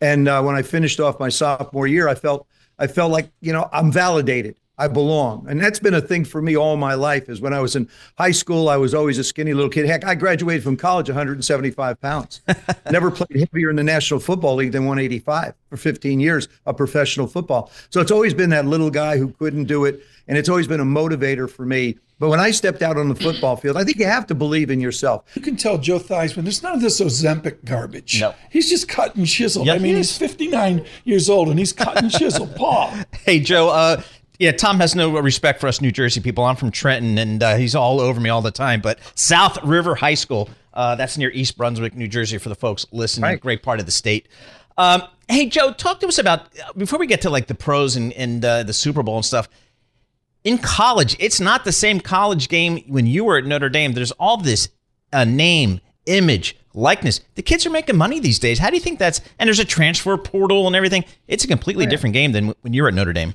And 0.00 0.28
uh, 0.28 0.42
when 0.42 0.54
I 0.54 0.62
finished 0.62 1.00
off 1.00 1.18
my 1.18 1.28
sophomore 1.28 1.86
year, 1.86 2.08
I 2.08 2.14
felt 2.14 2.46
I 2.78 2.86
felt 2.86 3.12
like 3.12 3.30
you 3.40 3.52
know 3.52 3.68
I'm 3.72 3.92
validated. 3.92 4.56
I 4.80 4.88
belong. 4.88 5.46
And 5.46 5.60
that's 5.60 5.78
been 5.78 5.92
a 5.92 6.00
thing 6.00 6.24
for 6.24 6.40
me 6.40 6.56
all 6.56 6.78
my 6.78 6.94
life 6.94 7.28
is 7.28 7.38
when 7.38 7.52
I 7.52 7.60
was 7.60 7.76
in 7.76 7.86
high 8.16 8.30
school, 8.30 8.70
I 8.70 8.78
was 8.78 8.94
always 8.94 9.18
a 9.18 9.24
skinny 9.24 9.52
little 9.52 9.68
kid. 9.68 9.84
Heck, 9.84 10.06
I 10.06 10.14
graduated 10.14 10.64
from 10.64 10.78
college 10.78 11.10
175 11.10 12.00
pounds. 12.00 12.40
Never 12.90 13.10
played 13.10 13.46
heavier 13.52 13.68
in 13.68 13.76
the 13.76 13.84
National 13.84 14.20
Football 14.20 14.54
League 14.54 14.72
than 14.72 14.86
185 14.86 15.52
for 15.68 15.76
15 15.76 16.18
years 16.18 16.48
of 16.64 16.78
professional 16.78 17.26
football. 17.26 17.70
So 17.90 18.00
it's 18.00 18.10
always 18.10 18.32
been 18.32 18.48
that 18.50 18.64
little 18.64 18.90
guy 18.90 19.18
who 19.18 19.28
couldn't 19.28 19.64
do 19.64 19.84
it. 19.84 20.00
And 20.26 20.38
it's 20.38 20.48
always 20.48 20.66
been 20.66 20.80
a 20.80 20.84
motivator 20.84 21.50
for 21.50 21.66
me. 21.66 21.98
But 22.18 22.28
when 22.28 22.40
I 22.40 22.50
stepped 22.50 22.82
out 22.82 22.96
on 22.96 23.08
the 23.08 23.14
football 23.14 23.56
field, 23.56 23.76
I 23.76 23.84
think 23.84 23.98
you 23.98 24.04
have 24.04 24.26
to 24.28 24.34
believe 24.34 24.70
in 24.70 24.78
yourself. 24.78 25.24
You 25.34 25.42
can 25.42 25.56
tell 25.56 25.78
Joe 25.78 25.98
Theismann, 25.98 26.42
there's 26.42 26.62
none 26.62 26.74
of 26.74 26.82
this 26.82 27.00
Ozempic 27.00 27.64
garbage. 27.64 28.20
No. 28.20 28.34
He's 28.50 28.68
just 28.68 28.88
cut 28.88 29.16
and 29.16 29.26
chiseled. 29.26 29.66
Yeah, 29.66 29.74
I 29.74 29.78
mean, 29.78 29.96
he's 29.96 30.16
59 30.16 30.84
years 31.04 31.30
old 31.30 31.48
and 31.48 31.58
he's 31.58 31.72
cut 31.72 31.96
and 31.96 32.10
chiseled. 32.10 32.54
Paul. 32.56 32.92
Hey, 33.24 33.40
Joe, 33.40 33.70
uh, 33.70 34.02
yeah, 34.40 34.52
Tom 34.52 34.80
has 34.80 34.94
no 34.94 35.10
respect 35.20 35.60
for 35.60 35.68
us 35.68 35.80
New 35.82 35.92
Jersey 35.92 36.20
people. 36.20 36.44
I'm 36.44 36.56
from 36.56 36.70
Trenton, 36.70 37.18
and 37.18 37.42
uh, 37.42 37.56
he's 37.56 37.74
all 37.74 38.00
over 38.00 38.18
me 38.20 38.30
all 38.30 38.40
the 38.40 38.50
time. 38.50 38.80
But 38.80 38.98
South 39.14 39.62
River 39.62 39.94
High 39.94 40.14
School, 40.14 40.48
uh, 40.72 40.94
that's 40.96 41.18
near 41.18 41.30
East 41.30 41.58
Brunswick, 41.58 41.94
New 41.94 42.08
Jersey, 42.08 42.38
for 42.38 42.48
the 42.48 42.54
folks 42.54 42.86
listening. 42.90 43.24
Right. 43.24 43.40
Great 43.40 43.62
part 43.62 43.80
of 43.80 43.86
the 43.86 43.92
state. 43.92 44.28
Um, 44.78 45.02
hey, 45.28 45.44
Joe, 45.46 45.72
talk 45.74 46.00
to 46.00 46.08
us 46.08 46.18
about 46.18 46.48
before 46.74 46.98
we 46.98 47.06
get 47.06 47.20
to 47.20 47.30
like 47.30 47.48
the 47.48 47.54
pros 47.54 47.96
and, 47.96 48.14
and 48.14 48.42
uh, 48.42 48.62
the 48.62 48.72
Super 48.72 49.02
Bowl 49.02 49.16
and 49.16 49.24
stuff. 49.24 49.46
In 50.42 50.56
college, 50.56 51.16
it's 51.20 51.38
not 51.38 51.66
the 51.66 51.72
same 51.72 52.00
college 52.00 52.48
game 52.48 52.78
when 52.88 53.04
you 53.06 53.24
were 53.24 53.36
at 53.36 53.44
Notre 53.44 53.68
Dame. 53.68 53.92
There's 53.92 54.12
all 54.12 54.38
this 54.38 54.70
uh, 55.12 55.24
name, 55.24 55.82
image, 56.06 56.56
likeness. 56.72 57.20
The 57.34 57.42
kids 57.42 57.66
are 57.66 57.70
making 57.70 57.98
money 57.98 58.20
these 58.20 58.38
days. 58.38 58.58
How 58.58 58.70
do 58.70 58.76
you 58.76 58.80
think 58.80 58.98
that's? 58.98 59.20
And 59.38 59.48
there's 59.48 59.58
a 59.58 59.66
transfer 59.66 60.16
portal 60.16 60.66
and 60.66 60.74
everything. 60.74 61.04
It's 61.28 61.44
a 61.44 61.46
completely 61.46 61.84
Yeah. 61.84 61.90
different 61.90 62.14
game 62.14 62.32
than 62.32 62.54
when 62.62 62.72
you 62.72 62.82
were 62.84 62.88
at 62.88 62.94
Notre 62.94 63.12
Dame. 63.12 63.34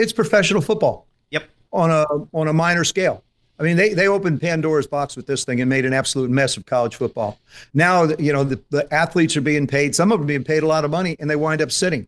It's 0.00 0.12
professional 0.12 0.62
football. 0.62 1.06
Yep. 1.30 1.48
On 1.72 1.90
a 1.90 2.04
on 2.32 2.48
a 2.48 2.52
minor 2.52 2.84
scale. 2.84 3.22
I 3.58 3.62
mean, 3.62 3.76
they, 3.76 3.92
they 3.92 4.08
opened 4.08 4.40
Pandora's 4.40 4.86
box 4.86 5.16
with 5.16 5.26
this 5.26 5.44
thing 5.44 5.60
and 5.60 5.68
made 5.68 5.84
an 5.84 5.92
absolute 5.92 6.30
mess 6.30 6.56
of 6.56 6.64
college 6.64 6.96
football. 6.96 7.38
Now, 7.74 8.04
you 8.18 8.32
know, 8.32 8.42
the, 8.42 8.58
the 8.70 8.92
athletes 8.92 9.36
are 9.36 9.42
being 9.42 9.66
paid. 9.66 9.94
Some 9.94 10.12
of 10.12 10.18
them 10.18 10.26
being 10.26 10.44
paid 10.44 10.62
a 10.62 10.66
lot 10.66 10.86
of 10.86 10.90
money, 10.90 11.14
and 11.20 11.28
they 11.28 11.36
wind 11.36 11.60
up 11.60 11.70
sitting. 11.70 12.06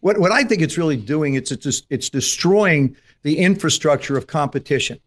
What 0.00 0.18
what 0.18 0.32
I 0.32 0.42
think 0.44 0.60
it's 0.62 0.76
really 0.76 0.96
doing 0.96 1.34
it's 1.34 1.52
it's 1.52 1.82
it's 1.88 2.10
destroying 2.10 2.96
the 3.22 3.38
infrastructure 3.38 4.16
of 4.16 4.26
competition. 4.26 4.98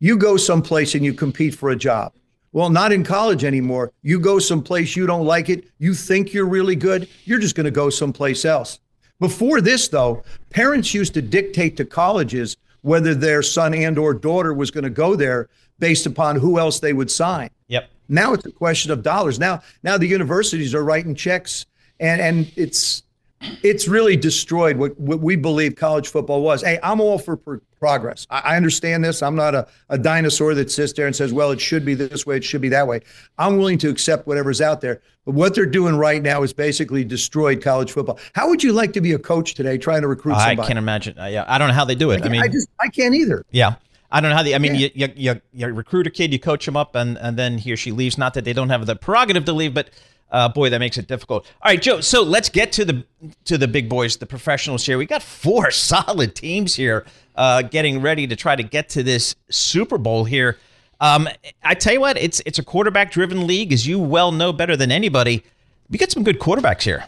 You 0.00 0.16
go 0.16 0.36
someplace 0.36 0.94
and 0.94 1.04
you 1.04 1.12
compete 1.14 1.54
for 1.54 1.70
a 1.70 1.76
job. 1.76 2.12
Well, 2.52 2.70
not 2.70 2.92
in 2.92 3.04
college 3.04 3.44
anymore. 3.44 3.92
You 4.02 4.20
go 4.20 4.38
someplace 4.38 4.96
you 4.96 5.06
don't 5.06 5.26
like 5.26 5.48
it. 5.48 5.64
You 5.78 5.94
think 5.94 6.32
you're 6.32 6.46
really 6.46 6.76
good. 6.76 7.08
You're 7.24 7.38
just 7.38 7.54
going 7.54 7.66
to 7.66 7.70
go 7.70 7.90
someplace 7.90 8.44
else. 8.44 8.78
Before 9.20 9.60
this, 9.60 9.88
though, 9.88 10.22
parents 10.50 10.94
used 10.94 11.14
to 11.14 11.22
dictate 11.22 11.76
to 11.78 11.84
colleges 11.84 12.56
whether 12.82 13.14
their 13.14 13.42
son 13.42 13.74
and 13.74 13.98
or 13.98 14.14
daughter 14.14 14.54
was 14.54 14.70
going 14.70 14.84
to 14.84 14.90
go 14.90 15.16
there 15.16 15.48
based 15.78 16.06
upon 16.06 16.36
who 16.36 16.58
else 16.58 16.80
they 16.80 16.92
would 16.92 17.10
sign. 17.10 17.50
Yep. 17.66 17.90
Now 18.08 18.32
it's 18.32 18.46
a 18.46 18.52
question 18.52 18.90
of 18.90 19.02
dollars. 19.02 19.38
Now, 19.38 19.62
now 19.82 19.98
the 19.98 20.06
universities 20.06 20.74
are 20.74 20.84
writing 20.84 21.14
checks, 21.14 21.66
and 22.00 22.20
and 22.20 22.52
it's 22.56 23.02
it's 23.40 23.86
really 23.86 24.16
destroyed 24.16 24.76
what, 24.76 24.98
what 24.98 25.20
we 25.20 25.36
believe 25.36 25.76
college 25.76 26.08
football 26.08 26.42
was. 26.42 26.62
Hey, 26.62 26.78
I'm 26.82 27.00
all 27.00 27.18
for 27.18 27.36
pro- 27.36 27.60
progress. 27.78 28.26
I, 28.30 28.40
I 28.40 28.56
understand 28.56 29.04
this. 29.04 29.22
I'm 29.22 29.36
not 29.36 29.54
a, 29.54 29.66
a 29.88 29.98
dinosaur 29.98 30.54
that 30.54 30.70
sits 30.70 30.92
there 30.92 31.06
and 31.06 31.14
says, 31.14 31.32
well, 31.32 31.50
it 31.50 31.60
should 31.60 31.84
be 31.84 31.94
this 31.94 32.26
way, 32.26 32.36
it 32.36 32.44
should 32.44 32.60
be 32.60 32.68
that 32.70 32.86
way. 32.86 33.00
I'm 33.38 33.58
willing 33.58 33.78
to 33.78 33.88
accept 33.88 34.26
whatever's 34.26 34.60
out 34.60 34.80
there. 34.80 35.00
But 35.24 35.34
what 35.34 35.54
they're 35.54 35.66
doing 35.66 35.96
right 35.96 36.22
now 36.22 36.42
is 36.42 36.52
basically 36.52 37.04
destroyed 37.04 37.62
college 37.62 37.92
football. 37.92 38.18
How 38.34 38.48
would 38.48 38.62
you 38.64 38.72
like 38.72 38.92
to 38.94 39.00
be 39.00 39.12
a 39.12 39.18
coach 39.18 39.54
today 39.54 39.78
trying 39.78 40.02
to 40.02 40.08
recruit 40.08 40.34
I 40.34 40.56
can't 40.56 40.78
imagine. 40.78 41.18
Uh, 41.18 41.26
yeah, 41.26 41.44
I 41.46 41.58
don't 41.58 41.68
know 41.68 41.74
how 41.74 41.84
they 41.84 41.94
do 41.94 42.10
it. 42.10 42.24
I 42.24 42.28
mean, 42.28 42.42
I 42.42 42.48
just 42.48 42.68
I 42.80 42.88
can't 42.88 43.14
either. 43.14 43.44
Yeah. 43.50 43.76
I 44.10 44.22
don't 44.22 44.30
know 44.30 44.36
how 44.36 44.42
the. 44.42 44.54
I 44.54 44.58
mean, 44.58 44.74
you, 44.74 44.88
you 44.94 45.08
you 45.14 45.40
you 45.52 45.66
recruit 45.66 46.06
a 46.06 46.10
kid, 46.10 46.32
you 46.32 46.38
coach 46.38 46.66
him 46.66 46.78
up, 46.78 46.94
and 46.94 47.18
and 47.18 47.36
then 47.36 47.58
he 47.58 47.72
or 47.72 47.76
she 47.76 47.92
leaves. 47.92 48.16
Not 48.16 48.32
that 48.34 48.44
they 48.46 48.54
don't 48.54 48.70
have 48.70 48.86
the 48.86 48.96
prerogative 48.96 49.44
to 49.44 49.52
leave, 49.52 49.74
but 49.74 49.90
uh, 50.30 50.48
boy, 50.48 50.70
that 50.70 50.78
makes 50.78 50.98
it 50.98 51.06
difficult. 51.06 51.46
All 51.62 51.70
right, 51.70 51.80
Joe. 51.80 52.00
So 52.00 52.22
let's 52.22 52.48
get 52.48 52.72
to 52.72 52.84
the 52.84 53.04
to 53.44 53.58
the 53.58 53.68
big 53.68 53.88
boys, 53.88 54.16
the 54.16 54.26
professionals 54.26 54.84
here. 54.84 54.98
We 54.98 55.06
got 55.06 55.22
four 55.22 55.70
solid 55.72 56.34
teams 56.34 56.74
here, 56.74 57.06
uh, 57.34 57.62
getting 57.62 58.00
ready 58.00 58.26
to 58.26 58.36
try 58.36 58.56
to 58.56 58.62
get 58.62 58.88
to 58.90 59.02
this 59.02 59.34
Super 59.50 59.98
Bowl 59.98 60.24
here. 60.24 60.58
Um, 61.00 61.28
I 61.62 61.74
tell 61.74 61.92
you 61.92 62.00
what, 62.00 62.18
it's 62.18 62.40
it's 62.44 62.58
a 62.58 62.64
quarterback 62.64 63.10
driven 63.10 63.46
league, 63.46 63.72
as 63.72 63.86
you 63.86 63.98
well 63.98 64.32
know 64.32 64.52
better 64.52 64.76
than 64.76 64.90
anybody. 64.90 65.44
We 65.90 65.98
got 65.98 66.10
some 66.10 66.24
good 66.24 66.38
quarterbacks 66.38 66.82
here. 66.82 67.06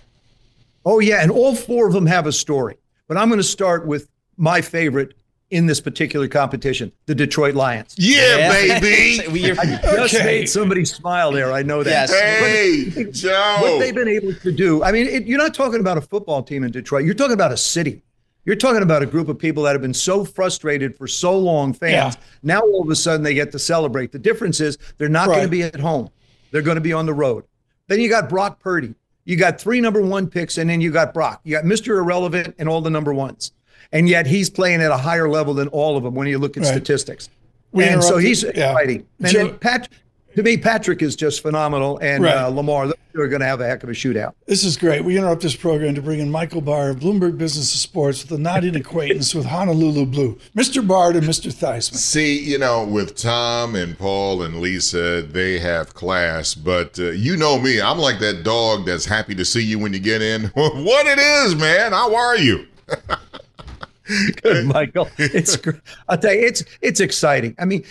Oh 0.84 1.00
yeah, 1.00 1.22
and 1.22 1.30
all 1.30 1.54
four 1.54 1.86
of 1.86 1.92
them 1.92 2.06
have 2.06 2.26
a 2.26 2.32
story. 2.32 2.76
But 3.08 3.16
I'm 3.16 3.28
going 3.28 3.40
to 3.40 3.44
start 3.44 3.86
with 3.86 4.08
my 4.36 4.60
favorite 4.60 5.14
in 5.50 5.66
this 5.66 5.80
particular 5.80 6.28
competition, 6.28 6.92
the 7.06 7.14
Detroit 7.14 7.54
Lions. 7.54 7.94
Yeah, 7.98 8.48
baby. 8.80 9.50
I 9.58 9.64
just 9.82 10.14
Okay. 10.14 10.24
made 10.24 10.48
somebody 10.48 10.84
smile 10.84 11.32
there. 11.32 11.52
I 11.52 11.62
know 11.62 11.82
that. 11.82 12.08
Yes. 12.08 12.12
Hey, 12.12 12.90
But 13.04 13.12
Joe. 13.12 13.58
What 13.60 13.78
they've 13.80 13.94
been 13.94 14.08
able 14.08 14.34
to 14.34 14.52
do. 14.52 14.82
I 14.82 14.92
mean, 14.92 15.06
it, 15.06 15.26
you're 15.26 15.38
not 15.38 15.54
talking 15.54 15.80
about 15.80 15.98
a 15.98 16.00
football 16.00 16.42
team 16.42 16.62
in 16.64 16.70
Detroit. 16.70 17.04
You're 17.04 17.14
talking 17.14 17.34
about 17.34 17.52
a 17.52 17.56
city. 17.56 18.02
You're 18.44 18.56
talking 18.56 18.82
about 18.82 19.02
a 19.02 19.06
group 19.06 19.28
of 19.28 19.38
people 19.38 19.64
that 19.64 19.72
have 19.72 19.82
been 19.82 19.92
so 19.92 20.24
frustrated 20.24 20.96
for 20.96 21.06
so 21.06 21.36
long, 21.38 21.72
fans. 21.74 22.16
Now 22.42 22.60
all 22.60 22.82
of 22.82 22.88
a 22.88 22.96
sudden 22.96 23.22
they 23.22 23.34
get 23.34 23.52
to 23.52 23.58
celebrate. 23.58 24.12
The 24.12 24.18
difference 24.18 24.60
is 24.60 24.78
they're 24.98 25.08
not 25.10 25.26
going 25.26 25.42
to 25.42 25.48
be 25.48 25.62
at 25.62 25.78
home. 25.78 26.08
They're 26.50 26.62
going 26.62 26.76
to 26.76 26.80
be 26.80 26.92
on 26.92 27.06
the 27.06 27.12
road. 27.14 27.44
Then 27.88 28.00
you 28.00 28.08
got 28.08 28.28
Brock 28.28 28.58
Purdy. 28.60 28.94
You 29.24 29.36
got 29.36 29.60
three 29.60 29.80
number 29.80 30.00
one 30.00 30.26
picks, 30.28 30.56
and 30.58 30.70
then 30.70 30.80
you 30.80 30.90
got 30.90 31.12
Brock. 31.12 31.40
You 31.44 31.52
got 31.56 31.64
Mr. 31.64 31.98
Irrelevant 31.98 32.54
and 32.58 32.68
all 32.68 32.80
the 32.80 32.90
number 32.90 33.12
ones. 33.12 33.52
And 33.92 34.08
yet 34.08 34.26
he's 34.26 34.48
playing 34.50 34.80
at 34.82 34.90
a 34.90 34.96
higher 34.96 35.28
level 35.28 35.54
than 35.54 35.68
all 35.68 35.96
of 35.96 36.04
them 36.04 36.14
when 36.14 36.28
you 36.28 36.38
look 36.38 36.56
at 36.56 36.62
Right. 36.62 36.70
statistics. 36.72 37.28
We 37.72 37.84
and 37.84 38.02
so 38.02 38.18
he's 38.18 38.42
yeah. 38.42 38.48
exciting. 38.70 39.06
And 39.20 39.28
Joe- 39.32 39.46
then 39.48 39.58
Pat, 39.58 39.88
to 40.36 40.42
me, 40.42 40.56
Patrick 40.56 41.02
is 41.02 41.16
just 41.16 41.42
phenomenal. 41.42 41.98
And 41.98 42.22
Right. 42.24 42.36
uh, 42.36 42.48
Lamar, 42.48 42.92
they're 43.12 43.26
going 43.28 43.40
to 43.40 43.46
have 43.46 43.60
a 43.60 43.66
heck 43.66 43.82
of 43.82 43.88
a 43.88 43.92
shootout. 43.92 44.32
This 44.46 44.62
is 44.62 44.76
great. 44.76 45.04
We 45.04 45.16
interrupt 45.18 45.42
this 45.42 45.56
program 45.56 45.96
to 45.96 46.02
bring 46.02 46.20
in 46.20 46.30
Michael 46.30 46.60
Barr 46.60 46.90
of 46.90 47.00
Bloomberg 47.00 47.36
Business 47.36 47.74
of 47.74 47.80
Sports 47.80 48.22
with 48.22 48.38
a 48.38 48.40
not 48.40 48.64
in 48.64 48.76
acquaintance 48.76 49.34
with 49.34 49.46
Honolulu 49.46 50.06
Blue. 50.06 50.38
Mr. 50.56 50.86
Barr 50.86 51.10
and 51.10 51.22
Mr. 51.22 51.52
Theismann. 51.52 51.96
See, 51.96 52.38
you 52.38 52.58
know, 52.58 52.84
with 52.84 53.16
Tom 53.16 53.74
and 53.74 53.98
Paul 53.98 54.42
and 54.42 54.60
Lisa, 54.60 55.22
they 55.22 55.58
have 55.58 55.94
class, 55.94 56.54
but 56.54 56.96
uh, 57.00 57.10
you 57.10 57.36
know 57.36 57.58
me, 57.58 57.80
I'm 57.80 57.98
like 57.98 58.20
that 58.20 58.44
dog 58.44 58.86
that's 58.86 59.06
happy 59.06 59.34
to 59.34 59.44
see 59.44 59.62
you 59.62 59.80
when 59.80 59.92
you 59.92 59.98
get 60.00 60.22
in. 60.22 60.44
what 60.54 61.06
it 61.06 61.18
is, 61.18 61.56
man? 61.56 61.90
How 61.92 62.14
are 62.14 62.36
you? 62.36 62.66
Good, 64.42 64.66
Michael. 64.74 65.08
It's 65.18 65.58
I'll 66.08 66.18
tell 66.18 66.32
you, 66.34 66.40
it's 66.46 66.64
it's 66.80 67.00
exciting. 67.00 67.54
I 67.58 67.64
mean, 67.64 67.84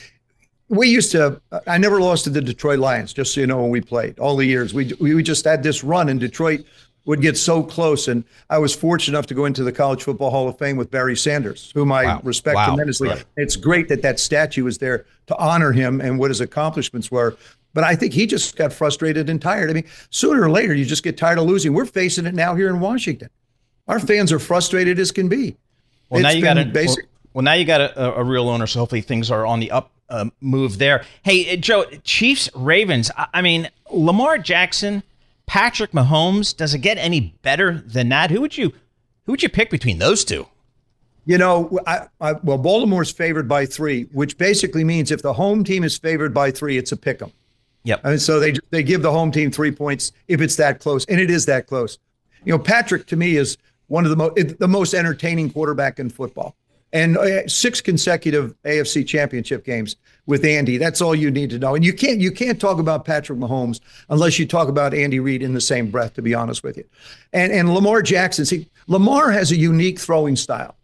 we 0.68 0.88
used 0.88 1.12
to. 1.12 1.42
I 1.68 1.78
never 1.78 2.00
lost 2.02 2.24
to 2.26 2.30
the 2.30 2.42
Detroit 2.42 2.80
Lions, 2.80 3.14
just 3.14 3.34
so 3.34 3.42
you 3.42 3.48
know. 3.48 3.62
When 3.62 3.72
we 3.72 3.82
played 3.82 4.20
all 4.20 4.36
the 4.36 4.46
years, 4.46 4.74
we 4.74 4.94
we 5.00 5.22
just 5.24 5.46
had 5.46 5.64
this 5.64 5.84
run, 5.84 6.10
and 6.10 6.20
Detroit 6.20 6.66
would 7.06 7.22
get 7.22 7.38
so 7.38 7.64
close. 7.64 8.08
And 8.08 8.24
I 8.50 8.60
was 8.60 8.76
fortunate 8.76 9.18
enough 9.18 9.26
to 9.28 9.34
go 9.34 9.46
into 9.46 9.64
the 9.64 9.72
College 9.72 10.04
Football 10.04 10.30
Hall 10.30 10.48
of 10.48 10.58
Fame 10.60 10.78
with 10.78 10.92
Barry 10.92 11.16
Sanders, 11.16 11.72
whom 11.74 11.92
I 11.92 12.04
Wow. 12.06 12.22
respect 12.24 12.56
Wow. 12.56 12.66
tremendously. 12.68 13.10
Right. 13.10 13.24
It's 13.38 13.56
great 13.56 13.88
that 13.88 14.02
that 14.04 14.20
statue 14.20 14.68
is 14.68 14.78
there 14.78 15.06
to 15.28 15.36
honor 15.38 15.72
him 15.72 16.02
and 16.02 16.20
what 16.20 16.30
his 16.30 16.40
accomplishments 16.42 17.10
were. 17.10 17.36
But 17.74 17.84
I 17.84 17.96
think 17.96 18.14
he 18.14 18.26
just 18.28 18.56
got 18.58 18.74
frustrated 18.74 19.30
and 19.30 19.42
tired. 19.42 19.70
I 19.70 19.74
mean, 19.74 19.86
sooner 20.12 20.44
or 20.44 20.52
later, 20.52 20.74
you 20.74 20.86
just 20.86 21.04
get 21.04 21.18
tired 21.18 21.38
of 21.40 21.46
losing. 21.46 21.74
We're 21.74 21.86
facing 21.86 22.26
it 22.26 22.34
now 22.36 22.54
here 22.56 22.68
in 22.68 22.80
Washington. 22.80 23.30
Our 23.88 24.00
fans 24.00 24.32
are 24.32 24.40
frustrated 24.40 25.00
as 25.00 25.12
can 25.12 25.30
be. 25.30 25.56
Well, 26.10 26.22
now 26.22 26.30
you 26.30 26.42
got 26.42 26.58
a 26.58 26.66
basic. 26.66 27.06
well, 27.34 27.44
now 27.44 27.54
you 27.54 27.66
got 27.66 27.82
a, 27.82 28.16
a 28.16 28.24
real 28.24 28.50
owner, 28.50 28.68
so 28.68 28.80
hopefully 28.80 29.02
things 29.02 29.30
are 29.32 29.46
on 29.46 29.60
the 29.60 29.72
up 29.72 29.92
uh, 30.10 30.26
move 30.42 30.80
there. 30.80 31.06
Hey, 31.24 31.54
uh, 31.54 31.56
Joe, 31.56 31.86
Chiefs 32.04 32.50
Ravens. 32.56 33.12
I, 33.16 33.28
I 33.36 33.42
mean, 33.42 33.70
Lamar 33.92 34.38
Jackson, 34.38 35.04
Patrick 35.46 35.92
Mahomes. 35.92 36.56
Does 36.56 36.74
it 36.74 36.80
get 36.80 36.98
any 36.98 37.36
better 37.42 37.84
than 37.86 38.10
that? 38.10 38.32
Who 38.32 38.42
would 38.42 38.58
you 38.58 38.74
who 39.26 39.34
would 39.34 39.44
you 39.44 39.50
pick 39.50 39.70
between 39.70 40.00
those 40.00 40.26
two? 40.26 40.48
You 41.26 41.38
know, 41.38 41.80
I, 41.86 42.08
I, 42.20 42.32
well, 42.34 42.58
Baltimore's 42.58 43.12
favored 43.12 43.48
by 43.48 43.68
three, 43.68 44.04
which 44.14 44.38
basically 44.40 44.84
means 44.84 45.12
if 45.12 45.22
the 45.22 45.34
home 45.34 45.64
team 45.64 45.84
is 45.84 45.96
favored 45.96 46.34
by 46.34 46.50
three, 46.50 46.78
it's 46.78 46.92
a 46.92 46.98
pick 46.98 47.22
'em. 47.22 47.32
Yep. 47.84 48.02
And 48.04 48.22
so 48.22 48.40
they 48.40 48.54
they 48.72 48.82
give 48.84 49.02
the 49.04 49.12
home 49.12 49.32
team 49.32 49.52
three 49.52 49.72
points 49.72 50.12
if 50.28 50.42
it's 50.42 50.56
that 50.56 50.80
close, 50.80 51.06
and 51.06 51.20
it 51.20 51.30
is 51.30 51.46
that 51.46 51.68
close. 51.68 52.00
You 52.46 52.54
know, 52.54 52.60
Patrick 52.60 53.06
to 53.08 53.16
me 53.16 53.36
is 53.36 53.58
one 53.90 54.06
of 54.06 54.10
the 54.10 54.16
most 54.16 54.58
the 54.58 54.68
most 54.68 54.94
entertaining 54.94 55.52
quarterback 55.52 56.00
in 56.00 56.10
football, 56.10 56.56
and 56.94 57.18
uh, 57.18 57.48
six 57.48 57.82
consecutive 57.82 58.56
AFC 58.64 59.06
Championship 59.06 59.66
games 59.66 59.96
with 60.26 60.46
Andy. 60.46 60.78
That's 60.78 61.02
all 61.02 61.14
you 61.14 61.30
need 61.30 61.50
to 61.50 61.60
know. 61.60 61.76
And 61.76 61.84
you 61.84 61.92
can't 61.94 62.20
you 62.22 62.32
can't 62.32 62.60
talk 62.60 62.80
about 62.80 63.04
Patrick 63.06 63.38
Mahomes 63.38 63.80
unless 64.10 64.40
you 64.40 64.46
talk 64.48 64.70
about 64.70 64.94
Andy 64.94 65.20
Reid 65.20 65.44
in 65.44 65.54
the 65.54 65.62
same 65.62 65.92
breath. 65.92 66.14
To 66.14 66.22
be 66.22 66.34
honest 66.34 66.64
with 66.64 66.78
you, 66.78 66.86
and 67.34 67.52
and 67.52 67.74
Lamar 67.74 68.02
Jackson. 68.02 68.46
See, 68.46 68.68
Lamar 68.88 69.32
has 69.32 69.52
a 69.52 69.58
unique 69.58 70.00
throwing 70.00 70.36
style. 70.36 70.76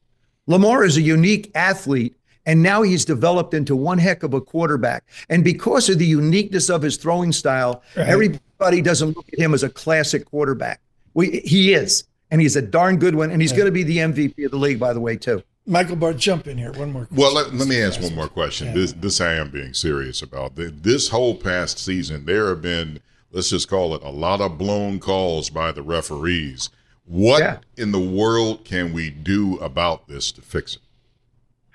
Lamar 0.48 0.84
is 0.84 0.96
a 0.98 1.02
unique 1.02 1.50
athlete, 1.56 2.15
and 2.46 2.62
now 2.62 2.84
he's 2.84 3.04
developed 3.06 3.54
into 3.56 3.76
one 3.76 3.98
heck 3.98 4.22
of 4.22 4.34
a 4.36 4.41
quarterback. 4.41 5.04
And 5.30 5.44
because 5.44 5.89
of 5.89 5.98
the 5.98 6.06
uniqueness 6.06 6.70
of 6.70 6.84
his 6.84 6.98
throwing 6.98 7.32
style, 7.32 7.82
Right. 7.98 8.08
everybody 8.08 8.82
doesn't 8.82 9.15
look 9.15 9.26
at 9.34 9.39
him 9.39 9.54
as 9.56 9.63
a 9.63 9.70
classic 9.70 10.26
quarterback. 10.26 10.82
We, 11.15 11.39
he 11.44 11.74
is, 11.74 12.04
and 12.36 12.41
he's 12.41 12.58
a 12.58 12.62
darn 12.62 12.98
good 12.98 13.15
one, 13.15 13.32
and 13.32 13.41
he's 13.41 13.54
going 13.54 13.63
to 13.63 13.71
be 13.71 13.84
the 13.84 14.00
MVP 14.00 14.43
of 14.43 14.52
the 14.52 14.58
league, 14.58 14.78
by 14.78 14.91
the 14.91 15.00
way, 15.00 15.15
too. 15.15 15.41
Michael 15.65 15.96
Barr, 15.96 16.12
jump 16.12 16.48
in 16.48 16.58
here. 16.58 16.73
One 16.73 16.92
more. 16.92 17.08
Well, 17.10 17.33
let, 17.33 17.54
let 17.54 17.65
me 17.65 17.81
ask 17.81 18.02
one 18.02 18.13
more 18.13 18.27
question. 18.27 18.73
This, 18.73 18.92
this 18.92 19.21
I 19.21 19.36
am 19.36 19.52
being 19.52 19.73
serious 19.73 20.21
about. 20.21 20.58
This 20.58 21.08
whole 21.08 21.36
past 21.36 21.79
season, 21.79 22.25
there 22.25 22.50
have 22.50 22.62
been, 22.62 23.00
let's 23.31 23.52
just 23.52 23.69
call 23.69 23.96
it, 23.96 24.04
a 24.04 24.10
lot 24.10 24.42
of 24.42 24.58
blown 24.58 25.00
calls 25.00 25.50
by 25.50 25.71
the 25.71 25.81
referees. 25.81 26.71
What 27.06 27.63
in 27.77 27.94
the 27.94 28.02
world 28.02 28.65
can 28.65 28.92
we 28.92 29.10
do 29.10 29.56
about 29.60 30.10
this 30.10 30.33
to 30.33 30.42
fix 30.42 30.75
it? 30.75 30.81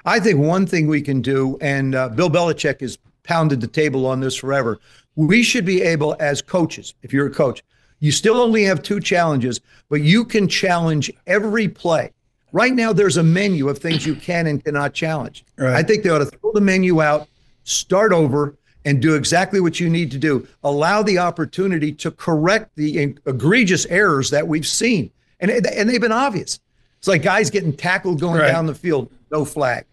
I 0.05 0.21
think 0.21 0.41
one 0.41 0.67
thing 0.67 0.89
we 0.89 1.01
can 1.01 1.23
do, 1.23 1.57
and 1.63 1.95
uh, 1.95 2.11
Bill 2.11 2.29
Belichick 2.29 2.83
has 2.83 2.99
pounded 3.23 3.63
the 3.63 3.67
table 3.67 4.05
on 4.05 4.21
this 4.21 4.37
forever, 4.37 4.79
we 5.17 5.43
should 5.43 5.65
be 5.65 5.81
able, 5.81 6.17
as 6.21 6.43
coaches, 6.43 6.93
if 7.03 7.15
you're 7.15 7.29
a 7.29 7.31
coach, 7.31 7.65
you 8.01 8.11
still 8.11 8.39
only 8.39 8.65
have 8.65 8.83
two 8.83 9.01
challenges, 9.01 9.61
but 9.89 10.01
you 10.03 10.25
can 10.25 10.49
challenge 10.49 11.13
every 11.27 11.69
play. 11.69 12.13
Right 12.53 12.73
now, 12.73 12.93
there's 12.93 13.17
a 13.17 13.23
menu 13.23 13.69
of 13.69 13.79
things 13.79 14.05
you 14.05 14.17
can 14.17 14.49
and 14.49 14.65
cannot 14.65 14.93
challenge. 14.93 15.45
I 15.77 15.83
think 15.83 16.03
they 16.03 16.11
ought 16.11 16.19
to 16.19 16.25
throw 16.25 16.53
the 16.53 16.61
menu 16.61 17.01
out, 17.01 17.29
start 17.63 18.13
over, 18.13 18.57
and 18.85 19.01
do 19.01 19.15
exactly 19.15 19.61
what 19.61 19.79
you 19.79 19.89
need 19.89 20.11
to 20.11 20.19
do. 20.19 20.49
Allow 20.65 21.03
the 21.03 21.19
opportunity 21.19 21.93
to 21.93 22.11
correct 22.11 22.75
the 22.77 23.15
egregious 23.27 23.87
errors 23.87 24.31
that 24.31 24.49
we've 24.49 24.67
seen. 24.67 25.11
And, 25.39 25.51
and 25.51 25.89
they've 25.89 26.01
been 26.01 26.13
obvious. 26.13 26.59
It's 26.99 27.09
like 27.09 27.23
guys 27.23 27.51
getting 27.51 27.75
tackled 27.75 28.21
going 28.21 28.41
right. 28.41 28.49
down 28.49 28.67
the 28.67 28.75
field, 28.75 29.11
no 29.31 29.45
flag. 29.45 29.85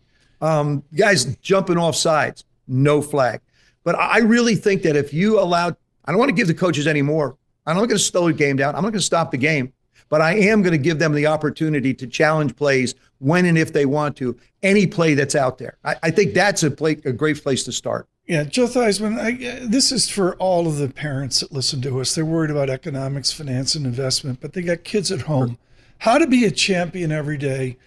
Um, 0.42 0.84
guys 0.96 1.26
jumping 1.38 1.78
off 1.78 1.96
sides, 1.96 2.46
no 2.68 3.02
flag. 3.02 3.42
But 3.84 3.96
I 3.96 4.20
really 4.20 4.56
think 4.56 4.82
that 4.84 4.96
if 4.96 5.14
you 5.14 5.40
allowed, 5.40 5.76
I 6.06 6.12
don't 6.12 6.20
want 6.20 6.30
to 6.30 6.36
give 6.36 6.48
the 6.48 6.54
coaches 6.54 6.88
any 6.88 7.02
more. 7.02 7.38
I'm 7.68 7.76
not 7.76 7.86
going 7.86 7.98
to 7.98 8.00
slow 8.00 8.28
the 8.28 8.34
game 8.34 8.56
down. 8.56 8.76
I'm 8.76 8.82
not 8.82 8.90
going 8.90 8.94
to 8.94 9.02
stop 9.02 9.32
the 9.32 9.38
game, 9.38 9.74
but 10.10 10.22
I 10.22 10.36
am 10.36 10.62
going 10.62 10.72
to 10.72 10.78
give 10.78 11.00
them 11.00 11.14
the 11.14 11.28
opportunity 11.28 11.94
to 11.94 12.08
challenge 12.08 12.56
plays 12.56 12.96
when 13.20 13.46
and 13.46 13.58
if 13.58 13.74
they 13.74 13.86
want 13.86 14.16
to, 14.18 14.38
any 14.64 14.88
play 14.88 15.14
that's 15.14 15.36
out 15.36 15.58
there. 15.58 15.78
I, 15.84 15.96
I 16.04 16.12
think 16.12 16.34
that's 16.34 16.64
a, 16.64 16.72
play, 16.72 16.94
a 17.04 17.12
great 17.12 17.44
place 17.44 17.64
to 17.66 17.72
start. 17.72 18.08
Yeah, 18.26 18.44
Joe 18.44 18.68
Theismann, 18.68 19.20
I, 19.20 19.66
this 19.66 19.92
is 19.92 20.10
for 20.10 20.36
all 20.36 20.68
of 20.68 20.78
the 20.78 20.90
parents 20.90 21.40
that 21.42 21.52
listen 21.52 21.82
to 21.82 22.02
us. 22.02 22.14
They're 22.14 22.26
worried 22.26 22.52
about 22.52 22.70
economics, 22.70 23.32
finance, 23.32 23.76
and 23.76 23.86
investment, 23.86 24.42
but 24.42 24.54
they 24.54 24.62
got 24.62 24.84
kids 24.84 25.12
at 25.12 25.22
home. 25.22 25.58
How 26.00 26.18
to 26.18 26.28
be 26.28 26.46
a 26.46 26.52
champion 26.52 27.12
every 27.12 27.38
day. 27.38 27.78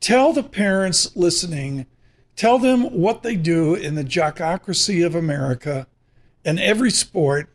Tell 0.00 0.32
the 0.32 0.44
parents 0.44 1.16
listening, 1.16 1.86
tell 2.36 2.58
them 2.58 2.84
what 2.84 3.22
they 3.22 3.34
do 3.34 3.74
in 3.74 3.96
the 3.96 4.04
jockocracy 4.04 5.04
of 5.04 5.16
America 5.16 5.88
and 6.44 6.60
every 6.60 6.90
sport 6.90 7.48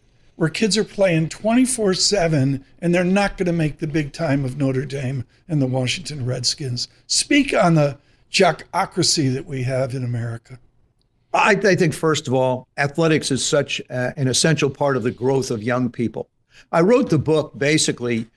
where 0.43 0.49
kids 0.49 0.77
are 0.77 0.83
playing 0.83 1.29
24 1.29 1.93
7 1.93 2.65
and 2.79 2.93
they're 2.93 3.05
not 3.05 3.37
going 3.37 3.45
to 3.45 3.53
make 3.53 3.79
the 3.79 3.87
big 3.87 4.11
time 4.11 4.43
of 4.43 4.57
Notre 4.57 4.85
Dame 4.85 5.23
and 5.47 5.61
the 5.61 5.65
Washington 5.65 6.25
Redskins. 6.25 6.89
Speak 7.07 7.53
on 7.53 7.75
the 7.75 7.97
jockocracy 8.29 9.33
that 9.33 9.45
we 9.45 9.63
have 9.63 9.95
in 9.95 10.03
America. 10.03 10.59
I, 11.33 11.51
I 11.51 11.75
think, 11.77 11.93
first 11.93 12.27
of 12.27 12.33
all, 12.33 12.67
athletics 12.75 13.31
is 13.31 13.45
such 13.45 13.81
an 13.89 14.27
essential 14.27 14.69
part 14.69 14.97
of 14.97 15.03
the 15.03 15.11
growth 15.11 15.49
of 15.49 15.63
young 15.63 15.89
people. 15.89 16.27
I 16.73 16.81
wrote 16.81 17.09
the 17.09 17.17
book 17.17 17.57
basically 17.57 18.27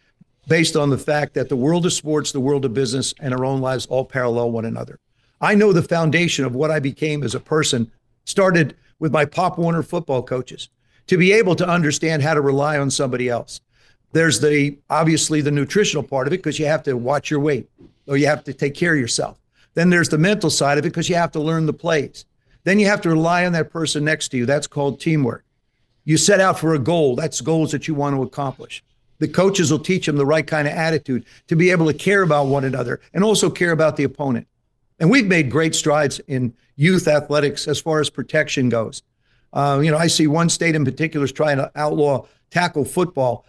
based 0.46 0.76
on 0.76 0.90
the 0.90 0.98
fact 0.98 1.34
that 1.34 1.48
the 1.48 1.56
world 1.56 1.86
of 1.86 1.92
sports, 1.92 2.30
the 2.30 2.38
world 2.38 2.64
of 2.64 2.72
business, 2.72 3.14
and 3.18 3.34
our 3.34 3.44
own 3.44 3.60
lives 3.60 3.84
all 3.86 4.04
parallel 4.04 4.52
one 4.52 4.64
another. 4.64 5.00
I 5.40 5.56
know 5.56 5.72
the 5.72 5.82
foundation 5.82 6.44
of 6.44 6.54
what 6.54 6.70
I 6.70 6.78
became 6.78 7.24
as 7.24 7.34
a 7.34 7.40
person 7.40 7.90
started 8.24 8.76
with 9.00 9.10
my 9.10 9.24
Pop 9.24 9.58
Warner 9.58 9.82
football 9.82 10.22
coaches 10.22 10.68
to 11.06 11.16
be 11.16 11.32
able 11.32 11.54
to 11.56 11.68
understand 11.68 12.22
how 12.22 12.34
to 12.34 12.40
rely 12.40 12.78
on 12.78 12.90
somebody 12.90 13.28
else. 13.28 13.60
There's 14.12 14.40
the 14.40 14.78
obviously 14.88 15.40
the 15.40 15.50
nutritional 15.50 16.02
part 16.02 16.26
of 16.26 16.32
it 16.32 16.38
because 16.38 16.58
you 16.58 16.66
have 16.66 16.82
to 16.84 16.96
watch 16.96 17.30
your 17.30 17.40
weight 17.40 17.68
or 18.06 18.16
you 18.16 18.26
have 18.26 18.44
to 18.44 18.54
take 18.54 18.74
care 18.74 18.94
of 18.94 19.00
yourself. 19.00 19.38
Then 19.74 19.90
there's 19.90 20.08
the 20.08 20.18
mental 20.18 20.50
side 20.50 20.78
of 20.78 20.86
it 20.86 20.90
because 20.90 21.08
you 21.08 21.16
have 21.16 21.32
to 21.32 21.40
learn 21.40 21.66
the 21.66 21.72
plays. 21.72 22.24
Then 22.64 22.78
you 22.78 22.86
have 22.86 23.00
to 23.02 23.10
rely 23.10 23.44
on 23.44 23.52
that 23.52 23.70
person 23.70 24.04
next 24.04 24.28
to 24.28 24.36
you. 24.36 24.46
That's 24.46 24.66
called 24.66 25.00
teamwork. 25.00 25.44
You 26.04 26.16
set 26.16 26.40
out 26.40 26.58
for 26.58 26.74
a 26.74 26.78
goal. 26.78 27.16
That's 27.16 27.40
goals 27.40 27.72
that 27.72 27.86
you 27.86 27.94
want 27.94 28.16
to 28.16 28.22
accomplish. 28.22 28.82
The 29.18 29.28
coaches 29.28 29.70
will 29.70 29.78
teach 29.78 30.06
them 30.06 30.16
the 30.16 30.26
right 30.26 30.46
kind 30.46 30.68
of 30.68 30.74
attitude 30.74 31.24
to 31.48 31.56
be 31.56 31.70
able 31.70 31.86
to 31.86 31.94
care 31.94 32.22
about 32.22 32.46
one 32.46 32.64
another 32.64 33.00
and 33.12 33.24
also 33.24 33.50
care 33.50 33.72
about 33.72 33.96
the 33.96 34.04
opponent. 34.04 34.46
And 34.98 35.10
we've 35.10 35.26
made 35.26 35.50
great 35.50 35.74
strides 35.74 36.20
in 36.20 36.54
youth 36.76 37.08
athletics 37.08 37.68
as 37.68 37.80
far 37.80 38.00
as 38.00 38.08
protection 38.08 38.68
goes. 38.68 39.02
Uh, 39.56 39.80
you 39.80 39.90
know, 39.90 39.96
I 39.96 40.06
see 40.06 40.26
one 40.26 40.50
state 40.50 40.74
in 40.74 40.84
particular 40.84 41.24
is 41.24 41.32
trying 41.32 41.56
to 41.56 41.72
outlaw 41.74 42.26
tackle 42.50 42.84
football. 42.84 43.46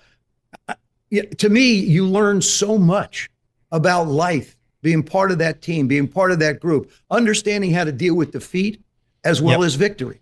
To 1.11 1.49
me, 1.49 1.73
you 1.73 2.05
learn 2.07 2.41
so 2.41 2.77
much 2.77 3.29
about 3.73 4.07
life, 4.07 4.55
being 4.81 5.03
part 5.03 5.31
of 5.31 5.37
that 5.39 5.61
team, 5.61 5.85
being 5.85 6.07
part 6.07 6.31
of 6.31 6.39
that 6.39 6.61
group, 6.61 6.91
understanding 7.11 7.71
how 7.71 7.83
to 7.83 7.91
deal 7.91 8.15
with 8.15 8.31
defeat 8.31 8.81
as 9.25 9.41
well 9.41 9.59
yep. 9.59 9.65
as 9.65 9.75
victory. 9.75 10.21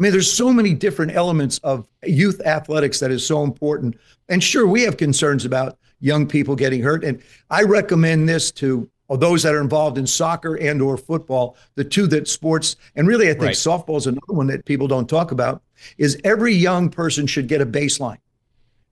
I 0.00 0.02
mean, 0.02 0.10
there's 0.10 0.32
so 0.32 0.52
many 0.52 0.74
different 0.74 1.14
elements 1.14 1.58
of 1.58 1.86
youth 2.04 2.40
athletics 2.44 2.98
that 2.98 3.12
is 3.12 3.24
so 3.24 3.44
important. 3.44 3.96
And 4.28 4.42
sure, 4.42 4.66
we 4.66 4.82
have 4.82 4.96
concerns 4.96 5.44
about 5.44 5.78
young 6.00 6.26
people 6.26 6.56
getting 6.56 6.82
hurt. 6.82 7.04
And 7.04 7.22
I 7.50 7.62
recommend 7.62 8.28
this 8.28 8.50
to 8.52 8.90
those 9.16 9.42
that 9.42 9.54
are 9.54 9.60
involved 9.60 9.98
in 9.98 10.06
soccer 10.06 10.54
and 10.54 10.80
or 10.80 10.96
football, 10.96 11.56
the 11.74 11.84
two 11.84 12.06
that 12.08 12.28
sports, 12.28 12.76
and 12.94 13.08
really 13.08 13.28
I 13.28 13.32
think 13.32 13.42
right. 13.44 13.54
softball 13.54 13.96
is 13.96 14.06
another 14.06 14.32
one 14.32 14.46
that 14.48 14.64
people 14.64 14.86
don't 14.86 15.08
talk 15.08 15.32
about, 15.32 15.62
is 15.98 16.18
every 16.24 16.54
young 16.54 16.90
person 16.90 17.26
should 17.26 17.48
get 17.48 17.60
a 17.60 17.66
baseline. 17.66 18.18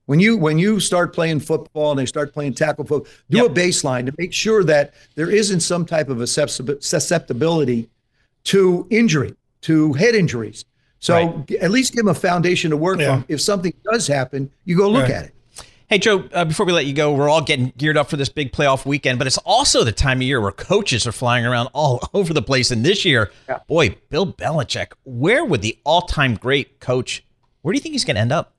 When 0.06 0.20
you 0.20 0.38
when 0.38 0.58
you 0.58 0.80
start 0.80 1.14
playing 1.14 1.40
football 1.40 1.90
and 1.90 2.00
they 2.00 2.06
start 2.06 2.32
playing 2.32 2.54
tackle 2.54 2.84
football, 2.86 3.12
do 3.28 3.38
yep. 3.38 3.50
a 3.50 3.54
baseline 3.54 4.06
to 4.06 4.14
make 4.16 4.32
sure 4.32 4.64
that 4.64 4.94
there 5.16 5.30
isn't 5.30 5.60
some 5.60 5.84
type 5.84 6.08
of 6.08 6.20
a 6.20 6.26
susceptibility 6.26 7.90
to 8.44 8.86
injury 8.90 9.34
to 9.60 9.92
head 9.92 10.14
injuries. 10.14 10.64
So 11.00 11.14
right. 11.14 11.50
at 11.52 11.70
least 11.70 11.92
give 11.92 12.04
them 12.04 12.08
a 12.08 12.18
foundation 12.18 12.70
to 12.70 12.76
work 12.76 12.98
yeah. 12.98 13.16
from. 13.16 13.24
If 13.28 13.40
something 13.40 13.72
does 13.84 14.06
happen, 14.06 14.50
you 14.64 14.76
go 14.76 14.88
look 14.88 15.02
right. 15.02 15.12
at 15.12 15.24
it. 15.26 15.34
Hey, 15.90 15.96
Joe, 15.96 16.28
uh, 16.34 16.44
before 16.44 16.66
we 16.66 16.72
let 16.72 16.84
you 16.84 16.92
go, 16.92 17.14
we're 17.14 17.30
all 17.30 17.40
getting 17.40 17.72
geared 17.78 17.96
up 17.96 18.10
for 18.10 18.18
this 18.18 18.28
big 18.28 18.52
playoff 18.52 18.84
weekend, 18.84 19.16
but 19.16 19.26
it's 19.26 19.38
also 19.38 19.84
the 19.84 19.92
time 19.92 20.18
of 20.18 20.22
year 20.22 20.38
where 20.38 20.52
coaches 20.52 21.06
are 21.06 21.12
flying 21.12 21.46
around 21.46 21.68
all 21.72 22.10
over 22.14 22.34
the 22.34 22.42
place. 22.42 22.70
And 22.70 22.84
this 22.84 23.06
year, 23.06 23.32
yeah. 23.48 23.60
boy, 23.66 23.96
Bill 24.10 24.30
Belichick, 24.30 24.92
where 25.04 25.46
would 25.46 25.62
the 25.62 25.78
all 25.84 26.02
time 26.02 26.34
great 26.34 26.78
coach, 26.78 27.24
where 27.62 27.72
do 27.72 27.78
you 27.78 27.80
think 27.80 27.94
he's 27.94 28.04
going 28.04 28.16
to 28.16 28.20
end 28.20 28.32
up? 28.32 28.54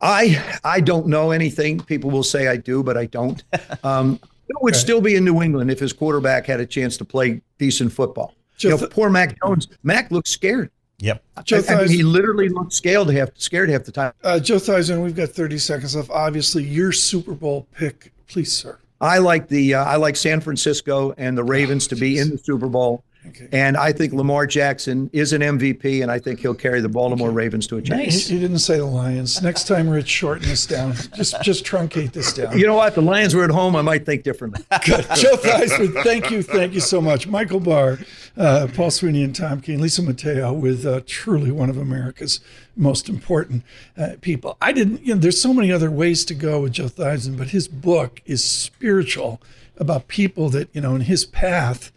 I 0.00 0.58
I 0.64 0.80
don't 0.80 1.06
know 1.06 1.30
anything. 1.30 1.78
People 1.78 2.10
will 2.10 2.24
say 2.24 2.48
I 2.48 2.56
do, 2.56 2.82
but 2.82 2.96
I 2.96 3.06
don't. 3.06 3.42
Um, 3.84 4.18
it 4.48 4.56
would 4.60 4.74
okay. 4.74 4.80
still 4.80 5.00
be 5.00 5.14
in 5.14 5.24
New 5.24 5.40
England 5.40 5.70
if 5.70 5.78
his 5.78 5.92
quarterback 5.92 6.46
had 6.46 6.60
a 6.60 6.66
chance 6.66 6.96
to 6.98 7.04
play 7.04 7.40
decent 7.58 7.92
football. 7.92 8.34
Joe 8.58 8.70
you 8.70 8.76
know, 8.76 8.86
poor 8.88 9.08
Mac 9.08 9.40
Jones. 9.40 9.68
Mac 9.82 10.10
looks 10.10 10.30
scared. 10.30 10.70
Yep. 11.02 11.24
Joe 11.42 11.62
I, 11.68 11.72
I 11.72 11.78
mean, 11.80 11.88
he 11.88 12.04
literally 12.04 12.48
looked 12.48 12.72
scared 12.72 13.08
half 13.10 13.30
scared 13.36 13.68
half 13.68 13.82
the 13.82 13.90
time. 13.90 14.12
Uh, 14.22 14.38
Joe 14.38 14.56
Theismann, 14.56 15.02
we've 15.02 15.16
got 15.16 15.30
30 15.30 15.58
seconds 15.58 15.96
left. 15.96 16.10
Obviously, 16.10 16.62
your 16.62 16.92
Super 16.92 17.34
Bowl 17.34 17.66
pick, 17.72 18.12
please, 18.28 18.56
sir. 18.56 18.78
I 19.00 19.18
like 19.18 19.48
the 19.48 19.74
uh, 19.74 19.84
I 19.84 19.96
like 19.96 20.14
San 20.14 20.40
Francisco 20.40 21.12
and 21.18 21.36
the 21.36 21.42
Ravens 21.42 21.88
oh, 21.88 21.90
to 21.90 21.96
be 21.96 22.20
in 22.20 22.30
the 22.30 22.38
Super 22.38 22.68
Bowl. 22.68 23.02
Okay. 23.28 23.48
And 23.52 23.76
I 23.76 23.92
think 23.92 24.12
Lamar 24.12 24.46
Jackson 24.46 25.08
is 25.12 25.32
an 25.32 25.42
MVP, 25.42 26.02
and 26.02 26.10
I 26.10 26.18
think 26.18 26.40
he'll 26.40 26.54
carry 26.54 26.80
the 26.80 26.88
Baltimore. 26.88 27.30
Ravens 27.30 27.68
to 27.68 27.76
a 27.76 27.82
championship. 27.82 28.14
Nice. 28.14 28.26
He, 28.28 28.38
didn't 28.38 28.58
say 28.58 28.78
the 28.78 28.84
Lions. 28.84 29.40
Next 29.42 29.68
time, 29.68 29.88
Rich, 29.88 30.08
shorten 30.08 30.48
this 30.48 30.66
down. 30.66 30.94
Just 31.14 31.40
just 31.42 31.64
truncate 31.64 32.12
this 32.12 32.32
down. 32.32 32.58
You 32.58 32.66
know 32.66 32.74
what? 32.74 32.94
The 32.94 33.02
Lions 33.02 33.34
were 33.34 33.44
at 33.44 33.50
home. 33.50 33.76
I 33.76 33.82
might 33.82 34.04
think 34.04 34.24
differently. 34.24 34.64
Good. 34.84 35.06
Joe 35.14 35.36
Theismann, 35.36 36.02
thank 36.02 36.30
you. 36.30 36.42
Thank 36.42 36.74
you 36.74 36.80
so 36.80 37.00
much. 37.00 37.28
Michael 37.28 37.60
Barr, 37.60 37.98
uh, 38.36 38.66
Paul 38.74 38.90
Sweeney, 38.90 39.22
and 39.22 39.34
Tom 39.34 39.60
Keene, 39.60 39.80
Lisa 39.80 40.02
Mateo 40.02 40.52
with 40.52 40.84
uh, 40.84 41.00
truly 41.06 41.52
one 41.52 41.70
of 41.70 41.78
America's 41.78 42.40
most 42.76 43.08
important 43.08 43.62
uh, 43.96 44.16
people. 44.20 44.56
I 44.60 44.72
didn't, 44.72 45.06
you 45.06 45.14
know, 45.14 45.20
there's 45.20 45.40
so 45.40 45.54
many 45.54 45.70
other 45.70 45.90
ways 45.90 46.24
to 46.26 46.34
go 46.34 46.62
with 46.62 46.72
Joe 46.72 46.86
Theismann, 46.86 47.38
but 47.38 47.48
his 47.48 47.68
book 47.68 48.20
is 48.26 48.42
spiritual 48.42 49.40
about 49.76 50.08
people 50.08 50.48
that, 50.50 50.68
you 50.72 50.80
know, 50.80 50.94
in 50.94 51.02
his 51.02 51.24
path 51.24 51.92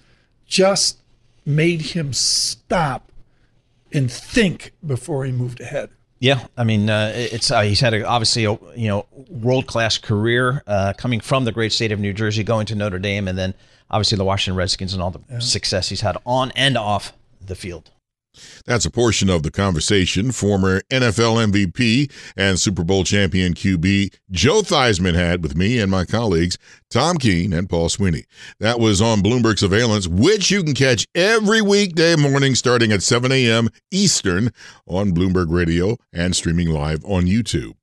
just 0.47 0.99
made 1.45 1.81
him 1.81 2.13
stop 2.13 3.11
and 3.91 4.11
think 4.11 4.73
before 4.85 5.25
he 5.25 5.31
moved 5.31 5.61
ahead. 5.61 5.89
Yeah, 6.19 6.47
I 6.57 6.63
mean, 6.63 6.89
uh, 6.89 7.11
it's 7.13 7.51
uh, 7.51 7.61
he's 7.61 7.81
had 7.81 7.93
a, 7.93 8.05
obviously 8.05 8.45
a 8.45 8.57
you 8.75 8.87
know 8.87 9.05
world 9.29 9.67
class 9.67 9.97
career 9.97 10.63
uh, 10.65 10.93
coming 10.97 11.19
from 11.19 11.45
the 11.45 11.51
great 11.51 11.71
state 11.73 11.91
of 11.91 11.99
New 11.99 12.13
Jersey, 12.13 12.43
going 12.43 12.65
to 12.67 12.75
Notre 12.75 12.99
Dame, 12.99 13.27
and 13.27 13.37
then 13.37 13.53
obviously 13.91 14.17
the 14.17 14.25
Washington 14.25 14.57
Redskins 14.57 14.93
and 14.93 15.03
all 15.03 15.11
the 15.11 15.19
yeah. 15.29 15.39
success 15.39 15.89
he's 15.89 16.01
had 16.01 16.17
on 16.25 16.51
and 16.55 16.77
off 16.77 17.13
the 17.45 17.55
field. 17.55 17.91
That's 18.65 18.85
a 18.85 18.91
portion 18.91 19.29
of 19.29 19.43
the 19.43 19.51
conversation 19.51 20.31
former 20.31 20.81
NFL 20.91 21.51
MVP 21.51 22.11
and 22.35 22.59
Super 22.59 22.83
Bowl 22.83 23.03
champion 23.03 23.53
QB 23.53 24.13
Joe 24.31 24.61
Theismann 24.61 25.15
had 25.15 25.43
with 25.43 25.55
me 25.55 25.79
and 25.79 25.91
my 25.91 26.05
colleagues 26.05 26.57
Tom 26.89 27.17
Keene 27.17 27.53
and 27.53 27.69
Paul 27.69 27.89
Sweeney. 27.89 28.25
That 28.59 28.79
was 28.79 29.01
on 29.01 29.21
Bloomberg 29.21 29.59
Surveillance, 29.59 30.07
which 30.07 30.51
you 30.51 30.63
can 30.63 30.73
catch 30.73 31.07
every 31.13 31.61
weekday 31.61 32.15
morning 32.15 32.55
starting 32.55 32.91
at 32.91 33.03
7 33.03 33.31
a.m. 33.31 33.69
Eastern 33.91 34.51
on 34.87 35.11
Bloomberg 35.11 35.47
Radio 35.49 35.97
and 36.13 36.35
streaming 36.35 36.69
live 36.69 37.03
on 37.05 37.25
YouTube. 37.25 37.73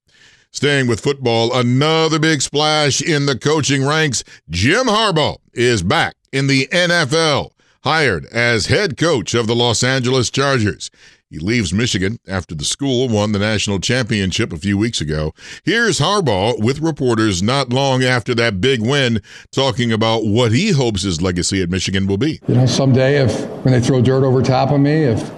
Staying 0.55 0.87
with 0.87 1.01
football, 1.01 1.55
another 1.55 2.19
big 2.19 2.43
splash 2.43 3.01
in 3.01 3.25
the 3.25 3.39
coaching 3.39 3.87
ranks. 3.87 4.23
Jim 4.51 4.87
Harbaugh 4.87 5.39
is 5.55 5.83
back 5.83 6.15
in 6.31 6.47
the 6.47 6.67
NFL 6.67 7.52
hired 7.85 8.27
as 8.27 8.67
head 8.67 8.97
coach 8.97 9.35
of 9.35 9.47
the 9.47 9.55
Los 9.55 9.83
Angeles 9.83 10.31
Chargers. 10.31 10.91
He 11.29 11.39
leaves 11.39 11.73
Michigan 11.73 12.19
after 12.29 12.55
the 12.55 12.65
school 12.65 13.09
won 13.09 13.33
the 13.33 13.39
national 13.39 13.81
championship 13.81 14.53
a 14.53 14.59
few 14.59 14.77
weeks 14.77 15.01
ago. 15.01 15.33
Here's 15.65 15.99
Harbaugh 15.99 16.63
with 16.63 16.81
reporters 16.81 17.43
not 17.43 17.73
long 17.73 18.05
after 18.05 18.35
that 18.35 18.61
big 18.61 18.83
win, 18.83 19.23
talking 19.51 19.91
about 19.93 20.27
what 20.27 20.53
he 20.53 20.73
hopes 20.73 21.03
his 21.03 21.23
legacy 21.23 21.63
at 21.63 21.71
Michigan 21.71 22.07
will 22.07 22.19
be. 22.19 22.39
You 22.47 22.57
know, 22.57 22.67
someday 22.67 23.17
if 23.25 23.47
when 23.65 23.73
they 23.73 23.81
throw 23.81 24.03
dirt 24.03 24.25
over 24.25 24.43
top 24.43 24.71
of 24.71 24.81
me, 24.81 25.05
if 25.05 25.33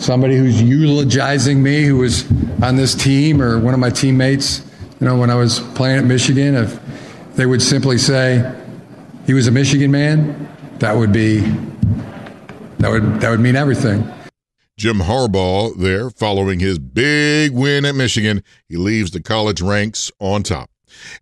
somebody 0.00 0.36
who's 0.36 0.60
eulogizing 0.62 1.62
me 1.62 1.82
who 1.82 1.98
was 1.98 2.24
on 2.62 2.76
this 2.76 2.94
team 2.94 3.42
or 3.42 3.58
one 3.58 3.74
of 3.74 3.80
my 3.80 3.90
teammates, 3.90 4.64
you 5.00 5.06
know, 5.06 5.18
when 5.18 5.28
I 5.28 5.34
was 5.34 5.60
playing 5.74 5.98
at 5.98 6.04
Michigan, 6.06 6.54
if 6.54 6.80
they 7.36 7.44
would 7.44 7.60
simply 7.60 7.98
say 7.98 8.58
he 9.26 9.34
was 9.34 9.46
a 9.46 9.50
Michigan 9.50 9.90
man, 9.90 10.48
that 10.80 10.96
would 10.96 11.12
be 11.12 11.40
that 12.78 12.90
would 12.90 13.20
that 13.20 13.30
would 13.30 13.40
mean 13.40 13.56
everything. 13.56 14.10
Jim 14.76 14.98
Harbaugh 14.98 15.76
there 15.76 16.08
following 16.08 16.58
his 16.58 16.78
big 16.78 17.52
win 17.52 17.84
at 17.84 17.94
Michigan. 17.94 18.42
He 18.66 18.76
leaves 18.76 19.10
the 19.10 19.22
college 19.22 19.60
ranks 19.60 20.10
on 20.18 20.42
top. 20.42 20.70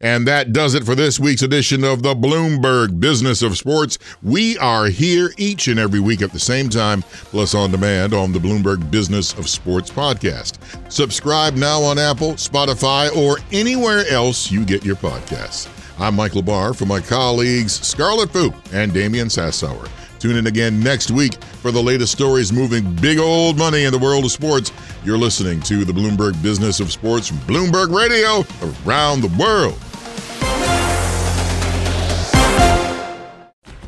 And 0.00 0.26
that 0.26 0.52
does 0.52 0.74
it 0.74 0.84
for 0.84 0.94
this 0.94 1.20
week's 1.20 1.42
edition 1.42 1.84
of 1.84 2.02
the 2.02 2.14
Bloomberg 2.14 3.00
Business 3.00 3.42
of 3.42 3.58
Sports. 3.58 3.98
We 4.22 4.56
are 4.58 4.86
here 4.86 5.32
each 5.36 5.68
and 5.68 5.78
every 5.78 6.00
week 6.00 6.22
at 6.22 6.32
the 6.32 6.38
same 6.38 6.68
time, 6.68 7.02
plus 7.02 7.54
on 7.54 7.70
demand 7.70 8.14
on 8.14 8.32
the 8.32 8.38
Bloomberg 8.38 8.90
Business 8.90 9.34
of 9.34 9.48
Sports 9.48 9.90
podcast. 9.90 10.58
Subscribe 10.90 11.54
now 11.54 11.82
on 11.82 11.98
Apple, 11.98 12.32
Spotify, 12.32 13.14
or 13.16 13.38
anywhere 13.52 14.06
else 14.08 14.50
you 14.50 14.64
get 14.64 14.84
your 14.84 14.96
podcasts. 14.96 15.68
I'm 16.00 16.14
Michael 16.14 16.42
Barr 16.42 16.74
for 16.74 16.86
my 16.86 17.00
colleagues 17.00 17.72
Scarlet 17.72 18.30
Fu 18.30 18.52
and 18.72 18.94
Damian 18.94 19.26
Sassower. 19.26 19.88
Tune 20.20 20.36
in 20.36 20.46
again 20.46 20.80
next 20.80 21.10
week 21.10 21.34
for 21.42 21.72
the 21.72 21.82
latest 21.82 22.12
stories 22.12 22.52
moving 22.52 22.94
big 22.96 23.18
old 23.18 23.58
money 23.58 23.82
in 23.82 23.90
the 23.90 23.98
world 23.98 24.24
of 24.24 24.30
sports. 24.30 24.70
You're 25.04 25.18
listening 25.18 25.60
to 25.62 25.84
the 25.84 25.92
Bloomberg 25.92 26.40
Business 26.40 26.78
of 26.78 26.92
Sports 26.92 27.26
from 27.26 27.38
Bloomberg 27.38 27.92
Radio 27.92 28.44
around 28.86 29.22
the 29.22 29.36
world. 29.36 29.78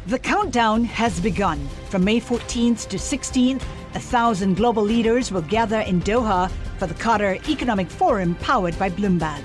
The 0.08 0.18
countdown 0.18 0.82
has 0.82 1.20
begun. 1.20 1.64
From 1.90 2.02
May 2.02 2.20
14th 2.20 2.88
to 2.88 2.96
16th, 2.96 3.62
a 3.94 4.00
thousand 4.00 4.56
global 4.56 4.82
leaders 4.82 5.30
will 5.30 5.42
gather 5.42 5.80
in 5.80 6.00
Doha 6.02 6.50
for 6.78 6.88
the 6.88 6.94
Qatar 6.94 7.48
Economic 7.48 7.88
Forum 7.88 8.34
powered 8.36 8.76
by 8.80 8.90
Bloomberg. 8.90 9.44